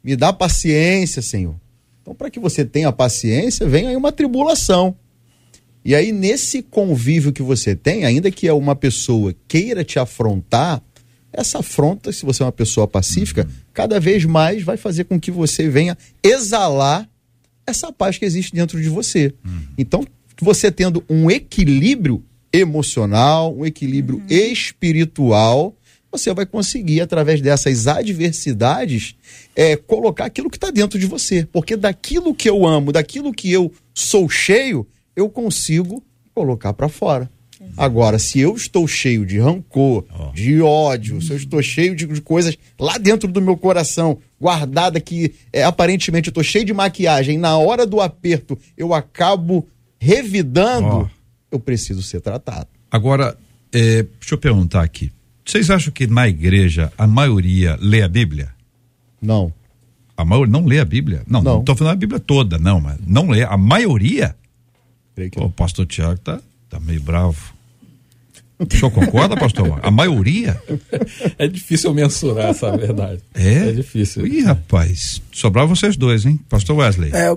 me 0.02 0.16
dá 0.16 0.32
paciência, 0.32 1.22
Senhor. 1.22 1.54
Então, 2.02 2.14
para 2.14 2.30
que 2.30 2.38
você 2.38 2.64
tenha 2.64 2.92
paciência, 2.92 3.66
vem 3.66 3.86
aí 3.86 3.96
uma 3.96 4.12
tribulação. 4.12 4.94
E 5.84 5.94
aí, 5.94 6.12
nesse 6.12 6.62
convívio 6.62 7.32
que 7.32 7.42
você 7.42 7.74
tem, 7.74 8.04
ainda 8.04 8.30
que 8.30 8.50
uma 8.50 8.76
pessoa 8.76 9.34
queira 9.48 9.84
te 9.84 9.98
afrontar, 9.98 10.82
essa 11.32 11.58
afronta, 11.58 12.12
se 12.12 12.24
você 12.24 12.42
é 12.42 12.46
uma 12.46 12.52
pessoa 12.52 12.88
pacífica, 12.88 13.42
uhum. 13.42 13.52
cada 13.72 14.00
vez 14.00 14.24
mais 14.24 14.62
vai 14.62 14.76
fazer 14.76 15.04
com 15.04 15.18
que 15.18 15.30
você 15.30 15.68
venha 15.68 15.96
exalar 16.22 17.08
essa 17.66 17.92
paz 17.92 18.18
que 18.18 18.24
existe 18.24 18.54
dentro 18.54 18.80
de 18.80 18.88
você. 18.88 19.34
Uhum. 19.44 19.60
Então, 19.76 20.04
você 20.40 20.70
tendo 20.70 21.04
um 21.08 21.30
equilíbrio 21.30 22.22
emocional, 22.52 23.54
um 23.54 23.66
equilíbrio 23.66 24.18
uhum. 24.18 24.26
espiritual, 24.28 25.76
você 26.10 26.32
vai 26.32 26.46
conseguir, 26.46 27.00
através 27.00 27.40
dessas 27.40 27.86
adversidades, 27.86 29.14
é, 29.54 29.76
colocar 29.76 30.26
aquilo 30.26 30.48
que 30.48 30.56
está 30.56 30.70
dentro 30.70 30.98
de 30.98 31.06
você. 31.06 31.46
Porque 31.52 31.76
daquilo 31.76 32.34
que 32.34 32.48
eu 32.48 32.66
amo, 32.66 32.92
daquilo 32.92 33.32
que 33.32 33.50
eu 33.50 33.72
sou 33.92 34.28
cheio, 34.28 34.86
eu 35.14 35.28
consigo 35.28 36.02
colocar 36.34 36.72
para 36.72 36.88
fora. 36.88 37.30
Agora, 37.76 38.18
se 38.18 38.40
eu 38.40 38.54
estou 38.54 38.86
cheio 38.86 39.24
de 39.24 39.38
rancor, 39.38 40.04
oh. 40.18 40.32
de 40.32 40.60
ódio, 40.60 41.20
se 41.20 41.30
eu 41.30 41.36
estou 41.36 41.62
cheio 41.62 41.94
de, 41.94 42.06
de, 42.06 42.20
coisas 42.20 42.56
lá 42.78 42.98
dentro 42.98 43.30
do 43.30 43.40
meu 43.40 43.56
coração, 43.56 44.18
guardada 44.40 45.00
que 45.00 45.34
é, 45.52 45.62
aparentemente 45.64 46.28
eu 46.28 46.30
estou 46.30 46.44
cheio 46.44 46.64
de 46.64 46.72
maquiagem, 46.72 47.38
na 47.38 47.56
hora 47.56 47.86
do 47.86 48.00
aperto 48.00 48.58
eu 48.76 48.94
acabo 48.94 49.66
revidando, 49.98 51.04
oh. 51.04 51.08
eu 51.50 51.58
preciso 51.60 52.02
ser 52.02 52.20
tratado. 52.20 52.68
Agora, 52.90 53.36
é, 53.72 54.02
deixa 54.02 54.34
eu 54.34 54.38
perguntar 54.38 54.82
aqui. 54.82 55.12
Vocês 55.44 55.70
acham 55.70 55.92
que 55.92 56.06
na 56.06 56.28
igreja 56.28 56.92
a 56.98 57.06
maioria 57.06 57.78
lê 57.80 58.02
a 58.02 58.08
Bíblia? 58.08 58.48
Não. 59.20 59.52
A 60.16 60.24
maioria 60.24 60.52
não 60.52 60.64
lê 60.64 60.80
a 60.80 60.84
Bíblia? 60.84 61.22
Não, 61.26 61.42
não 61.42 61.60
estou 61.60 61.76
falando 61.76 61.92
a 61.92 61.96
Bíblia 61.96 62.18
toda, 62.18 62.58
não, 62.58 62.80
mas 62.80 62.98
não 63.06 63.28
lê. 63.28 63.42
A 63.44 63.56
maioria? 63.56 64.34
O 65.36 65.50
pastor 65.50 65.86
Tiago 65.86 66.18
tá 66.18 66.40
Tá 66.68 66.80
meio 66.80 67.00
bravo. 67.00 67.54
O 68.58 68.66
senhor 68.70 68.90
concorda, 68.90 69.36
pastor? 69.36 69.80
A 69.82 69.90
maioria? 69.90 70.60
É 71.38 71.46
difícil 71.46 71.92
mensurar 71.92 72.46
essa 72.50 72.74
verdade. 72.76 73.20
É? 73.34 73.68
É 73.68 73.72
difícil. 73.72 74.26
Ih, 74.26 74.42
rapaz, 74.42 75.20
sobrava 75.30 75.74
vocês 75.74 75.96
dois, 75.96 76.24
hein? 76.24 76.40
Pastor 76.48 76.76
Wesley. 76.76 77.10
É, 77.14 77.36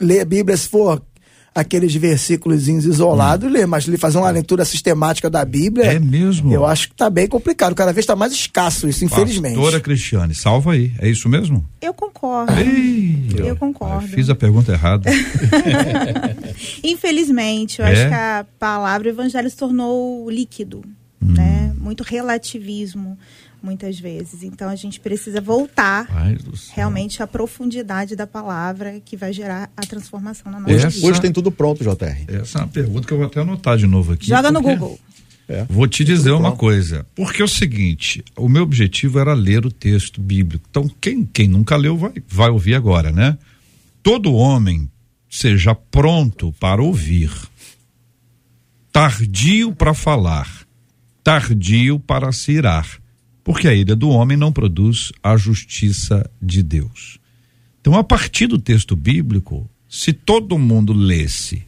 ler 0.00 0.20
a 0.20 0.24
Bíblia, 0.24 0.56
se 0.56 0.68
for 0.68 1.02
aqueles 1.54 1.94
versículos 1.94 2.66
isolados 2.68 3.48
e 3.48 3.52
ler, 3.52 3.66
mas 3.66 3.86
ele 3.86 3.96
fazer 3.96 4.18
uma 4.18 4.30
leitura 4.30 4.64
sistemática 4.64 5.30
da 5.30 5.44
Bíblia. 5.44 5.84
É 5.92 5.98
mesmo? 6.00 6.52
Eu 6.52 6.66
acho 6.66 6.88
que 6.88 6.94
tá 6.96 7.08
bem 7.08 7.28
complicado. 7.28 7.74
Cada 7.74 7.92
vez 7.92 8.02
está 8.02 8.16
mais 8.16 8.32
escasso 8.32 8.88
isso, 8.88 9.04
infelizmente. 9.04 9.54
Pastora 9.56 9.80
Cristiane, 9.80 10.34
salva 10.34 10.72
aí. 10.72 10.92
É 10.98 11.08
isso 11.08 11.28
mesmo? 11.28 11.64
Eu 11.80 11.94
concordo. 11.94 12.52
Ei, 12.58 13.28
Eu 13.36 13.54
ó, 13.54 13.56
concordo. 13.56 14.08
Fiz 14.08 14.28
a 14.28 14.34
pergunta 14.34 14.72
errada. 14.72 15.08
Infelizmente, 16.82 17.80
eu 17.80 17.86
É? 17.86 17.92
acho 17.92 18.08
que 18.08 18.14
a 18.14 18.46
palavra 18.58 19.08
evangelho 19.08 19.48
se 19.48 19.56
tornou 19.56 20.28
líquido, 20.30 20.84
né? 21.20 21.72
Muito 21.78 22.02
relativismo, 22.02 23.18
muitas 23.64 23.98
vezes. 23.98 24.42
Então 24.42 24.68
a 24.68 24.76
gente 24.76 25.00
precisa 25.00 25.40
voltar 25.40 26.06
realmente 26.74 27.22
à 27.22 27.26
profundidade 27.26 28.14
da 28.14 28.26
palavra 28.26 29.00
que 29.04 29.16
vai 29.16 29.32
gerar 29.32 29.70
a 29.76 29.82
transformação 29.86 30.52
na 30.52 30.60
nossa 30.60 30.72
Essa- 30.74 30.90
vida. 30.90 31.06
Hoje 31.06 31.20
tem 31.20 31.32
tudo 31.32 31.50
pronto, 31.50 31.82
JR. 31.82 32.24
Essa 32.28 32.58
é 32.58 32.62
uma 32.62 32.68
pergunta 32.68 33.06
que 33.06 33.12
eu 33.12 33.18
vou 33.18 33.26
até 33.26 33.40
anotar 33.40 33.76
de 33.78 33.86
novo 33.86 34.12
aqui. 34.12 34.26
Joga 34.28 34.52
no 34.52 34.60
Google. 34.60 34.98
Vou 35.68 35.86
te 35.86 36.04
dizer 36.04 36.30
uma 36.30 36.40
pronto. 36.48 36.56
coisa. 36.58 37.06
Porque 37.14 37.42
é 37.42 37.44
o 37.44 37.48
seguinte: 37.48 38.24
o 38.36 38.48
meu 38.48 38.62
objetivo 38.62 39.18
era 39.18 39.34
ler 39.34 39.66
o 39.66 39.70
texto 39.70 40.20
bíblico. 40.20 40.64
Então, 40.70 40.88
quem, 41.00 41.24
quem 41.24 41.48
nunca 41.48 41.76
leu 41.76 41.96
vai, 41.98 42.12
vai 42.28 42.48
ouvir 42.50 42.74
agora, 42.74 43.10
né? 43.12 43.36
Todo 44.02 44.32
homem 44.34 44.90
seja 45.28 45.74
pronto 45.74 46.50
para 46.58 46.82
ouvir, 46.82 47.30
tardio 48.92 49.74
para 49.74 49.92
falar, 49.94 50.48
tardio 51.22 51.98
para 51.98 52.30
se 52.32 52.52
irar, 52.52 52.86
porque 53.44 53.68
a 53.68 53.74
ira 53.74 53.94
do 53.94 54.08
homem 54.08 54.36
não 54.36 54.50
produz 54.50 55.12
a 55.22 55.36
justiça 55.36 56.28
de 56.40 56.62
Deus. 56.62 57.18
Então, 57.80 57.94
a 57.94 58.02
partir 58.02 58.46
do 58.46 58.58
texto 58.58 58.96
bíblico, 58.96 59.68
se 59.88 60.12
todo 60.12 60.58
mundo 60.58 60.94
lesse, 60.94 61.62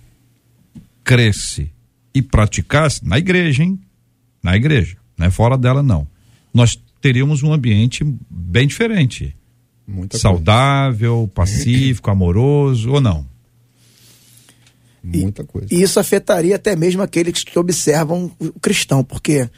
cresce 1.04 1.70
e 2.14 2.22
praticasse 2.22 3.06
na 3.06 3.18
igreja, 3.18 3.62
hein? 3.62 3.78
Na 4.42 4.56
igreja, 4.56 4.96
não 5.18 5.26
é 5.26 5.30
fora 5.30 5.58
dela 5.58 5.82
não. 5.82 6.08
Nós 6.52 6.80
teríamos 7.00 7.42
um 7.42 7.52
ambiente 7.52 8.02
bem 8.30 8.66
diferente, 8.66 9.36
Muita 9.86 10.18
saudável, 10.18 11.30
pacífico, 11.34 12.10
amoroso 12.10 12.90
ou 12.90 13.00
não? 13.00 13.26
coisa. 15.06 15.22
Muita 15.22 15.44
coisa. 15.44 15.68
E 15.70 15.82
isso 15.82 16.00
afetaria 16.00 16.56
até 16.56 16.74
mesmo 16.74 17.02
aqueles 17.02 17.44
que 17.44 17.58
observam 17.58 18.30
o 18.38 18.58
cristão, 18.60 19.04
porque 19.04 19.48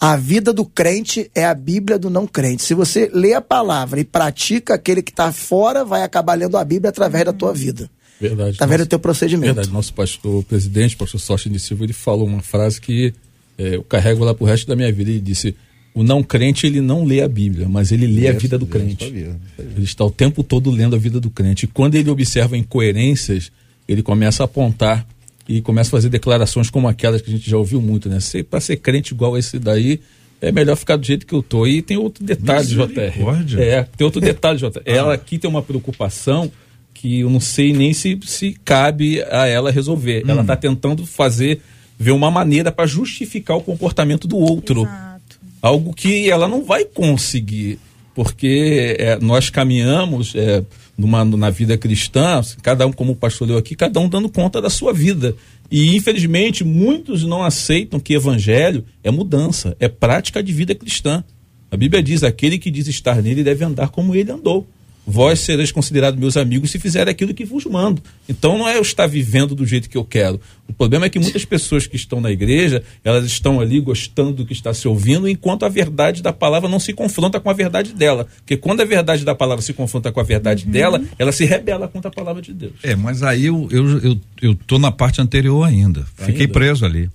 a 0.00 0.16
vida 0.16 0.52
do 0.52 0.64
crente 0.64 1.30
é 1.34 1.44
a 1.44 1.54
Bíblia 1.54 1.98
do 1.98 2.10
não 2.10 2.26
crente. 2.26 2.62
Se 2.62 2.74
você 2.74 3.10
lê 3.12 3.32
a 3.32 3.40
palavra 3.40 3.98
e 4.00 4.04
pratica, 4.04 4.74
aquele 4.74 5.02
que 5.02 5.10
está 5.10 5.32
fora 5.32 5.84
vai 5.84 6.02
acabar 6.02 6.34
lendo 6.34 6.56
a 6.56 6.64
Bíblia 6.64 6.90
através 6.90 7.24
da 7.24 7.32
tua 7.32 7.52
vida. 7.52 7.90
Verdade. 8.20 8.56
Tá 8.56 8.66
vendo 8.66 8.74
o 8.74 8.78
Nosso- 8.80 8.88
teu 8.90 8.98
procedimento? 8.98 9.54
Verdade. 9.54 9.72
Nosso 9.72 9.94
pastor 9.94 10.42
presidente, 10.44 10.96
pastor 10.96 11.20
Sócio 11.20 11.58
Silva, 11.58 11.84
ele 11.84 11.92
falou 11.92 12.26
uma 12.26 12.40
frase 12.40 12.80
que 12.80 13.12
eh, 13.58 13.76
eu 13.76 13.82
carrego 13.82 14.24
lá 14.24 14.34
pro 14.34 14.46
resto 14.46 14.66
da 14.66 14.76
minha 14.76 14.90
vida. 14.92 15.10
Ele 15.10 15.20
disse: 15.20 15.54
o 15.94 16.02
não 16.02 16.22
crente 16.22 16.66
ele 16.66 16.80
não 16.82 17.04
lê 17.04 17.22
a 17.22 17.28
Bíblia, 17.28 17.68
mas 17.68 17.90
ele 17.90 18.06
lê 18.06 18.28
a 18.28 18.32
vida 18.32 18.58
do 18.58 18.66
crente. 18.66 19.04
Ele 19.06 19.36
está 19.82 20.04
o 20.04 20.10
tempo 20.10 20.42
todo 20.42 20.70
lendo 20.70 20.94
a 20.94 20.98
vida 20.98 21.18
do 21.18 21.30
crente. 21.30 21.64
E 21.64 21.68
quando 21.68 21.94
ele 21.94 22.10
observa 22.10 22.56
incoerências, 22.56 23.50
ele 23.88 24.02
começa 24.02 24.42
a 24.42 24.44
apontar 24.44 25.06
e 25.48 25.60
começa 25.60 25.90
a 25.90 25.92
fazer 25.92 26.08
declarações 26.08 26.70
como 26.70 26.88
aquelas 26.88 27.22
que 27.22 27.30
a 27.30 27.34
gente 27.34 27.48
já 27.48 27.56
ouviu 27.56 27.80
muito, 27.80 28.08
né? 28.08 28.18
Para 28.50 28.60
ser 28.60 28.76
crente 28.76 29.14
igual 29.14 29.38
esse 29.38 29.58
daí, 29.58 30.00
é 30.40 30.50
melhor 30.52 30.76
ficar 30.76 30.96
do 30.96 31.06
jeito 31.06 31.26
que 31.26 31.34
eu 31.34 31.42
tô. 31.42 31.66
E 31.66 31.82
tem 31.82 31.96
outro 31.96 32.24
detalhe, 32.24 32.66
JR. 32.66 33.22
É, 33.58 33.82
tem 33.96 34.04
outro 34.04 34.20
detalhe, 34.20 34.58
JR. 34.58 34.80
Ela 34.84 35.14
aqui 35.14 35.38
tem 35.38 35.48
uma 35.48 35.62
preocupação 35.62 36.50
que 36.92 37.20
eu 37.20 37.30
não 37.30 37.40
sei 37.40 37.72
nem 37.72 37.92
se, 37.92 38.18
se 38.24 38.58
cabe 38.64 39.22
a 39.30 39.46
ela 39.46 39.70
resolver. 39.70 40.24
Ela 40.26 40.40
está 40.40 40.56
tentando 40.56 41.04
fazer, 41.06 41.60
ver 41.98 42.12
uma 42.12 42.30
maneira 42.30 42.72
para 42.72 42.86
justificar 42.86 43.56
o 43.56 43.60
comportamento 43.60 44.26
do 44.26 44.38
outro 44.38 44.82
Exato. 44.82 45.36
algo 45.60 45.92
que 45.92 46.30
ela 46.30 46.48
não 46.48 46.64
vai 46.64 46.86
conseguir, 46.86 47.78
porque 48.14 48.96
é, 48.98 49.18
nós 49.20 49.50
caminhamos 49.50 50.32
é, 50.34 50.64
numa, 50.96 51.24
na 51.24 51.50
vida 51.50 51.76
cristã, 51.76 52.40
cada 52.62 52.86
um, 52.86 52.92
como 52.92 53.12
o 53.12 53.16
pastor 53.16 53.48
leu 53.48 53.58
aqui, 53.58 53.74
cada 53.74 54.00
um 54.00 54.08
dando 54.08 54.28
conta 54.28 54.60
da 54.60 54.70
sua 54.70 54.92
vida. 54.92 55.34
E, 55.70 55.96
infelizmente, 55.96 56.64
muitos 56.64 57.24
não 57.24 57.42
aceitam 57.42 58.00
que 58.00 58.14
evangelho 58.14 58.84
é 59.02 59.10
mudança, 59.10 59.76
é 59.78 59.88
prática 59.88 60.42
de 60.42 60.52
vida 60.52 60.74
cristã. 60.74 61.22
A 61.70 61.76
Bíblia 61.76 62.02
diz: 62.02 62.22
aquele 62.22 62.58
que 62.58 62.70
diz 62.70 62.86
estar 62.86 63.20
nele 63.20 63.42
deve 63.42 63.64
andar 63.64 63.88
como 63.88 64.14
ele 64.14 64.30
andou. 64.30 64.66
Vós 65.06 65.38
sereis 65.38 65.70
considerados 65.70 66.18
meus 66.18 66.36
amigos 66.36 66.72
se 66.72 66.80
fizer 66.80 67.08
aquilo 67.08 67.32
que 67.32 67.44
vos 67.44 67.64
mando. 67.64 68.02
Então 68.28 68.58
não 68.58 68.68
é 68.68 68.76
eu 68.76 68.82
estar 68.82 69.06
vivendo 69.06 69.54
do 69.54 69.64
jeito 69.64 69.88
que 69.88 69.96
eu 69.96 70.04
quero. 70.04 70.40
O 70.68 70.72
problema 70.72 71.06
é 71.06 71.08
que 71.08 71.18
muitas 71.20 71.44
pessoas 71.44 71.86
que 71.86 71.94
estão 71.94 72.20
na 72.20 72.32
igreja, 72.32 72.82
elas 73.04 73.24
estão 73.24 73.60
ali 73.60 73.78
gostando 73.78 74.32
do 74.32 74.44
que 74.44 74.52
está 74.52 74.74
se 74.74 74.88
ouvindo, 74.88 75.28
enquanto 75.28 75.64
a 75.64 75.68
verdade 75.68 76.22
da 76.22 76.32
palavra 76.32 76.68
não 76.68 76.80
se 76.80 76.92
confronta 76.92 77.38
com 77.38 77.48
a 77.48 77.52
verdade 77.52 77.94
dela. 77.94 78.26
Porque 78.38 78.56
quando 78.56 78.80
a 78.80 78.84
verdade 78.84 79.24
da 79.24 79.32
palavra 79.32 79.62
se 79.62 79.72
confronta 79.72 80.10
com 80.10 80.18
a 80.18 80.24
verdade 80.24 80.66
dela, 80.66 81.00
ela 81.16 81.30
se 81.30 81.44
rebela 81.44 81.86
contra 81.86 82.08
a 82.08 82.12
palavra 82.12 82.42
de 82.42 82.52
Deus. 82.52 82.74
É, 82.82 82.96
mas 82.96 83.22
aí 83.22 83.46
eu, 83.46 83.68
eu, 83.70 83.98
eu, 83.98 84.20
eu 84.42 84.54
tô 84.54 84.76
na 84.76 84.90
parte 84.90 85.20
anterior 85.20 85.62
ainda. 85.62 86.04
Fiquei 86.16 86.42
Ainda? 86.42 86.52
preso 86.52 86.84
ali. 86.84 87.08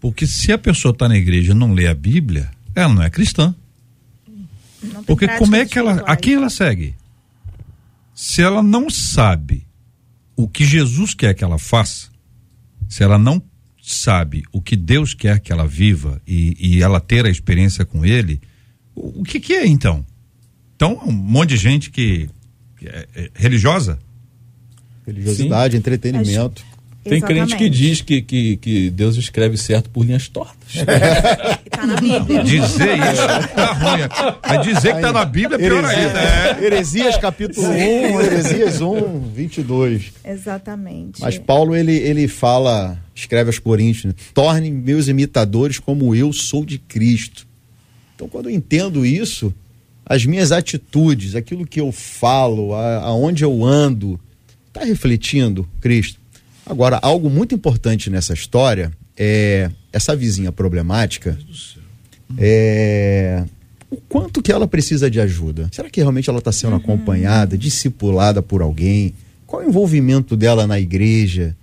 Porque 0.00 0.26
se 0.26 0.52
a 0.52 0.58
pessoa 0.58 0.92
está 0.92 1.06
na 1.06 1.16
igreja 1.16 1.52
e 1.52 1.54
não 1.54 1.74
lê 1.74 1.86
a 1.86 1.94
Bíblia, 1.94 2.50
ela 2.74 2.92
não 2.92 3.02
é 3.02 3.10
cristã. 3.10 3.54
Porque 5.06 5.28
como 5.28 5.54
é 5.54 5.66
que 5.66 5.78
ela. 5.78 6.02
A 6.06 6.16
quem 6.16 6.34
ela 6.34 6.48
segue? 6.48 6.94
Se 8.22 8.42
ela 8.42 8.62
não 8.62 8.90
sabe 8.90 9.66
o 10.36 10.46
que 10.46 10.62
Jesus 10.62 11.14
quer 11.14 11.32
que 11.32 11.42
ela 11.42 11.58
faça, 11.58 12.10
se 12.86 13.02
ela 13.02 13.18
não 13.18 13.42
sabe 13.82 14.44
o 14.52 14.60
que 14.60 14.76
Deus 14.76 15.14
quer 15.14 15.40
que 15.40 15.50
ela 15.50 15.66
viva 15.66 16.20
e, 16.26 16.54
e 16.60 16.82
ela 16.82 17.00
ter 17.00 17.24
a 17.24 17.30
experiência 17.30 17.82
com 17.82 18.04
Ele, 18.04 18.38
o, 18.94 19.20
o 19.20 19.24
que, 19.24 19.40
que 19.40 19.54
é 19.54 19.66
então? 19.66 20.04
Então, 20.76 21.00
um 21.02 21.10
monte 21.10 21.48
de 21.48 21.56
gente 21.56 21.88
que, 21.88 22.28
que 22.76 22.88
é, 22.88 23.08
é 23.14 23.30
religiosa? 23.34 23.98
Religiosidade, 25.06 25.78
entretenimento. 25.78 26.62
Tem 27.02 27.18
crente 27.18 27.56
que 27.56 27.64
Exatamente. 27.64 27.70
diz 27.78 28.00
que, 28.02 28.20
que, 28.20 28.56
que 28.58 28.90
Deus 28.90 29.16
escreve 29.16 29.56
certo 29.56 29.88
por 29.88 30.04
linhas 30.04 30.28
tortas. 30.28 30.70
Que 30.70 30.84
tá 31.70 31.86
na 31.86 31.96
Bíblia. 31.98 32.44
Dizer 32.44 32.98
isso 32.98 33.26
tá 33.54 33.72
ruim. 33.72 34.38
Mas 34.46 34.66
dizer 34.66 34.94
que 34.96 35.00
tá 35.00 35.10
na 35.10 35.24
Bíblia 35.24 35.56
é 35.56 35.58
pior 35.58 35.82
ainda. 35.82 36.18
É. 36.20 36.62
Heresias 36.64 37.16
capítulo 37.16 37.66
1, 37.68 38.20
Heresias 38.20 38.80
1, 38.82 39.20
22. 39.34 40.12
Exatamente. 40.22 41.22
Mas 41.22 41.38
Paulo, 41.38 41.74
ele, 41.74 41.96
ele 41.96 42.28
fala, 42.28 42.98
escreve 43.14 43.48
aos 43.48 43.58
Coríntios, 43.58 44.04
né? 44.04 44.14
tornem 44.34 44.70
meus 44.70 45.08
imitadores 45.08 45.78
como 45.78 46.14
eu 46.14 46.34
sou 46.34 46.66
de 46.66 46.76
Cristo. 46.76 47.46
Então, 48.14 48.28
quando 48.28 48.50
eu 48.50 48.54
entendo 48.54 49.06
isso, 49.06 49.54
as 50.04 50.26
minhas 50.26 50.52
atitudes, 50.52 51.34
aquilo 51.34 51.66
que 51.66 51.80
eu 51.80 51.90
falo, 51.92 52.74
a- 52.74 52.98
aonde 53.04 53.42
eu 53.42 53.64
ando, 53.64 54.20
está 54.68 54.84
refletindo 54.84 55.66
Cristo. 55.80 56.19
Agora, 56.70 57.00
algo 57.02 57.28
muito 57.28 57.52
importante 57.52 58.08
nessa 58.08 58.32
história 58.32 58.92
é 59.18 59.68
essa 59.92 60.14
vizinha 60.14 60.52
problemática. 60.52 61.36
É, 62.38 63.42
o 63.90 63.96
quanto 63.96 64.40
que 64.40 64.52
ela 64.52 64.68
precisa 64.68 65.10
de 65.10 65.20
ajuda? 65.20 65.68
Será 65.72 65.90
que 65.90 66.00
realmente 66.00 66.30
ela 66.30 66.38
está 66.38 66.52
sendo 66.52 66.76
acompanhada, 66.76 67.58
discipulada 67.58 68.40
por 68.40 68.62
alguém? 68.62 69.14
Qual 69.48 69.60
é 69.60 69.66
o 69.66 69.68
envolvimento 69.68 70.36
dela 70.36 70.64
na 70.64 70.78
igreja? 70.78 71.56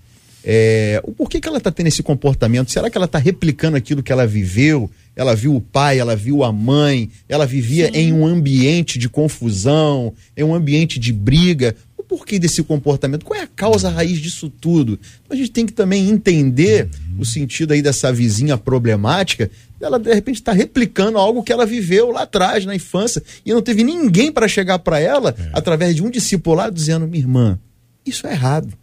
É, 0.44 1.02
o 1.06 1.14
porquê 1.14 1.40
que 1.40 1.48
ela 1.48 1.58
está 1.58 1.72
tendo 1.72 1.88
esse 1.88 2.04
comportamento? 2.04 2.70
Será 2.70 2.90
que 2.90 2.98
ela 2.98 3.06
está 3.06 3.18
replicando 3.18 3.78
aquilo 3.78 4.04
que 4.04 4.12
ela 4.12 4.28
viveu? 4.28 4.92
Ela 5.16 5.36
viu 5.36 5.56
o 5.56 5.62
pai, 5.62 6.00
ela 6.00 6.18
viu 6.18 6.44
a 6.44 6.52
mãe, 6.52 7.10
ela 7.30 7.46
vivia 7.46 7.90
em 7.94 8.12
um 8.12 8.26
ambiente 8.26 9.00
de 9.00 9.08
confusão, 9.08 10.14
em 10.36 10.44
um 10.44 10.54
ambiente 10.54 11.00
de 11.00 11.14
briga. 11.14 11.76
Porquê 12.08 12.40
desse 12.40 12.64
comportamento? 12.64 13.26
Qual 13.26 13.38
é 13.38 13.44
a 13.44 13.48
causa 13.48 13.90
raiz 13.90 14.20
disso 14.20 14.50
tudo? 14.50 14.98
Então, 15.26 15.36
a 15.36 15.40
gente 15.40 15.52
tem 15.52 15.66
que 15.66 15.74
também 15.74 16.10
entender 16.10 16.90
o 17.20 17.26
sentido 17.26 17.74
aí 17.74 17.82
dessa 17.82 18.14
vizinha 18.14 18.58
problemática. 18.58 19.52
Ela 19.80 20.00
de 20.00 20.14
repente 20.14 20.38
está 20.38 20.54
replicando 20.54 21.18
algo 21.18 21.44
que 21.44 21.52
ela 21.52 21.66
viveu 21.66 22.12
lá 22.12 22.24
atrás, 22.24 22.66
na 22.66 22.74
infância, 22.74 23.22
e 23.46 23.54
não 23.54 23.62
teve 23.62 23.84
ninguém 23.84 24.32
para 24.32 24.48
chegar 24.48 24.80
para 24.80 25.00
ela 25.00 25.36
através 25.52 25.96
de 25.96 26.02
um 26.02 26.10
discipulado 26.10 26.74
dizendo: 26.74 27.06
minha 27.08 27.24
irmã, 27.24 27.60
isso 28.06 28.26
é 28.26 28.32
errado. 28.32 28.74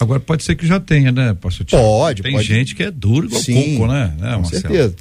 Agora 0.00 0.18
pode 0.18 0.42
ser 0.42 0.56
que 0.56 0.66
já 0.66 0.80
tenha, 0.80 1.12
né, 1.12 1.34
pastor 1.38 1.66
Tiago? 1.66 1.84
Pode, 1.84 2.22
Tem 2.22 2.32
pode. 2.32 2.46
gente 2.46 2.74
que 2.74 2.82
é 2.82 2.90
duro 2.90 3.26
igual 3.26 3.42
Sim, 3.42 3.76
coco, 3.76 3.92
né? 3.92 4.14
né 4.18 4.32
Com 4.32 4.40
Marcelo? 4.40 4.62
certeza. 4.62 4.94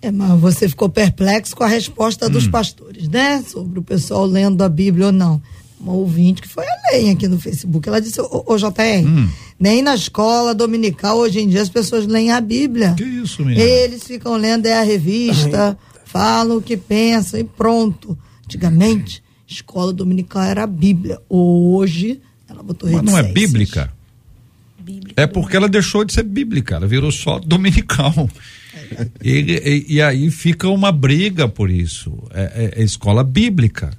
É, 0.00 0.12
mas 0.12 0.40
você 0.40 0.68
ficou 0.68 0.88
perplexo 0.88 1.56
com 1.56 1.64
a 1.64 1.66
resposta 1.66 2.26
Hum. 2.26 2.30
dos 2.30 2.46
pastores, 2.46 3.08
né? 3.08 3.42
Sobre 3.42 3.80
o 3.80 3.82
pessoal 3.82 4.24
lendo 4.24 4.62
a 4.62 4.68
Bíblia 4.68 5.06
ou 5.06 5.12
não. 5.12 5.42
Uma 5.84 5.92
ouvinte 5.92 6.40
que 6.40 6.48
foi 6.48 6.64
além 6.88 7.10
aqui 7.10 7.28
no 7.28 7.38
Facebook. 7.38 7.86
Ela 7.86 8.00
disse, 8.00 8.18
ô, 8.20 8.42
ô 8.46 8.56
JR, 8.56 9.06
Hum. 9.06 9.28
nem 9.60 9.82
na 9.82 9.94
escola 9.94 10.54
dominical 10.54 11.18
hoje 11.18 11.40
em 11.40 11.48
dia 11.48 11.60
as 11.60 11.68
pessoas 11.68 12.06
leem 12.06 12.32
a 12.32 12.40
Bíblia. 12.40 12.94
Que 12.96 13.04
isso, 13.04 13.44
menina? 13.44 13.62
Eles 13.62 14.02
ficam 14.04 14.34
lendo 14.36 14.64
é 14.64 14.78
a 14.78 14.82
revista, 14.82 15.76
falam 16.06 16.56
o 16.56 16.62
que 16.62 16.76
pensam 16.76 17.38
e 17.38 17.44
pronto. 17.44 18.16
Antigamente, 18.46 19.22
escola 19.46 19.92
dominical 19.92 20.42
era 20.42 20.62
a 20.64 20.66
Bíblia. 20.66 21.20
Hoje, 21.28 22.18
ela 22.48 22.62
botou 22.62 22.90
Mas 22.90 23.02
não 23.02 23.18
é 23.18 23.22
bíblica? 23.22 23.92
bíblica. 24.78 25.20
É 25.22 25.26
porque 25.26 25.54
ela 25.56 25.68
deixou 25.68 26.02
de 26.04 26.12
ser 26.14 26.22
bíblica, 26.22 26.76
ela 26.76 26.86
virou 26.86 27.12
só 27.12 27.38
dominical. 27.44 28.28
E, 29.22 29.30
e, 29.88 29.94
e 29.96 30.02
aí 30.02 30.30
fica 30.30 30.68
uma 30.68 30.90
briga 30.92 31.46
por 31.48 31.70
isso. 31.70 32.12
É, 32.32 32.72
é- 32.76 32.80
é 32.80 32.84
escola 32.84 33.22
bíblica, 33.24 33.90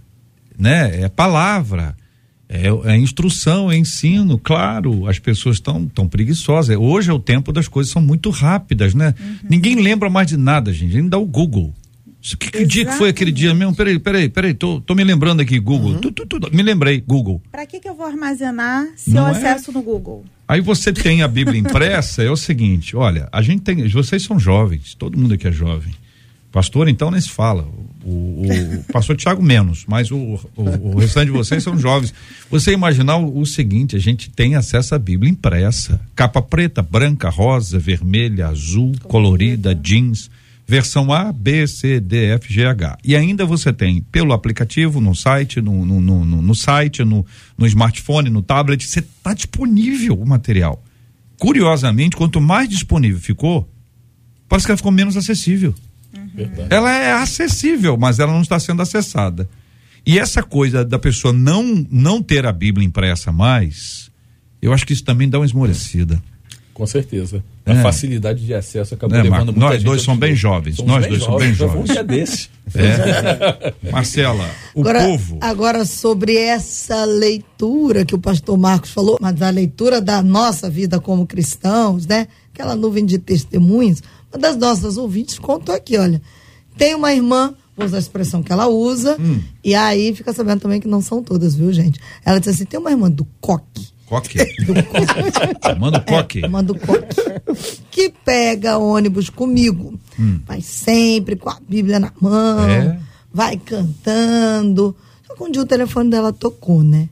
né? 0.57 1.03
É 1.03 1.09
palavra, 1.09 1.95
é, 2.47 2.67
é 2.91 2.97
instrução, 2.97 3.71
é 3.71 3.77
ensino. 3.77 4.37
Claro, 4.37 5.07
as 5.07 5.19
pessoas 5.19 5.57
estão 5.57 5.85
tão 5.87 6.07
preguiçosas. 6.07 6.77
Hoje 6.77 7.09
é 7.09 7.13
o 7.13 7.19
tempo 7.19 7.51
das 7.51 7.67
coisas 7.67 7.91
são 7.91 8.01
muito 8.01 8.29
rápidas, 8.29 8.93
né? 8.93 9.13
Ninguém 9.49 9.75
lembra 9.75 10.09
mais 10.09 10.27
de 10.27 10.37
nada, 10.37 10.71
gente. 10.71 10.95
Ainda 10.95 11.09
dá 11.09 11.17
o 11.17 11.25
Google. 11.25 11.73
Que, 12.21 12.49
que 12.49 12.65
dia 12.65 12.85
que 12.85 12.93
foi 12.93 13.09
aquele 13.09 13.31
dia 13.31 13.53
mesmo? 13.53 13.75
Peraí, 13.75 13.99
peraí, 13.99 14.27
peraí. 14.27 14.53
Tô, 14.55 14.81
tô 14.81 14.95
me 14.95 15.03
lembrando 15.03 15.41
aqui, 15.41 15.59
Google. 15.59 15.99
Tu, 15.99 16.11
tu, 16.11 16.25
tu, 16.25 16.55
me 16.55 16.63
lembrei, 16.63 16.99
Google. 16.99 17.39
Para 17.51 17.67
que, 17.67 17.79
que 17.79 17.87
eu 17.87 17.93
vou 17.93 18.07
armazenar 18.07 18.87
se 18.95 19.11
Não 19.11 19.27
eu 19.27 19.35
é? 19.35 19.37
acesso 19.37 19.71
no 19.71 19.83
Google? 19.83 20.25
Aí 20.47 20.59
você 20.59 20.91
tem 20.91 21.21
a 21.21 21.27
Bíblia 21.27 21.59
impressa, 21.59 22.23
é 22.23 22.29
o 22.29 22.35
seguinte, 22.35 22.95
olha, 22.95 23.27
a 23.31 23.41
gente 23.41 23.61
tem, 23.61 23.87
vocês 23.87 24.23
são 24.23 24.39
jovens, 24.39 24.95
todo 24.95 25.17
mundo 25.17 25.35
aqui 25.35 25.47
é 25.47 25.51
jovem. 25.51 25.93
Pastor, 26.51 26.87
então, 26.87 27.11
nem 27.11 27.19
se 27.19 27.29
fala. 27.29 27.67
O, 28.07 28.45
o- 28.45 28.93
pastor 28.93 29.15
Tiago 29.17 29.41
menos, 29.41 29.83
mas 29.87 30.11
o, 30.11 30.17
o, 30.55 30.63
o 30.93 30.97
restante 30.99 31.25
de 31.25 31.31
vocês 31.31 31.63
são 31.63 31.75
jovens. 31.77 32.13
Você 32.51 32.71
imaginar 32.71 33.17
o, 33.17 33.39
o 33.39 33.45
seguinte, 33.47 33.95
a 33.95 33.99
gente 33.99 34.29
tem 34.29 34.53
acesso 34.55 34.93
à 34.93 34.99
Bíblia 34.99 35.31
impressa. 35.31 35.99
Capa 36.15 36.39
preta, 36.41 36.83
branca, 36.83 37.29
rosa, 37.29 37.79
vermelha, 37.79 38.47
azul, 38.47 38.91
colorida, 39.03 39.73
jeans. 39.73 40.29
Versão 40.67 41.13
A, 41.13 41.31
B, 41.31 41.67
C, 41.67 41.99
D, 41.99 42.25
F, 42.33 42.51
G, 42.51 42.65
H. 42.65 42.97
E 43.03 43.15
ainda 43.15 43.45
você 43.45 43.71
tem 43.71 44.01
pelo 44.11 44.33
aplicativo, 44.33 44.99
no 44.99 45.13
site, 45.13 45.61
no, 45.61 45.85
no, 45.85 46.01
no, 46.01 46.25
no- 46.25 46.41
no 46.41 46.55
site, 46.55 47.03
no, 47.03 47.23
no 47.55 47.67
smartphone, 47.67 48.31
no 48.31 48.41
tablet, 48.41 48.83
você 48.83 48.99
está 48.99 49.33
disponível 49.35 50.15
o 50.19 50.27
material. 50.27 50.83
Curiosamente, 51.37 52.15
quanto 52.15 52.39
mais 52.41 52.67
disponível 52.69 53.19
ficou, 53.19 53.69
parece 54.49 54.65
que 54.65 54.71
ela 54.71 54.77
ficou 54.77 54.91
menos 54.91 55.15
acessível. 55.17 55.73
Verdade. 56.35 56.67
Ela 56.73 56.91
é 56.93 57.13
acessível, 57.13 57.97
mas 57.97 58.19
ela 58.19 58.31
não 58.33 58.41
está 58.41 58.59
sendo 58.59 58.81
acessada. 58.81 59.47
E 60.05 60.19
essa 60.19 60.43
coisa 60.43 60.85
da 60.85 60.99
pessoa 60.99 61.33
não 61.33 61.85
não 61.89 62.21
ter 62.21 62.45
a 62.45 62.51
Bíblia 62.51 62.85
impressa 62.85 63.31
mais, 63.31 64.11
eu 64.61 64.71
acho 64.73 64.85
que 64.85 64.93
isso 64.93 65.03
também 65.03 65.27
dá 65.29 65.39
uma 65.39 65.45
esmorecida. 65.45 66.21
Com 66.73 66.85
certeza. 66.85 67.41
É. 67.65 67.71
A 67.71 67.81
facilidade 67.81 68.45
de 68.45 68.53
acesso 68.53 68.93
acabou 68.93 69.17
É, 69.17 69.23
levando 69.23 69.37
Marco, 69.37 69.51
muita 69.53 69.65
nós 69.65 69.75
gente 69.77 69.85
dois 69.85 70.01
somos 70.01 70.19
bem 70.19 70.35
jovens, 70.35 70.75
Somos 70.75 70.91
nós 70.91 71.01
bem 71.03 71.09
dois 71.09 71.23
somos 71.23 71.41
bem 71.41 71.53
vamos 71.53 71.73
jovens. 71.73 71.89
um 71.89 71.93
dia 71.93 72.03
desse. 72.03 72.49
É. 72.75 73.73
Marcela, 73.91 74.49
o 74.75 74.81
agora, 74.81 74.99
povo. 75.05 75.37
Agora, 75.41 75.85
sobre 75.85 76.35
essa 76.35 77.05
leitura 77.05 78.03
que 78.03 78.13
o 78.13 78.19
pastor 78.19 78.57
Marcos 78.57 78.91
falou, 78.91 79.17
mas 79.21 79.41
a 79.41 79.49
leitura 79.49 80.01
da 80.01 80.21
nossa 80.21 80.69
vida 80.69 80.99
como 80.99 81.25
cristãos, 81.25 82.05
né? 82.05 82.27
Aquela 82.53 82.75
nuvem 82.75 83.05
de 83.05 83.17
testemunhos, 83.19 84.03
uma 84.35 84.39
das 84.41 84.57
nossas 84.57 84.97
ouvintes 84.97 85.39
contou 85.39 85.73
aqui, 85.73 85.97
olha. 85.97 86.21
Tem 86.77 86.93
uma 86.93 87.13
irmã, 87.13 87.53
vou 87.75 87.85
usar 87.85 87.97
a 87.97 87.99
expressão 87.99 88.43
que 88.43 88.51
ela 88.51 88.67
usa, 88.67 89.15
Hum. 89.19 89.39
e 89.63 89.73
aí 89.73 90.13
fica 90.13 90.33
sabendo 90.33 90.59
também 90.61 90.81
que 90.81 90.87
não 90.87 91.01
são 91.01 91.23
todas, 91.23 91.55
viu, 91.55 91.71
gente? 91.71 91.99
Ela 92.25 92.39
disse 92.39 92.51
assim: 92.51 92.65
tem 92.65 92.79
uma 92.79 92.91
irmã 92.91 93.09
do 93.09 93.25
coque. 93.39 93.87
Coque. 94.05 94.37
Manda 95.79 95.97
o 95.97 96.01
coque. 96.05 96.45
É, 96.45 96.47
manda 96.47 96.73
o 96.73 96.79
coque. 96.79 97.15
que 97.89 98.13
pega 98.23 98.77
ônibus 98.77 99.29
comigo. 99.31 99.99
Vai 100.45 100.61
sempre 100.61 101.35
com 101.35 101.49
a 101.49 101.57
Bíblia 101.67 101.99
na 101.99 102.11
mão. 102.21 102.69
É? 102.69 102.99
Vai 103.33 103.57
cantando. 103.57 104.95
Só 105.25 105.33
que 105.33 105.43
um 105.43 105.51
dia 105.51 105.61
o 105.61 105.65
telefone 105.65 106.09
dela 106.11 106.31
tocou, 106.31 106.83
né? 106.83 107.09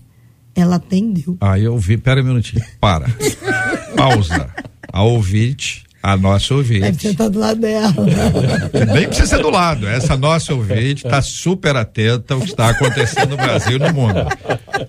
Ela 0.55 0.75
atendeu. 0.75 1.35
Aí 1.41 1.63
eu 1.63 1.75
vi, 1.79 1.97
pera 1.97 2.21
um 2.21 2.25
minutinho, 2.25 2.63
para. 2.79 3.07
Pausa. 3.97 4.53
A 4.91 5.01
ouvinte, 5.03 5.83
a 6.03 6.17
nossa 6.17 6.53
Deve 6.53 6.57
ouvinte. 6.81 7.01
ser 7.07 7.15
tá 7.15 7.29
do 7.29 7.39
lado 7.39 7.61
dela. 7.61 7.93
Nem 8.93 9.07
precisa 9.07 9.37
ser 9.37 9.41
do 9.41 9.49
lado. 9.49 9.87
Essa 9.87 10.17
nossa 10.17 10.53
ouvinte 10.53 11.05
está 11.05 11.21
super 11.21 11.77
atenta 11.77 12.33
ao 12.33 12.41
que 12.41 12.47
está 12.47 12.69
acontecendo 12.71 13.29
no 13.29 13.37
Brasil 13.37 13.77
e 13.77 13.79
no 13.79 13.93
mundo. 13.93 14.19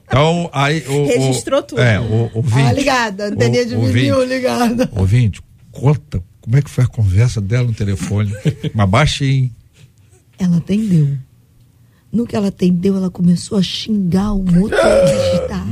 Então, 0.07 0.51
aí. 0.53 0.83
O, 0.89 1.07
Registrou 1.07 1.61
o, 1.61 1.63
tudo. 1.63 1.81
É, 1.81 2.01
o 2.01 2.31
ouvinte. 2.35 2.69
Ah, 2.69 2.73
ligada. 2.73 3.27
Anteninha 3.29 3.65
de 3.65 3.77
o- 3.77 3.87
vinil 3.87 4.25
ligada. 4.25 4.91
ouvinte, 4.93 5.41
conta 5.71 6.21
como 6.41 6.57
é 6.57 6.63
que 6.63 6.69
foi 6.69 6.83
a 6.83 6.89
conversa 6.89 7.41
dela 7.41 7.67
no 7.69 7.73
telefone. 7.73 8.33
Mas 8.75 8.89
baixinho. 8.91 9.51
Ela 10.37 10.57
atendeu. 10.57 11.17
No 12.15 12.25
que 12.25 12.37
ela 12.37 12.47
atendeu, 12.47 12.97
ela 12.97 13.11
começou 13.11 13.59
a 13.59 13.63
xingar 13.63 14.35
o 14.35 14.45
motorista. 14.45 15.65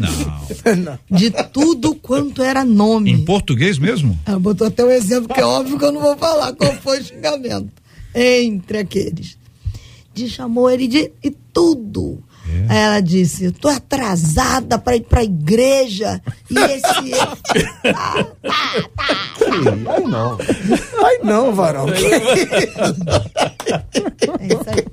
Não. 0.76 0.98
De 1.16 1.30
tudo 1.30 1.94
quanto 1.94 2.42
era 2.42 2.64
nome. 2.64 3.12
Em 3.12 3.24
português 3.24 3.78
mesmo? 3.78 4.18
Ela 4.26 4.40
botou 4.40 4.66
até 4.66 4.84
um 4.84 4.90
exemplo 4.90 5.32
que 5.32 5.40
é 5.40 5.44
óbvio 5.44 5.78
que 5.78 5.84
eu 5.84 5.92
não 5.92 6.00
vou 6.00 6.16
falar 6.16 6.52
qual 6.54 6.74
foi 6.74 6.98
o 6.98 7.04
xingamento. 7.04 7.70
Entre 8.12 8.78
aqueles. 8.78 9.38
De 10.12 10.28
chamou 10.28 10.68
ele 10.68 10.88
de 10.88 11.12
e 11.22 11.30
tudo. 11.30 12.20
Aí 12.68 12.76
ela 12.76 13.00
disse: 13.00 13.44
Eu 13.44 13.52
tô 13.52 13.68
atrasada 13.68 14.78
para 14.80 14.96
ir 14.96 15.02
pra 15.02 15.22
igreja. 15.22 16.20
E 16.50 16.58
esse. 16.58 17.12
Ah, 17.94 18.26
Aí 19.94 20.04
não. 20.04 20.38
Ai, 21.04 21.18
não, 21.22 21.54
varão. 21.54 21.86
é 21.92 21.94
isso 24.46 24.64
aí. 24.66 24.84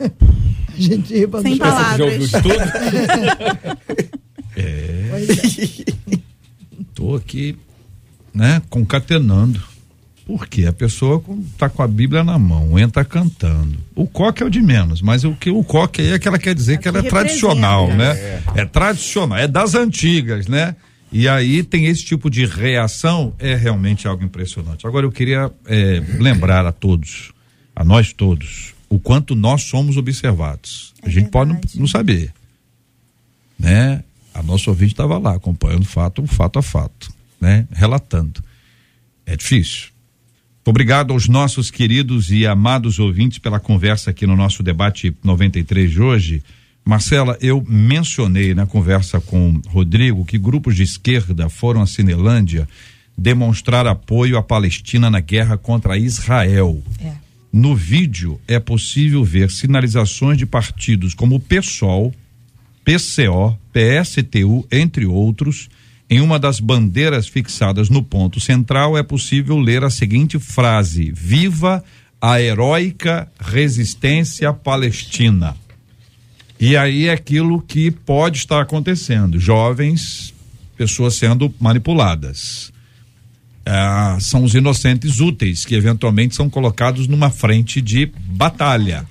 A 0.72 0.80
gente 0.80 1.26
pra 1.26 1.42
Sem 1.42 1.52
não 1.52 1.58
palavras. 1.58 1.98
Já 1.98 2.04
ouviu 2.04 2.26
de 2.26 2.42
tudo? 2.42 3.80
É. 4.56 5.10
Tô 6.94 7.14
aqui, 7.14 7.56
né, 8.34 8.60
concatenando. 8.68 9.62
Porque 10.26 10.64
a 10.66 10.72
pessoa 10.72 11.18
com- 11.20 11.42
tá 11.58 11.68
com 11.68 11.82
a 11.82 11.88
Bíblia 11.88 12.22
na 12.22 12.38
mão, 12.38 12.78
entra 12.78 13.04
cantando. 13.04 13.78
O 13.96 14.06
coque 14.06 14.42
é 14.42 14.46
o 14.46 14.50
de 14.50 14.60
menos, 14.60 15.02
mas 15.02 15.24
o 15.24 15.32
que 15.34 15.50
o 15.50 15.64
coque 15.64 16.00
aí 16.02 16.12
é 16.12 16.18
que 16.18 16.28
ela 16.28 16.38
quer 16.38 16.54
dizer 16.54 16.78
que 16.78 16.86
ela 16.86 16.98
é 16.98 17.02
tradicional, 17.02 17.88
né? 17.88 18.14
né? 18.14 18.42
É. 18.54 18.64
tradicional, 18.64 19.38
é 19.38 19.48
das 19.48 19.74
antigas, 19.74 20.46
né? 20.46 20.76
E 21.12 21.28
aí 21.28 21.64
tem 21.64 21.86
esse 21.86 22.04
tipo 22.04 22.30
de 22.30 22.44
reação, 22.46 23.32
é 23.40 23.56
realmente 23.56 24.06
algo 24.06 24.22
impressionante. 24.22 24.86
Agora 24.86 25.04
eu 25.04 25.10
queria 25.10 25.50
é, 25.66 26.00
lembrar 26.20 26.64
a 26.64 26.70
todos, 26.70 27.32
a 27.74 27.82
nós 27.82 28.12
todos, 28.12 28.72
o 28.90 28.98
quanto 28.98 29.34
nós 29.36 29.62
somos 29.62 29.96
observados. 29.96 30.92
a 31.02 31.08
É 31.08 31.10
gente 31.10 31.30
pode 31.30 31.50
não, 31.50 31.56
verdade. 31.56 31.78
não 31.78 31.86
saber, 31.86 32.34
né? 33.58 34.02
A 34.34 34.42
nossa 34.42 34.68
ouvinte 34.68 34.92
estava 34.92 35.16
lá 35.16 35.36
acompanhando 35.36 35.84
fato, 35.84 36.26
fato 36.26 36.58
a 36.58 36.62
fato, 36.62 37.10
né? 37.40 37.66
Relatando. 37.72 38.42
É 39.24 39.36
difícil. 39.36 39.88
Obrigado 40.64 41.12
aos 41.12 41.28
nossos 41.28 41.70
queridos 41.70 42.30
e 42.30 42.46
amados 42.46 42.98
ouvintes 42.98 43.38
pela 43.38 43.58
conversa 43.58 44.10
aqui 44.10 44.26
no 44.26 44.36
nosso 44.36 44.62
debate 44.62 45.14
93 45.22 45.90
de 45.90 46.02
hoje. 46.02 46.42
Marcela, 46.84 47.36
eu 47.40 47.64
mencionei 47.66 48.54
na 48.54 48.66
conversa 48.66 49.20
com 49.20 49.60
Rodrigo 49.68 50.24
que 50.24 50.38
grupos 50.38 50.74
de 50.76 50.82
esquerda 50.82 51.48
foram 51.48 51.80
à 51.80 51.86
Cinelândia 51.86 52.68
demonstrar 53.16 53.86
apoio 53.86 54.36
à 54.36 54.42
Palestina 54.42 55.10
na 55.10 55.20
guerra 55.20 55.56
contra 55.56 55.96
Israel. 55.98 56.82
É. 57.00 57.29
No 57.52 57.74
vídeo 57.74 58.40
é 58.46 58.60
possível 58.60 59.24
ver 59.24 59.50
sinalizações 59.50 60.38
de 60.38 60.46
partidos 60.46 61.14
como 61.14 61.40
PSOL, 61.40 62.14
PCO, 62.84 63.58
PSTU, 63.72 64.66
entre 64.70 65.04
outros. 65.04 65.68
Em 66.08 66.20
uma 66.20 66.38
das 66.38 66.60
bandeiras 66.60 67.28
fixadas 67.28 67.88
no 67.88 68.02
ponto 68.02 68.40
central 68.40 68.96
é 68.96 69.02
possível 69.02 69.58
ler 69.58 69.82
a 69.82 69.90
seguinte 69.90 70.38
frase: 70.38 71.12
Viva 71.12 71.84
a 72.20 72.40
heróica 72.40 73.30
resistência 73.40 74.52
palestina. 74.52 75.56
E 76.58 76.76
aí 76.76 77.06
é 77.06 77.12
aquilo 77.12 77.60
que 77.62 77.90
pode 77.90 78.38
estar 78.38 78.60
acontecendo: 78.60 79.38
jovens, 79.40 80.34
pessoas 80.76 81.14
sendo 81.14 81.52
manipuladas. 81.58 82.72
Ah, 83.64 84.16
são 84.20 84.42
os 84.42 84.54
inocentes 84.54 85.20
úteis 85.20 85.64
que 85.64 85.74
eventualmente 85.74 86.34
são 86.34 86.48
colocados 86.48 87.06
numa 87.06 87.30
frente 87.30 87.80
de 87.80 88.06
batalha, 88.06 89.06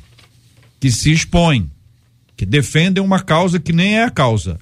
que 0.80 0.92
se 0.92 1.12
expõem, 1.12 1.70
que 2.36 2.46
defendem 2.46 3.04
uma 3.04 3.20
causa 3.20 3.60
que 3.60 3.72
nem 3.72 3.98
é 3.98 4.04
a 4.04 4.10
causa. 4.10 4.60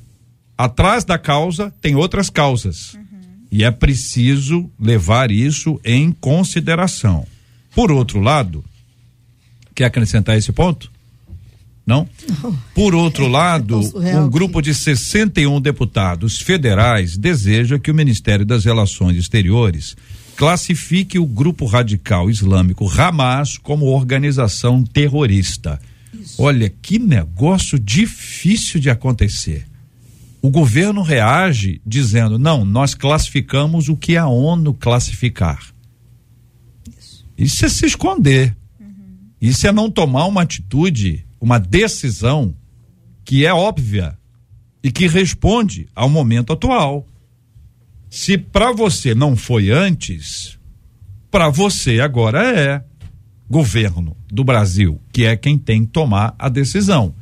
Atrás 0.58 1.06
da 1.06 1.18
causa 1.18 1.74
tem 1.82 1.96
outras 1.96 2.30
causas. 2.30 2.98
E 3.52 3.64
é 3.64 3.72
preciso 3.72 4.70
levar 4.80 5.32
isso 5.32 5.80
em 5.86 6.12
consideração. 6.12 7.26
Por 7.74 7.92
outro 7.92 8.20
lado, 8.20 8.66
quer 9.74 9.86
acrescentar 9.86 10.38
esse 10.38 10.52
ponto? 10.52 10.92
Não? 11.88 12.06
Por 12.76 12.94
outro 12.94 13.30
lado, 13.30 13.82
surreal 13.82 14.26
um 14.26 14.30
grupo 14.30 14.62
de 14.62 14.76
61 14.76 15.62
deputados 15.62 16.38
federais 16.42 17.18
deseja 17.18 17.80
que 17.80 17.90
o 17.90 17.96
Ministério 17.96 18.46
das 18.46 18.66
Relações 18.66 19.16
Exteriores 19.16 19.96
classifique 20.36 21.18
o 21.18 21.26
grupo 21.26 21.66
radical 21.66 22.30
islâmico 22.30 22.92
Hamas 22.92 23.58
como 23.58 23.86
organização 23.86 24.84
terrorista. 24.84 25.80
Olha 26.38 26.70
que 26.70 27.00
negócio 27.00 27.80
difícil 27.80 28.82
de 28.82 28.90
acontecer. 28.90 29.66
o 30.42 30.50
governo 30.50 31.02
reage 31.02 31.82
dizendo: 31.86 32.38
não, 32.38 32.66
nós 32.66 32.94
classificamos 32.94 33.88
o 33.88 33.96
que 33.96 34.18
a 34.18 34.28
ONU 34.28 34.74
classificar. 34.74 35.60
Isso 37.38 37.66
é 37.66 37.70
se 37.70 37.86
esconder. 37.86 38.56
Isso 39.40 39.68
é 39.68 39.72
não 39.72 39.90
tomar 39.90 40.26
uma 40.26 40.42
atitude, 40.42 41.27
uma 41.40 41.60
decisão 41.60 42.54
que 43.24 43.46
é 43.46 43.54
óbvia 43.54 44.18
e 44.84 44.92
que 44.92 45.08
responde 45.08 45.88
ao 45.96 46.10
momento 46.10 46.54
atual. 46.54 47.06
Se 48.10 48.38
para 48.38 48.72
você 48.72 49.14
não 49.14 49.36
foi 49.36 49.70
antes, 49.70 50.58
para 51.30 51.50
você 51.50 52.00
agora 52.00 52.42
é 52.58 52.84
governo 53.50 54.16
do 54.32 54.44
Brasil, 54.44 55.02
que 55.12 55.26
é 55.26 55.36
quem 55.36 55.58
tem 55.58 55.86
que 55.86 55.92
tomar 55.92 56.36
a 56.38 56.50
decisão. 56.50 57.14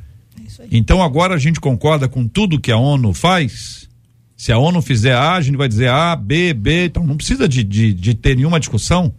Então 0.70 1.02
agora 1.02 1.34
a 1.34 1.38
gente 1.38 1.60
concorda 1.60 2.08
com 2.08 2.26
tudo 2.26 2.60
que 2.60 2.72
a 2.72 2.76
ONU 2.76 3.12
faz? 3.12 3.88
Se 4.36 4.52
a 4.52 4.58
ONU 4.58 4.82
fizer 4.82 5.14
A, 5.14 5.34
a 5.34 5.40
gente 5.40 5.56
vai 5.56 5.68
dizer 5.68 5.88
A, 5.88 6.14
B, 6.14 6.52
B, 6.52 6.86
então 6.86 7.04
não 7.04 7.16
precisa 7.16 7.48
de, 7.48 7.64
de, 7.64 7.92
de 7.92 8.14
ter 8.14 8.36
nenhuma 8.36 8.60
discussão. 8.60 9.14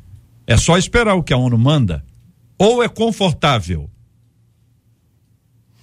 É 0.45 0.55
só 0.55 0.77
esperar 0.77 1.15
o 1.15 1.23
que 1.23 1.33
a 1.33 1.37
ONU 1.37 1.57
manda. 1.57 2.03
Ou 2.57 2.83
é 2.83 2.87
confortável, 2.87 3.89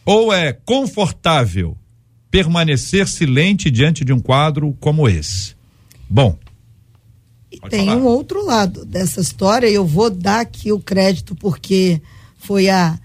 ou 0.04 0.32
é 0.32 0.52
confortável 0.52 1.76
permanecer 2.30 3.06
silente 3.06 3.70
diante 3.70 4.04
de 4.04 4.12
um 4.12 4.20
quadro 4.20 4.76
como 4.80 5.08
esse. 5.08 5.54
Bom. 6.08 6.36
E 7.50 7.60
tem 7.68 7.86
falar. 7.86 7.98
um 7.98 8.04
outro 8.04 8.44
lado 8.44 8.84
dessa 8.84 9.20
história, 9.20 9.68
e 9.68 9.74
eu 9.74 9.86
vou 9.86 10.10
dar 10.10 10.40
aqui 10.40 10.72
o 10.72 10.80
crédito 10.80 11.34
porque 11.36 12.02
foi 12.36 12.68
a 12.68 12.98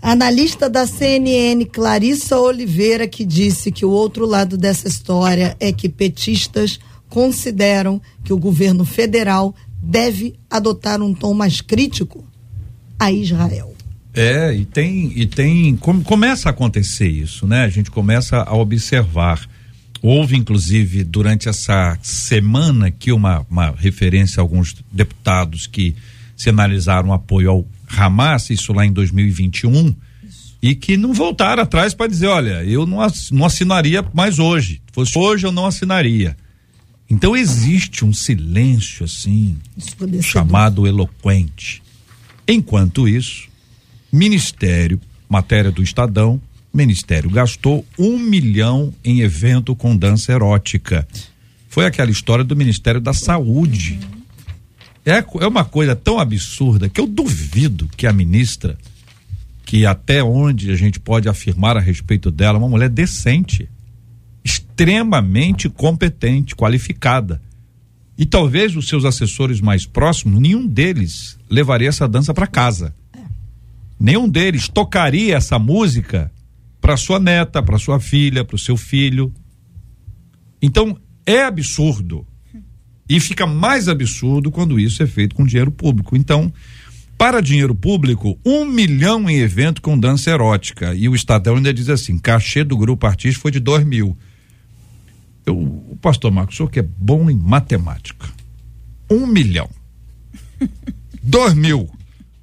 analista 0.00 0.70
da 0.70 0.86
CNN, 0.86 1.64
Clarissa 1.66 2.38
Oliveira, 2.38 3.06
que 3.06 3.24
disse 3.24 3.72
que 3.72 3.84
o 3.84 3.90
outro 3.90 4.24
lado 4.24 4.56
dessa 4.56 4.88
história 4.88 5.56
é 5.60 5.72
que 5.72 5.88
petistas 5.88 6.78
consideram 7.08 8.00
que 8.24 8.32
o 8.32 8.38
governo 8.38 8.84
federal 8.84 9.54
deve 9.82 10.38
adotar 10.48 11.02
um 11.02 11.12
tom 11.12 11.34
mais 11.34 11.60
crítico 11.60 12.24
a 12.98 13.10
Israel. 13.10 13.74
É, 14.12 14.52
e 14.52 14.64
tem, 14.64 15.12
e 15.14 15.26
tem, 15.26 15.76
com, 15.76 16.02
começa 16.02 16.48
a 16.48 16.50
acontecer 16.50 17.08
isso, 17.08 17.46
né? 17.46 17.64
A 17.64 17.68
gente 17.68 17.90
começa 17.90 18.42
a 18.42 18.54
observar. 18.54 19.48
Houve, 20.02 20.36
inclusive, 20.36 21.04
durante 21.04 21.48
essa 21.48 21.96
semana 22.02 22.86
aqui, 22.86 23.12
uma, 23.12 23.46
uma 23.48 23.70
referência 23.70 24.40
a 24.40 24.42
alguns 24.42 24.74
deputados 24.90 25.66
que 25.66 25.94
sinalizaram 26.36 27.12
apoio 27.12 27.50
ao 27.50 27.66
Hamas, 27.86 28.50
isso 28.50 28.72
lá 28.72 28.86
em 28.86 28.92
2021, 28.92 29.94
isso. 30.26 30.56
e 30.62 30.74
que 30.74 30.96
não 30.96 31.12
voltaram 31.12 31.62
atrás 31.62 31.92
para 31.94 32.06
dizer: 32.08 32.28
olha, 32.28 32.64
eu 32.64 32.86
não, 32.86 32.98
não 33.30 33.44
assinaria 33.44 34.04
mais 34.14 34.38
hoje. 34.38 34.80
Se 34.86 34.92
fosse 34.92 35.18
hoje, 35.18 35.46
eu 35.46 35.52
não 35.52 35.66
assinaria. 35.66 36.36
Então 37.08 37.36
existe 37.36 38.04
um 38.04 38.12
silêncio 38.12 39.04
assim, 39.04 39.58
chamado 40.22 40.86
eloquente. 40.86 41.82
Enquanto 42.46 43.08
isso, 43.08 43.49
Ministério, 44.12 45.00
matéria 45.28 45.70
do 45.70 45.82
Estadão, 45.82 46.40
Ministério 46.72 47.30
gastou 47.30 47.84
um 47.98 48.18
milhão 48.18 48.92
em 49.04 49.20
evento 49.20 49.74
com 49.74 49.96
dança 49.96 50.32
erótica. 50.32 51.06
Foi 51.68 51.84
aquela 51.84 52.10
história 52.10 52.44
do 52.44 52.56
Ministério 52.56 53.00
da 53.00 53.12
Saúde. 53.12 53.98
É, 55.04 55.24
é 55.40 55.46
uma 55.46 55.64
coisa 55.64 55.96
tão 55.96 56.18
absurda 56.18 56.88
que 56.88 57.00
eu 57.00 57.06
duvido 57.06 57.88
que 57.96 58.06
a 58.06 58.12
ministra, 58.12 58.76
que 59.64 59.86
até 59.86 60.22
onde 60.22 60.70
a 60.70 60.76
gente 60.76 61.00
pode 61.00 61.28
afirmar 61.28 61.76
a 61.76 61.80
respeito 61.80 62.30
dela, 62.30 62.58
uma 62.58 62.68
mulher 62.68 62.88
decente, 62.88 63.68
extremamente 64.44 65.68
competente, 65.68 66.54
qualificada. 66.54 67.40
E 68.18 68.26
talvez 68.26 68.76
os 68.76 68.86
seus 68.86 69.04
assessores 69.04 69.60
mais 69.60 69.86
próximos, 69.86 70.40
nenhum 70.40 70.66
deles 70.66 71.38
levaria 71.48 71.88
essa 71.88 72.08
dança 72.08 72.34
para 72.34 72.46
casa 72.46 72.94
nenhum 74.00 74.26
deles 74.26 74.66
tocaria 74.66 75.36
essa 75.36 75.58
música 75.58 76.32
para 76.80 76.96
sua 76.96 77.20
neta, 77.20 77.62
para 77.62 77.78
sua 77.78 78.00
filha, 78.00 78.44
para 78.44 78.56
o 78.56 78.58
seu 78.58 78.76
filho. 78.76 79.32
Então, 80.62 80.98
é 81.26 81.42
absurdo. 81.44 82.26
E 83.08 83.20
fica 83.20 83.46
mais 83.46 83.88
absurdo 83.88 84.50
quando 84.50 84.80
isso 84.80 85.02
é 85.02 85.06
feito 85.06 85.34
com 85.34 85.44
dinheiro 85.44 85.70
público. 85.70 86.16
Então, 86.16 86.52
para 87.18 87.42
dinheiro 87.42 87.74
público, 87.74 88.38
um 88.46 88.64
milhão 88.64 89.28
em 89.28 89.40
evento 89.40 89.82
com 89.82 89.98
dança 89.98 90.30
erótica. 90.30 90.94
E 90.94 91.08
o 91.08 91.14
Estadão 91.14 91.56
ainda 91.56 91.74
diz 91.74 91.90
assim: 91.90 92.16
cachê 92.16 92.64
do 92.64 92.78
grupo 92.78 93.06
artístico 93.06 93.42
foi 93.42 93.50
de 93.50 93.60
dois 93.60 93.84
mil. 93.84 94.16
Eu, 95.44 95.58
o 95.58 95.98
pastor 96.00 96.30
Marcos, 96.30 96.54
o 96.54 96.56
senhor 96.56 96.70
que 96.70 96.78
é 96.78 96.82
bom 96.82 97.28
em 97.28 97.36
matemática. 97.36 98.26
Um 99.10 99.26
milhão. 99.26 99.68
dois 101.22 101.52
mil. 101.52 101.90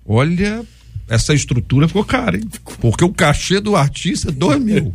Olha, 0.05 0.63
essa 1.09 1.33
estrutura 1.33 1.87
ficou 1.87 2.03
cara, 2.03 2.37
hein? 2.37 2.43
Porque 2.79 3.03
o 3.03 3.13
cachê 3.13 3.59
do 3.59 3.75
artista 3.75 4.29
é 4.29 4.31
dois 4.31 4.61
mil. 4.61 4.93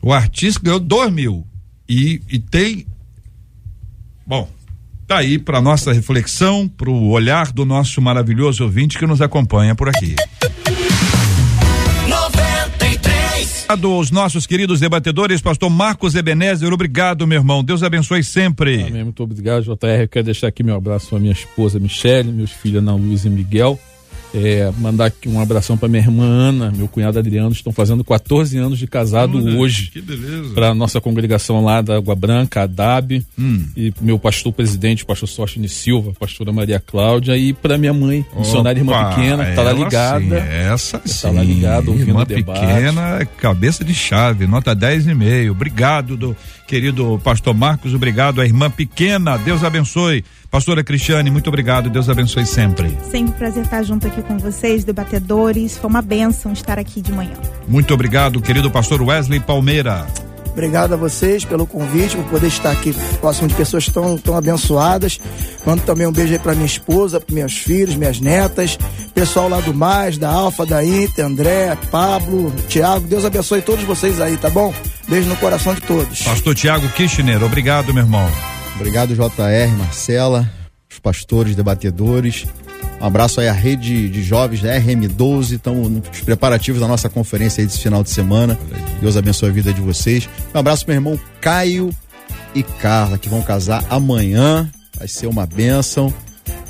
O 0.00 0.12
artista 0.12 0.60
ganhou 0.62 0.80
dois 0.80 1.12
mil. 1.12 1.46
E, 1.88 2.20
e 2.30 2.38
tem. 2.38 2.86
Bom, 4.26 4.48
tá 5.06 5.18
aí 5.18 5.38
para 5.38 5.60
nossa 5.60 5.92
reflexão, 5.92 6.68
para 6.68 6.88
o 6.88 7.08
olhar 7.10 7.52
do 7.52 7.64
nosso 7.64 8.00
maravilhoso 8.00 8.64
ouvinte 8.64 8.98
que 8.98 9.06
nos 9.06 9.20
acompanha 9.20 9.74
por 9.74 9.88
aqui. 9.88 10.14
93. 12.08 13.66
Aos 13.68 14.10
nossos 14.10 14.46
queridos 14.46 14.80
debatedores, 14.80 15.42
pastor 15.42 15.68
Marcos 15.68 16.14
Ebenezer, 16.14 16.72
obrigado, 16.72 17.26
meu 17.26 17.38
irmão. 17.38 17.64
Deus 17.64 17.82
abençoe 17.82 18.22
sempre. 18.22 18.84
Amém, 18.84 19.04
muito 19.04 19.22
obrigado, 19.22 19.64
JR. 19.64 20.08
quero 20.10 20.24
deixar 20.26 20.46
aqui 20.46 20.62
meu 20.62 20.76
abraço 20.76 21.16
à 21.16 21.18
minha 21.18 21.32
esposa 21.32 21.80
Michele, 21.80 22.30
meus 22.30 22.52
filhos 22.52 22.78
Ana 22.78 22.94
Luiz 22.94 23.24
e 23.24 23.30
Miguel 23.30 23.78
é, 24.34 24.72
mandar 24.78 25.06
aqui 25.06 25.28
um 25.28 25.40
abração 25.40 25.78
para 25.78 25.88
minha 25.88 26.02
irmã 26.02 26.24
Ana, 26.24 26.72
meu 26.74 26.88
cunhado 26.88 27.20
Adriano, 27.20 27.52
estão 27.52 27.72
fazendo 27.72 28.02
14 28.02 28.58
anos 28.58 28.80
de 28.80 28.86
casado 28.88 29.38
Olha, 29.38 29.56
hoje. 29.56 29.90
Que 29.92 30.02
beleza. 30.02 30.52
Para 30.52 30.74
nossa 30.74 31.00
congregação 31.00 31.64
lá 31.64 31.80
da 31.80 31.96
Água 31.96 32.16
Branca, 32.16 32.62
a 32.62 32.66
DAB, 32.66 33.24
hum. 33.38 33.64
e 33.76 33.94
meu 34.00 34.18
pastor 34.18 34.52
presidente, 34.52 35.04
pastor 35.04 35.28
Sóstene 35.28 35.68
Silva, 35.68 36.12
pastora 36.18 36.52
Maria 36.52 36.80
Cláudia, 36.80 37.36
e 37.36 37.52
para 37.52 37.78
minha 37.78 37.92
mãe, 37.92 38.26
missionária 38.36 38.80
irmã 38.80 39.10
pequena, 39.10 39.44
que 39.44 39.54
tá 39.54 39.62
lá 39.62 39.72
ligada. 39.72 40.40
Sim, 40.40 40.48
essa 40.48 41.02
sim. 41.04 41.22
Tá 41.22 41.30
lá 41.30 41.42
ligada, 41.42 41.90
ouvindo 41.90 42.08
irmã 42.08 42.22
o 42.22 42.24
debate. 42.24 42.60
pequena, 42.60 43.24
cabeça 43.36 43.84
de 43.84 43.94
chave, 43.94 44.48
nota 44.48 44.74
10 44.74 45.06
e 45.06 45.14
meio. 45.14 45.52
Obrigado 45.52 46.16
do 46.16 46.36
querido 46.66 47.20
pastor 47.22 47.54
Marcos, 47.54 47.94
obrigado 47.94 48.40
a 48.40 48.44
irmã 48.44 48.68
pequena. 48.68 49.36
Deus 49.38 49.62
abençoe. 49.62 50.24
Pastora 50.54 50.84
Cristiane, 50.84 51.32
muito 51.32 51.48
obrigado. 51.48 51.90
Deus 51.90 52.08
abençoe 52.08 52.46
sempre. 52.46 52.96
Sempre 53.10 53.32
um 53.32 53.32
prazer 53.32 53.64
estar 53.64 53.82
junto 53.82 54.06
aqui 54.06 54.22
com 54.22 54.38
vocês, 54.38 54.84
debatedores. 54.84 55.76
Foi 55.76 55.90
uma 55.90 56.00
bênção 56.00 56.52
estar 56.52 56.78
aqui 56.78 57.02
de 57.02 57.10
manhã. 57.10 57.32
Muito 57.66 57.92
obrigado, 57.92 58.40
querido 58.40 58.70
pastor 58.70 59.02
Wesley 59.02 59.40
Palmeira. 59.40 60.06
Obrigado 60.52 60.94
a 60.94 60.96
vocês 60.96 61.44
pelo 61.44 61.66
convite, 61.66 62.14
por 62.14 62.26
poder 62.26 62.46
estar 62.46 62.70
aqui 62.70 62.94
próximo 63.20 63.48
de 63.48 63.54
pessoas 63.54 63.88
tão, 63.88 64.16
tão 64.16 64.36
abençoadas. 64.36 65.18
Mando 65.66 65.82
também 65.82 66.06
um 66.06 66.12
beijo 66.12 66.32
aí 66.32 66.38
para 66.38 66.54
minha 66.54 66.66
esposa, 66.66 67.20
para 67.20 67.34
meus 67.34 67.58
filhos, 67.58 67.96
minhas 67.96 68.20
netas, 68.20 68.78
pessoal 69.12 69.48
lá 69.48 69.60
do 69.60 69.74
Mais, 69.74 70.18
da 70.18 70.30
Alfa, 70.30 70.64
da 70.64 70.84
Inter, 70.84 71.26
André, 71.26 71.76
Pablo, 71.90 72.54
Tiago. 72.68 73.08
Deus 73.08 73.24
abençoe 73.24 73.60
todos 73.60 73.82
vocês 73.82 74.20
aí, 74.20 74.36
tá 74.36 74.50
bom? 74.50 74.72
Beijo 75.08 75.28
no 75.28 75.36
coração 75.36 75.74
de 75.74 75.80
todos. 75.80 76.22
Pastor 76.22 76.54
Tiago 76.54 76.88
Kirchner, 76.90 77.42
obrigado, 77.42 77.92
meu 77.92 78.04
irmão. 78.04 78.53
Obrigado, 78.76 79.14
JR, 79.14 79.76
Marcela, 79.78 80.50
os 80.90 80.98
pastores, 80.98 81.54
debatedores. 81.54 82.46
Um 83.00 83.06
abraço 83.06 83.40
aí 83.40 83.48
à 83.48 83.52
rede 83.52 84.08
de 84.08 84.22
jovens 84.22 84.62
da 84.62 84.78
RM12. 84.78 85.52
Estamos 85.52 85.90
nos 85.90 86.20
preparativos 86.20 86.80
da 86.80 86.88
nossa 86.88 87.08
conferência 87.08 87.60
aí 87.60 87.66
desse 87.66 87.80
final 87.80 88.02
de 88.02 88.10
semana. 88.10 88.58
Deus 89.00 89.16
abençoe 89.16 89.50
a 89.50 89.52
vida 89.52 89.72
de 89.72 89.80
vocês. 89.80 90.28
Um 90.54 90.58
abraço 90.58 90.84
meu 90.86 90.96
irmão 90.96 91.18
Caio 91.40 91.90
e 92.54 92.62
Carla, 92.62 93.18
que 93.18 93.28
vão 93.28 93.42
casar 93.42 93.84
amanhã. 93.90 94.68
Vai 94.96 95.08
ser 95.08 95.26
uma 95.26 95.46
bênção. 95.46 96.12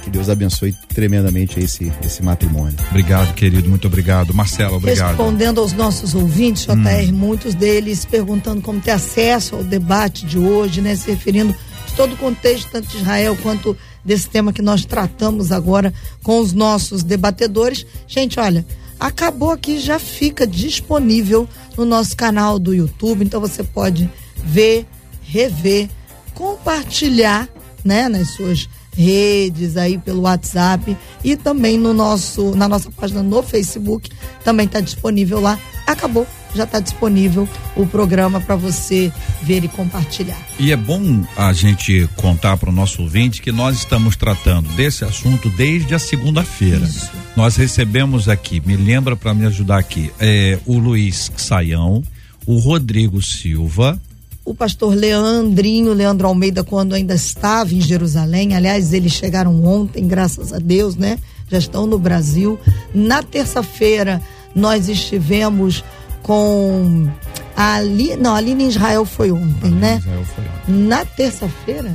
Que 0.02 0.10
Deus 0.10 0.28
abençoe 0.28 0.74
tremendamente 0.94 1.58
esse, 1.58 1.90
esse 2.04 2.22
matrimônio. 2.22 2.76
Obrigado, 2.90 3.32
querido. 3.32 3.70
Muito 3.70 3.86
obrigado. 3.86 4.34
Marcelo, 4.34 4.76
obrigado. 4.76 5.16
Respondendo 5.16 5.60
aos 5.60 5.72
nossos 5.72 6.14
ouvintes, 6.14 6.64
JR, 6.64 7.10
hum. 7.10 7.12
muitos 7.14 7.54
deles 7.54 8.04
perguntando 8.04 8.60
como 8.60 8.80
ter 8.80 8.90
acesso 8.90 9.56
ao 9.56 9.64
debate 9.64 10.26
de 10.26 10.38
hoje, 10.38 10.82
né? 10.82 10.94
Se 10.94 11.10
referindo 11.10 11.54
todo 11.96 12.14
o 12.14 12.16
contexto, 12.16 12.70
tanto 12.70 12.88
de 12.88 12.98
Israel 12.98 13.36
quanto 13.42 13.76
desse 14.04 14.28
tema 14.28 14.52
que 14.52 14.62
nós 14.62 14.84
tratamos 14.84 15.50
agora 15.50 15.92
com 16.22 16.38
os 16.38 16.52
nossos 16.52 17.02
debatedores. 17.02 17.86
Gente, 18.06 18.38
olha, 18.38 18.66
acabou 18.98 19.50
aqui, 19.50 19.78
já 19.78 19.98
fica 19.98 20.46
disponível 20.46 21.48
no 21.76 21.84
nosso 21.84 22.16
canal 22.16 22.58
do 22.58 22.74
YouTube, 22.74 23.24
então 23.24 23.40
você 23.40 23.62
pode 23.62 24.10
ver, 24.36 24.86
rever, 25.22 25.88
compartilhar, 26.34 27.48
né, 27.84 28.08
nas 28.08 28.30
suas 28.30 28.68
redes 28.96 29.76
aí 29.76 29.98
pelo 29.98 30.22
WhatsApp 30.22 30.96
e 31.22 31.36
também 31.36 31.76
no 31.76 31.92
nosso 31.92 32.54
na 32.54 32.68
nossa 32.68 32.90
página 32.92 33.22
no 33.22 33.42
Facebook 33.42 34.08
também 34.44 34.66
está 34.66 34.80
disponível 34.80 35.40
lá. 35.40 35.58
Acabou, 35.86 36.26
já 36.54 36.64
está 36.64 36.80
disponível 36.80 37.48
o 37.76 37.86
programa 37.86 38.40
para 38.40 38.56
você 38.56 39.12
ver 39.42 39.64
e 39.64 39.68
compartilhar. 39.68 40.40
E 40.58 40.72
é 40.72 40.76
bom 40.76 41.24
a 41.36 41.52
gente 41.52 42.08
contar 42.16 42.56
para 42.56 42.70
o 42.70 42.72
nosso 42.72 43.02
ouvinte 43.02 43.42
que 43.42 43.52
nós 43.52 43.78
estamos 43.78 44.16
tratando 44.16 44.68
desse 44.70 45.04
assunto 45.04 45.50
desde 45.50 45.94
a 45.94 45.98
segunda-feira. 45.98 46.88
Nós 47.36 47.56
recebemos 47.56 48.28
aqui, 48.28 48.62
me 48.64 48.76
lembra 48.76 49.16
para 49.16 49.34
me 49.34 49.46
ajudar 49.46 49.78
aqui, 49.78 50.12
é, 50.20 50.58
o 50.64 50.78
Luiz 50.78 51.32
Saião, 51.36 52.02
o 52.46 52.58
Rodrigo 52.58 53.20
Silva, 53.20 54.00
o 54.44 54.54
pastor 54.54 54.94
Leandrinho, 54.94 55.94
Leandro 55.94 56.28
Almeida, 56.28 56.62
quando 56.62 56.94
ainda 56.94 57.14
estava 57.14 57.74
em 57.74 57.80
Jerusalém. 57.80 58.54
Aliás, 58.54 58.92
eles 58.92 59.12
chegaram 59.12 59.64
ontem, 59.64 60.06
graças 60.06 60.52
a 60.52 60.58
Deus, 60.58 60.96
né? 60.96 61.18
Já 61.48 61.56
estão 61.56 61.86
no 61.86 61.98
Brasil. 61.98 62.60
Na 62.94 63.22
terça-feira, 63.22 64.20
nós 64.54 64.88
estivemos 64.88 65.82
com 66.24 67.06
a 67.54 67.74
Aline, 67.76 68.16
não, 68.16 68.34
a 68.34 68.38
Aline 68.38 68.66
Israel 68.66 69.04
foi 69.04 69.30
ontem, 69.30 69.70
né? 69.70 69.98
Israel 69.98 70.24
foi 70.24 70.44
ontem. 70.44 70.86
Na 70.88 71.04
terça-feira? 71.04 71.94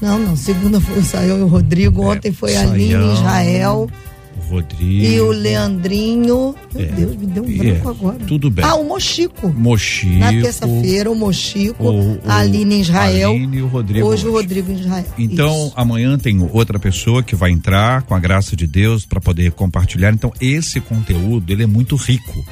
Não, 0.00 0.18
não, 0.18 0.34
segunda 0.34 0.80
foi 0.80 0.98
o 0.98 1.04
Saião 1.04 1.38
e 1.38 1.42
o 1.42 1.46
Rodrigo, 1.46 2.02
é, 2.02 2.06
ontem 2.06 2.32
foi 2.32 2.56
a 2.56 2.62
Aline 2.62 3.12
Israel. 3.12 3.88
Rodrigo. 4.48 5.04
E 5.04 5.20
o 5.20 5.30
Leandrinho. 5.30 6.56
Meu 6.74 6.84
é, 6.84 6.86
Deus, 6.86 7.16
me 7.16 7.26
deu 7.26 7.44
um 7.44 7.56
branco 7.56 7.88
é, 7.88 7.90
agora. 7.90 8.18
Tudo 8.26 8.50
bem. 8.50 8.64
Ah, 8.64 8.74
o 8.74 8.84
Mochico. 8.84 9.48
Mochico. 9.48 10.18
Na 10.18 10.30
terça-feira, 10.30 11.08
o 11.08 11.14
Mochico, 11.14 11.84
o, 11.84 12.14
o, 12.14 12.20
a 12.26 12.38
Aline 12.38 12.80
Israel. 12.80 13.30
Aline 13.30 13.58
e 13.58 13.62
o 13.62 13.68
Rodrigo. 13.68 14.08
Hoje 14.08 14.26
o 14.26 14.32
Rodrigo 14.32 14.72
Israel. 14.72 15.04
Então, 15.16 15.66
Isso. 15.66 15.72
amanhã 15.76 16.18
tem 16.18 16.48
outra 16.52 16.80
pessoa 16.80 17.22
que 17.22 17.36
vai 17.36 17.52
entrar 17.52 18.02
com 18.02 18.14
a 18.14 18.18
graça 18.18 18.56
de 18.56 18.66
Deus 18.66 19.06
para 19.06 19.20
poder 19.20 19.52
compartilhar. 19.52 20.12
Então, 20.12 20.32
esse 20.40 20.80
conteúdo, 20.80 21.52
ele 21.52 21.62
é 21.62 21.66
muito 21.66 21.94
rico. 21.94 22.44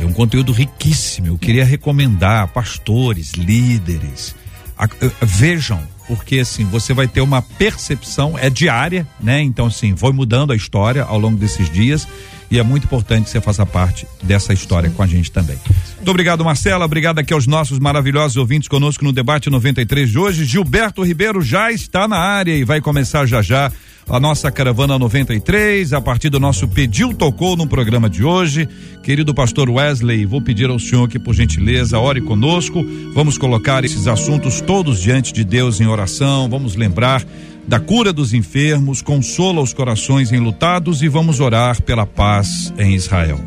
É 0.00 0.04
um 0.04 0.12
conteúdo 0.12 0.50
riquíssimo. 0.50 1.26
Eu 1.26 1.38
queria 1.38 1.64
recomendar 1.64 2.48
pastores, 2.48 3.32
líderes. 3.32 4.34
A, 4.76 4.84
a, 4.84 4.88
vejam 5.20 5.80
porque 6.10 6.40
assim, 6.40 6.64
você 6.64 6.92
vai 6.92 7.06
ter 7.06 7.20
uma 7.20 7.40
percepção, 7.40 8.36
é 8.36 8.50
diária, 8.50 9.06
né? 9.20 9.40
Então, 9.40 9.66
assim, 9.66 9.94
foi 9.94 10.12
mudando 10.12 10.52
a 10.52 10.56
história 10.56 11.04
ao 11.04 11.16
longo 11.16 11.36
desses 11.36 11.70
dias 11.70 12.08
e 12.50 12.58
é 12.58 12.64
muito 12.64 12.82
importante 12.82 13.24
que 13.24 13.30
você 13.30 13.40
faça 13.40 13.64
parte 13.64 14.08
dessa 14.20 14.52
história 14.52 14.90
com 14.90 15.04
a 15.04 15.06
gente 15.06 15.30
também. 15.30 15.56
Muito 15.94 16.10
obrigado, 16.10 16.44
Marcela. 16.44 16.84
Obrigado 16.84 17.20
aqui 17.20 17.32
aos 17.32 17.46
nossos 17.46 17.78
maravilhosos 17.78 18.36
ouvintes 18.36 18.68
conosco 18.68 19.04
no 19.04 19.12
debate 19.12 19.48
93 19.48 20.10
de 20.10 20.18
hoje. 20.18 20.44
Gilberto 20.44 21.04
Ribeiro 21.04 21.40
já 21.42 21.70
está 21.70 22.08
na 22.08 22.18
área 22.18 22.56
e 22.56 22.64
vai 22.64 22.80
começar 22.80 23.24
já 23.24 23.40
já 23.40 23.70
a 24.10 24.18
nossa 24.18 24.50
caravana 24.50 24.98
93, 24.98 25.92
a 25.92 26.00
partir 26.00 26.30
do 26.30 26.40
nosso 26.40 26.66
pediu 26.66 27.14
tocou 27.14 27.56
no 27.56 27.64
programa 27.64 28.10
de 28.10 28.24
hoje. 28.24 28.68
Querido 29.04 29.32
pastor 29.32 29.70
Wesley, 29.70 30.26
vou 30.26 30.42
pedir 30.42 30.68
ao 30.68 30.80
senhor 30.80 31.08
que 31.08 31.16
por 31.16 31.32
gentileza 31.32 31.96
ore 31.96 32.20
conosco. 32.20 32.84
Vamos 33.14 33.38
colocar 33.38 33.84
esses 33.84 34.08
assuntos 34.08 34.60
todos 34.60 35.00
diante 35.00 35.32
de 35.32 35.44
Deus 35.44 35.80
em 35.80 35.86
oração. 35.86 36.48
Vamos 36.48 36.74
lembrar 36.74 37.24
da 37.68 37.78
cura 37.78 38.12
dos 38.12 38.34
enfermos, 38.34 39.00
consola 39.00 39.60
os 39.60 39.72
corações 39.72 40.32
enlutados 40.32 41.02
e 41.02 41.08
vamos 41.08 41.38
orar 41.38 41.80
pela 41.80 42.04
paz 42.04 42.74
em 42.76 42.96
Israel. 42.96 43.38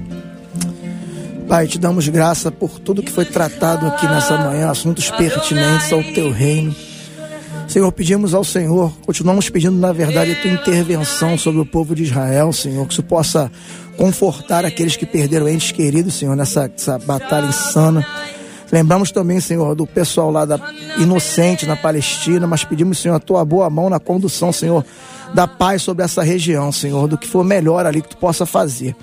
Pai, 1.46 1.68
te 1.68 1.78
damos 1.78 2.08
graça 2.08 2.50
por 2.50 2.80
tudo 2.80 3.04
que 3.04 3.12
foi 3.12 3.26
tratado 3.26 3.86
aqui 3.86 4.08
nessa 4.08 4.38
manhã, 4.38 4.70
assuntos 4.70 5.12
pertinentes 5.12 5.92
ao 5.92 6.02
teu 6.02 6.32
reino. 6.32 6.74
Senhor, 7.68 7.92
pedimos 7.92 8.34
ao 8.34 8.44
Senhor, 8.44 8.94
continuamos 9.06 9.50
pedindo, 9.50 9.78
na 9.78 9.92
verdade, 9.92 10.34
a 10.34 10.36
tua 10.42 10.52
intervenção 10.52 11.38
sobre 11.38 11.60
o 11.60 11.66
povo 11.66 11.96
de 11.96 12.04
Israel, 12.04 12.54
Senhor, 12.54 12.86
que 12.86 12.94
isso 12.94 13.02
possa 13.02 13.52
confortar 13.98 14.64
aqueles 14.64 14.96
que 14.96 15.06
perderam 15.06 15.48
entes 15.48 15.72
queridos, 15.72 16.14
Senhor, 16.14 16.36
nessa 16.36 16.70
batalha 17.06 17.48
insana. 17.48 18.06
Lembramos 18.72 19.12
também, 19.12 19.40
Senhor, 19.40 19.76
do 19.76 19.86
pessoal 19.86 20.32
lá 20.32 20.46
da 20.46 20.60
Inocente 20.98 21.66
na 21.66 21.76
Palestina, 21.76 22.46
mas 22.46 22.64
pedimos, 22.64 23.00
Senhor, 23.00 23.16
a 23.16 23.20
tua 23.20 23.44
boa 23.46 23.70
mão 23.70 23.90
na 23.90 24.00
condução, 24.00 24.52
Senhor, 24.52 24.86
da 25.34 25.48
paz 25.48 25.82
sobre 25.82 26.04
essa 26.04 26.24
região, 26.24 26.72
Senhor, 26.72 27.08
do 27.08 27.18
que 27.18 27.28
for 27.28 27.44
melhor 27.44 27.86
ali 27.86 28.02
que 28.02 28.10
tu 28.10 28.18
possa 28.18 28.46
fazer. 28.46 28.96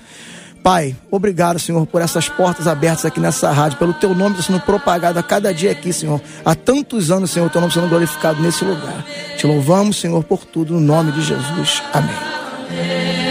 Pai, 0.63 0.95
obrigado, 1.09 1.57
Senhor, 1.57 1.87
por 1.87 2.01
essas 2.01 2.29
portas 2.29 2.67
abertas 2.67 3.05
aqui 3.05 3.19
nessa 3.19 3.51
rádio, 3.51 3.79
pelo 3.79 3.93
teu 3.93 4.13
nome 4.13 4.41
sendo 4.43 4.59
propagado 4.59 5.17
a 5.17 5.23
cada 5.23 5.53
dia 5.53 5.71
aqui, 5.71 5.91
Senhor. 5.91 6.21
Há 6.45 6.53
tantos 6.53 7.09
anos, 7.09 7.31
Senhor, 7.31 7.49
teu 7.49 7.59
nome 7.59 7.73
sendo 7.73 7.87
glorificado 7.89 8.41
nesse 8.41 8.63
lugar. 8.63 9.03
Te 9.37 9.47
louvamos, 9.47 9.99
Senhor, 9.99 10.23
por 10.23 10.45
tudo, 10.45 10.73
no 10.73 10.79
nome 10.79 11.11
de 11.11 11.21
Jesus. 11.23 11.81
Amém. 11.91 13.30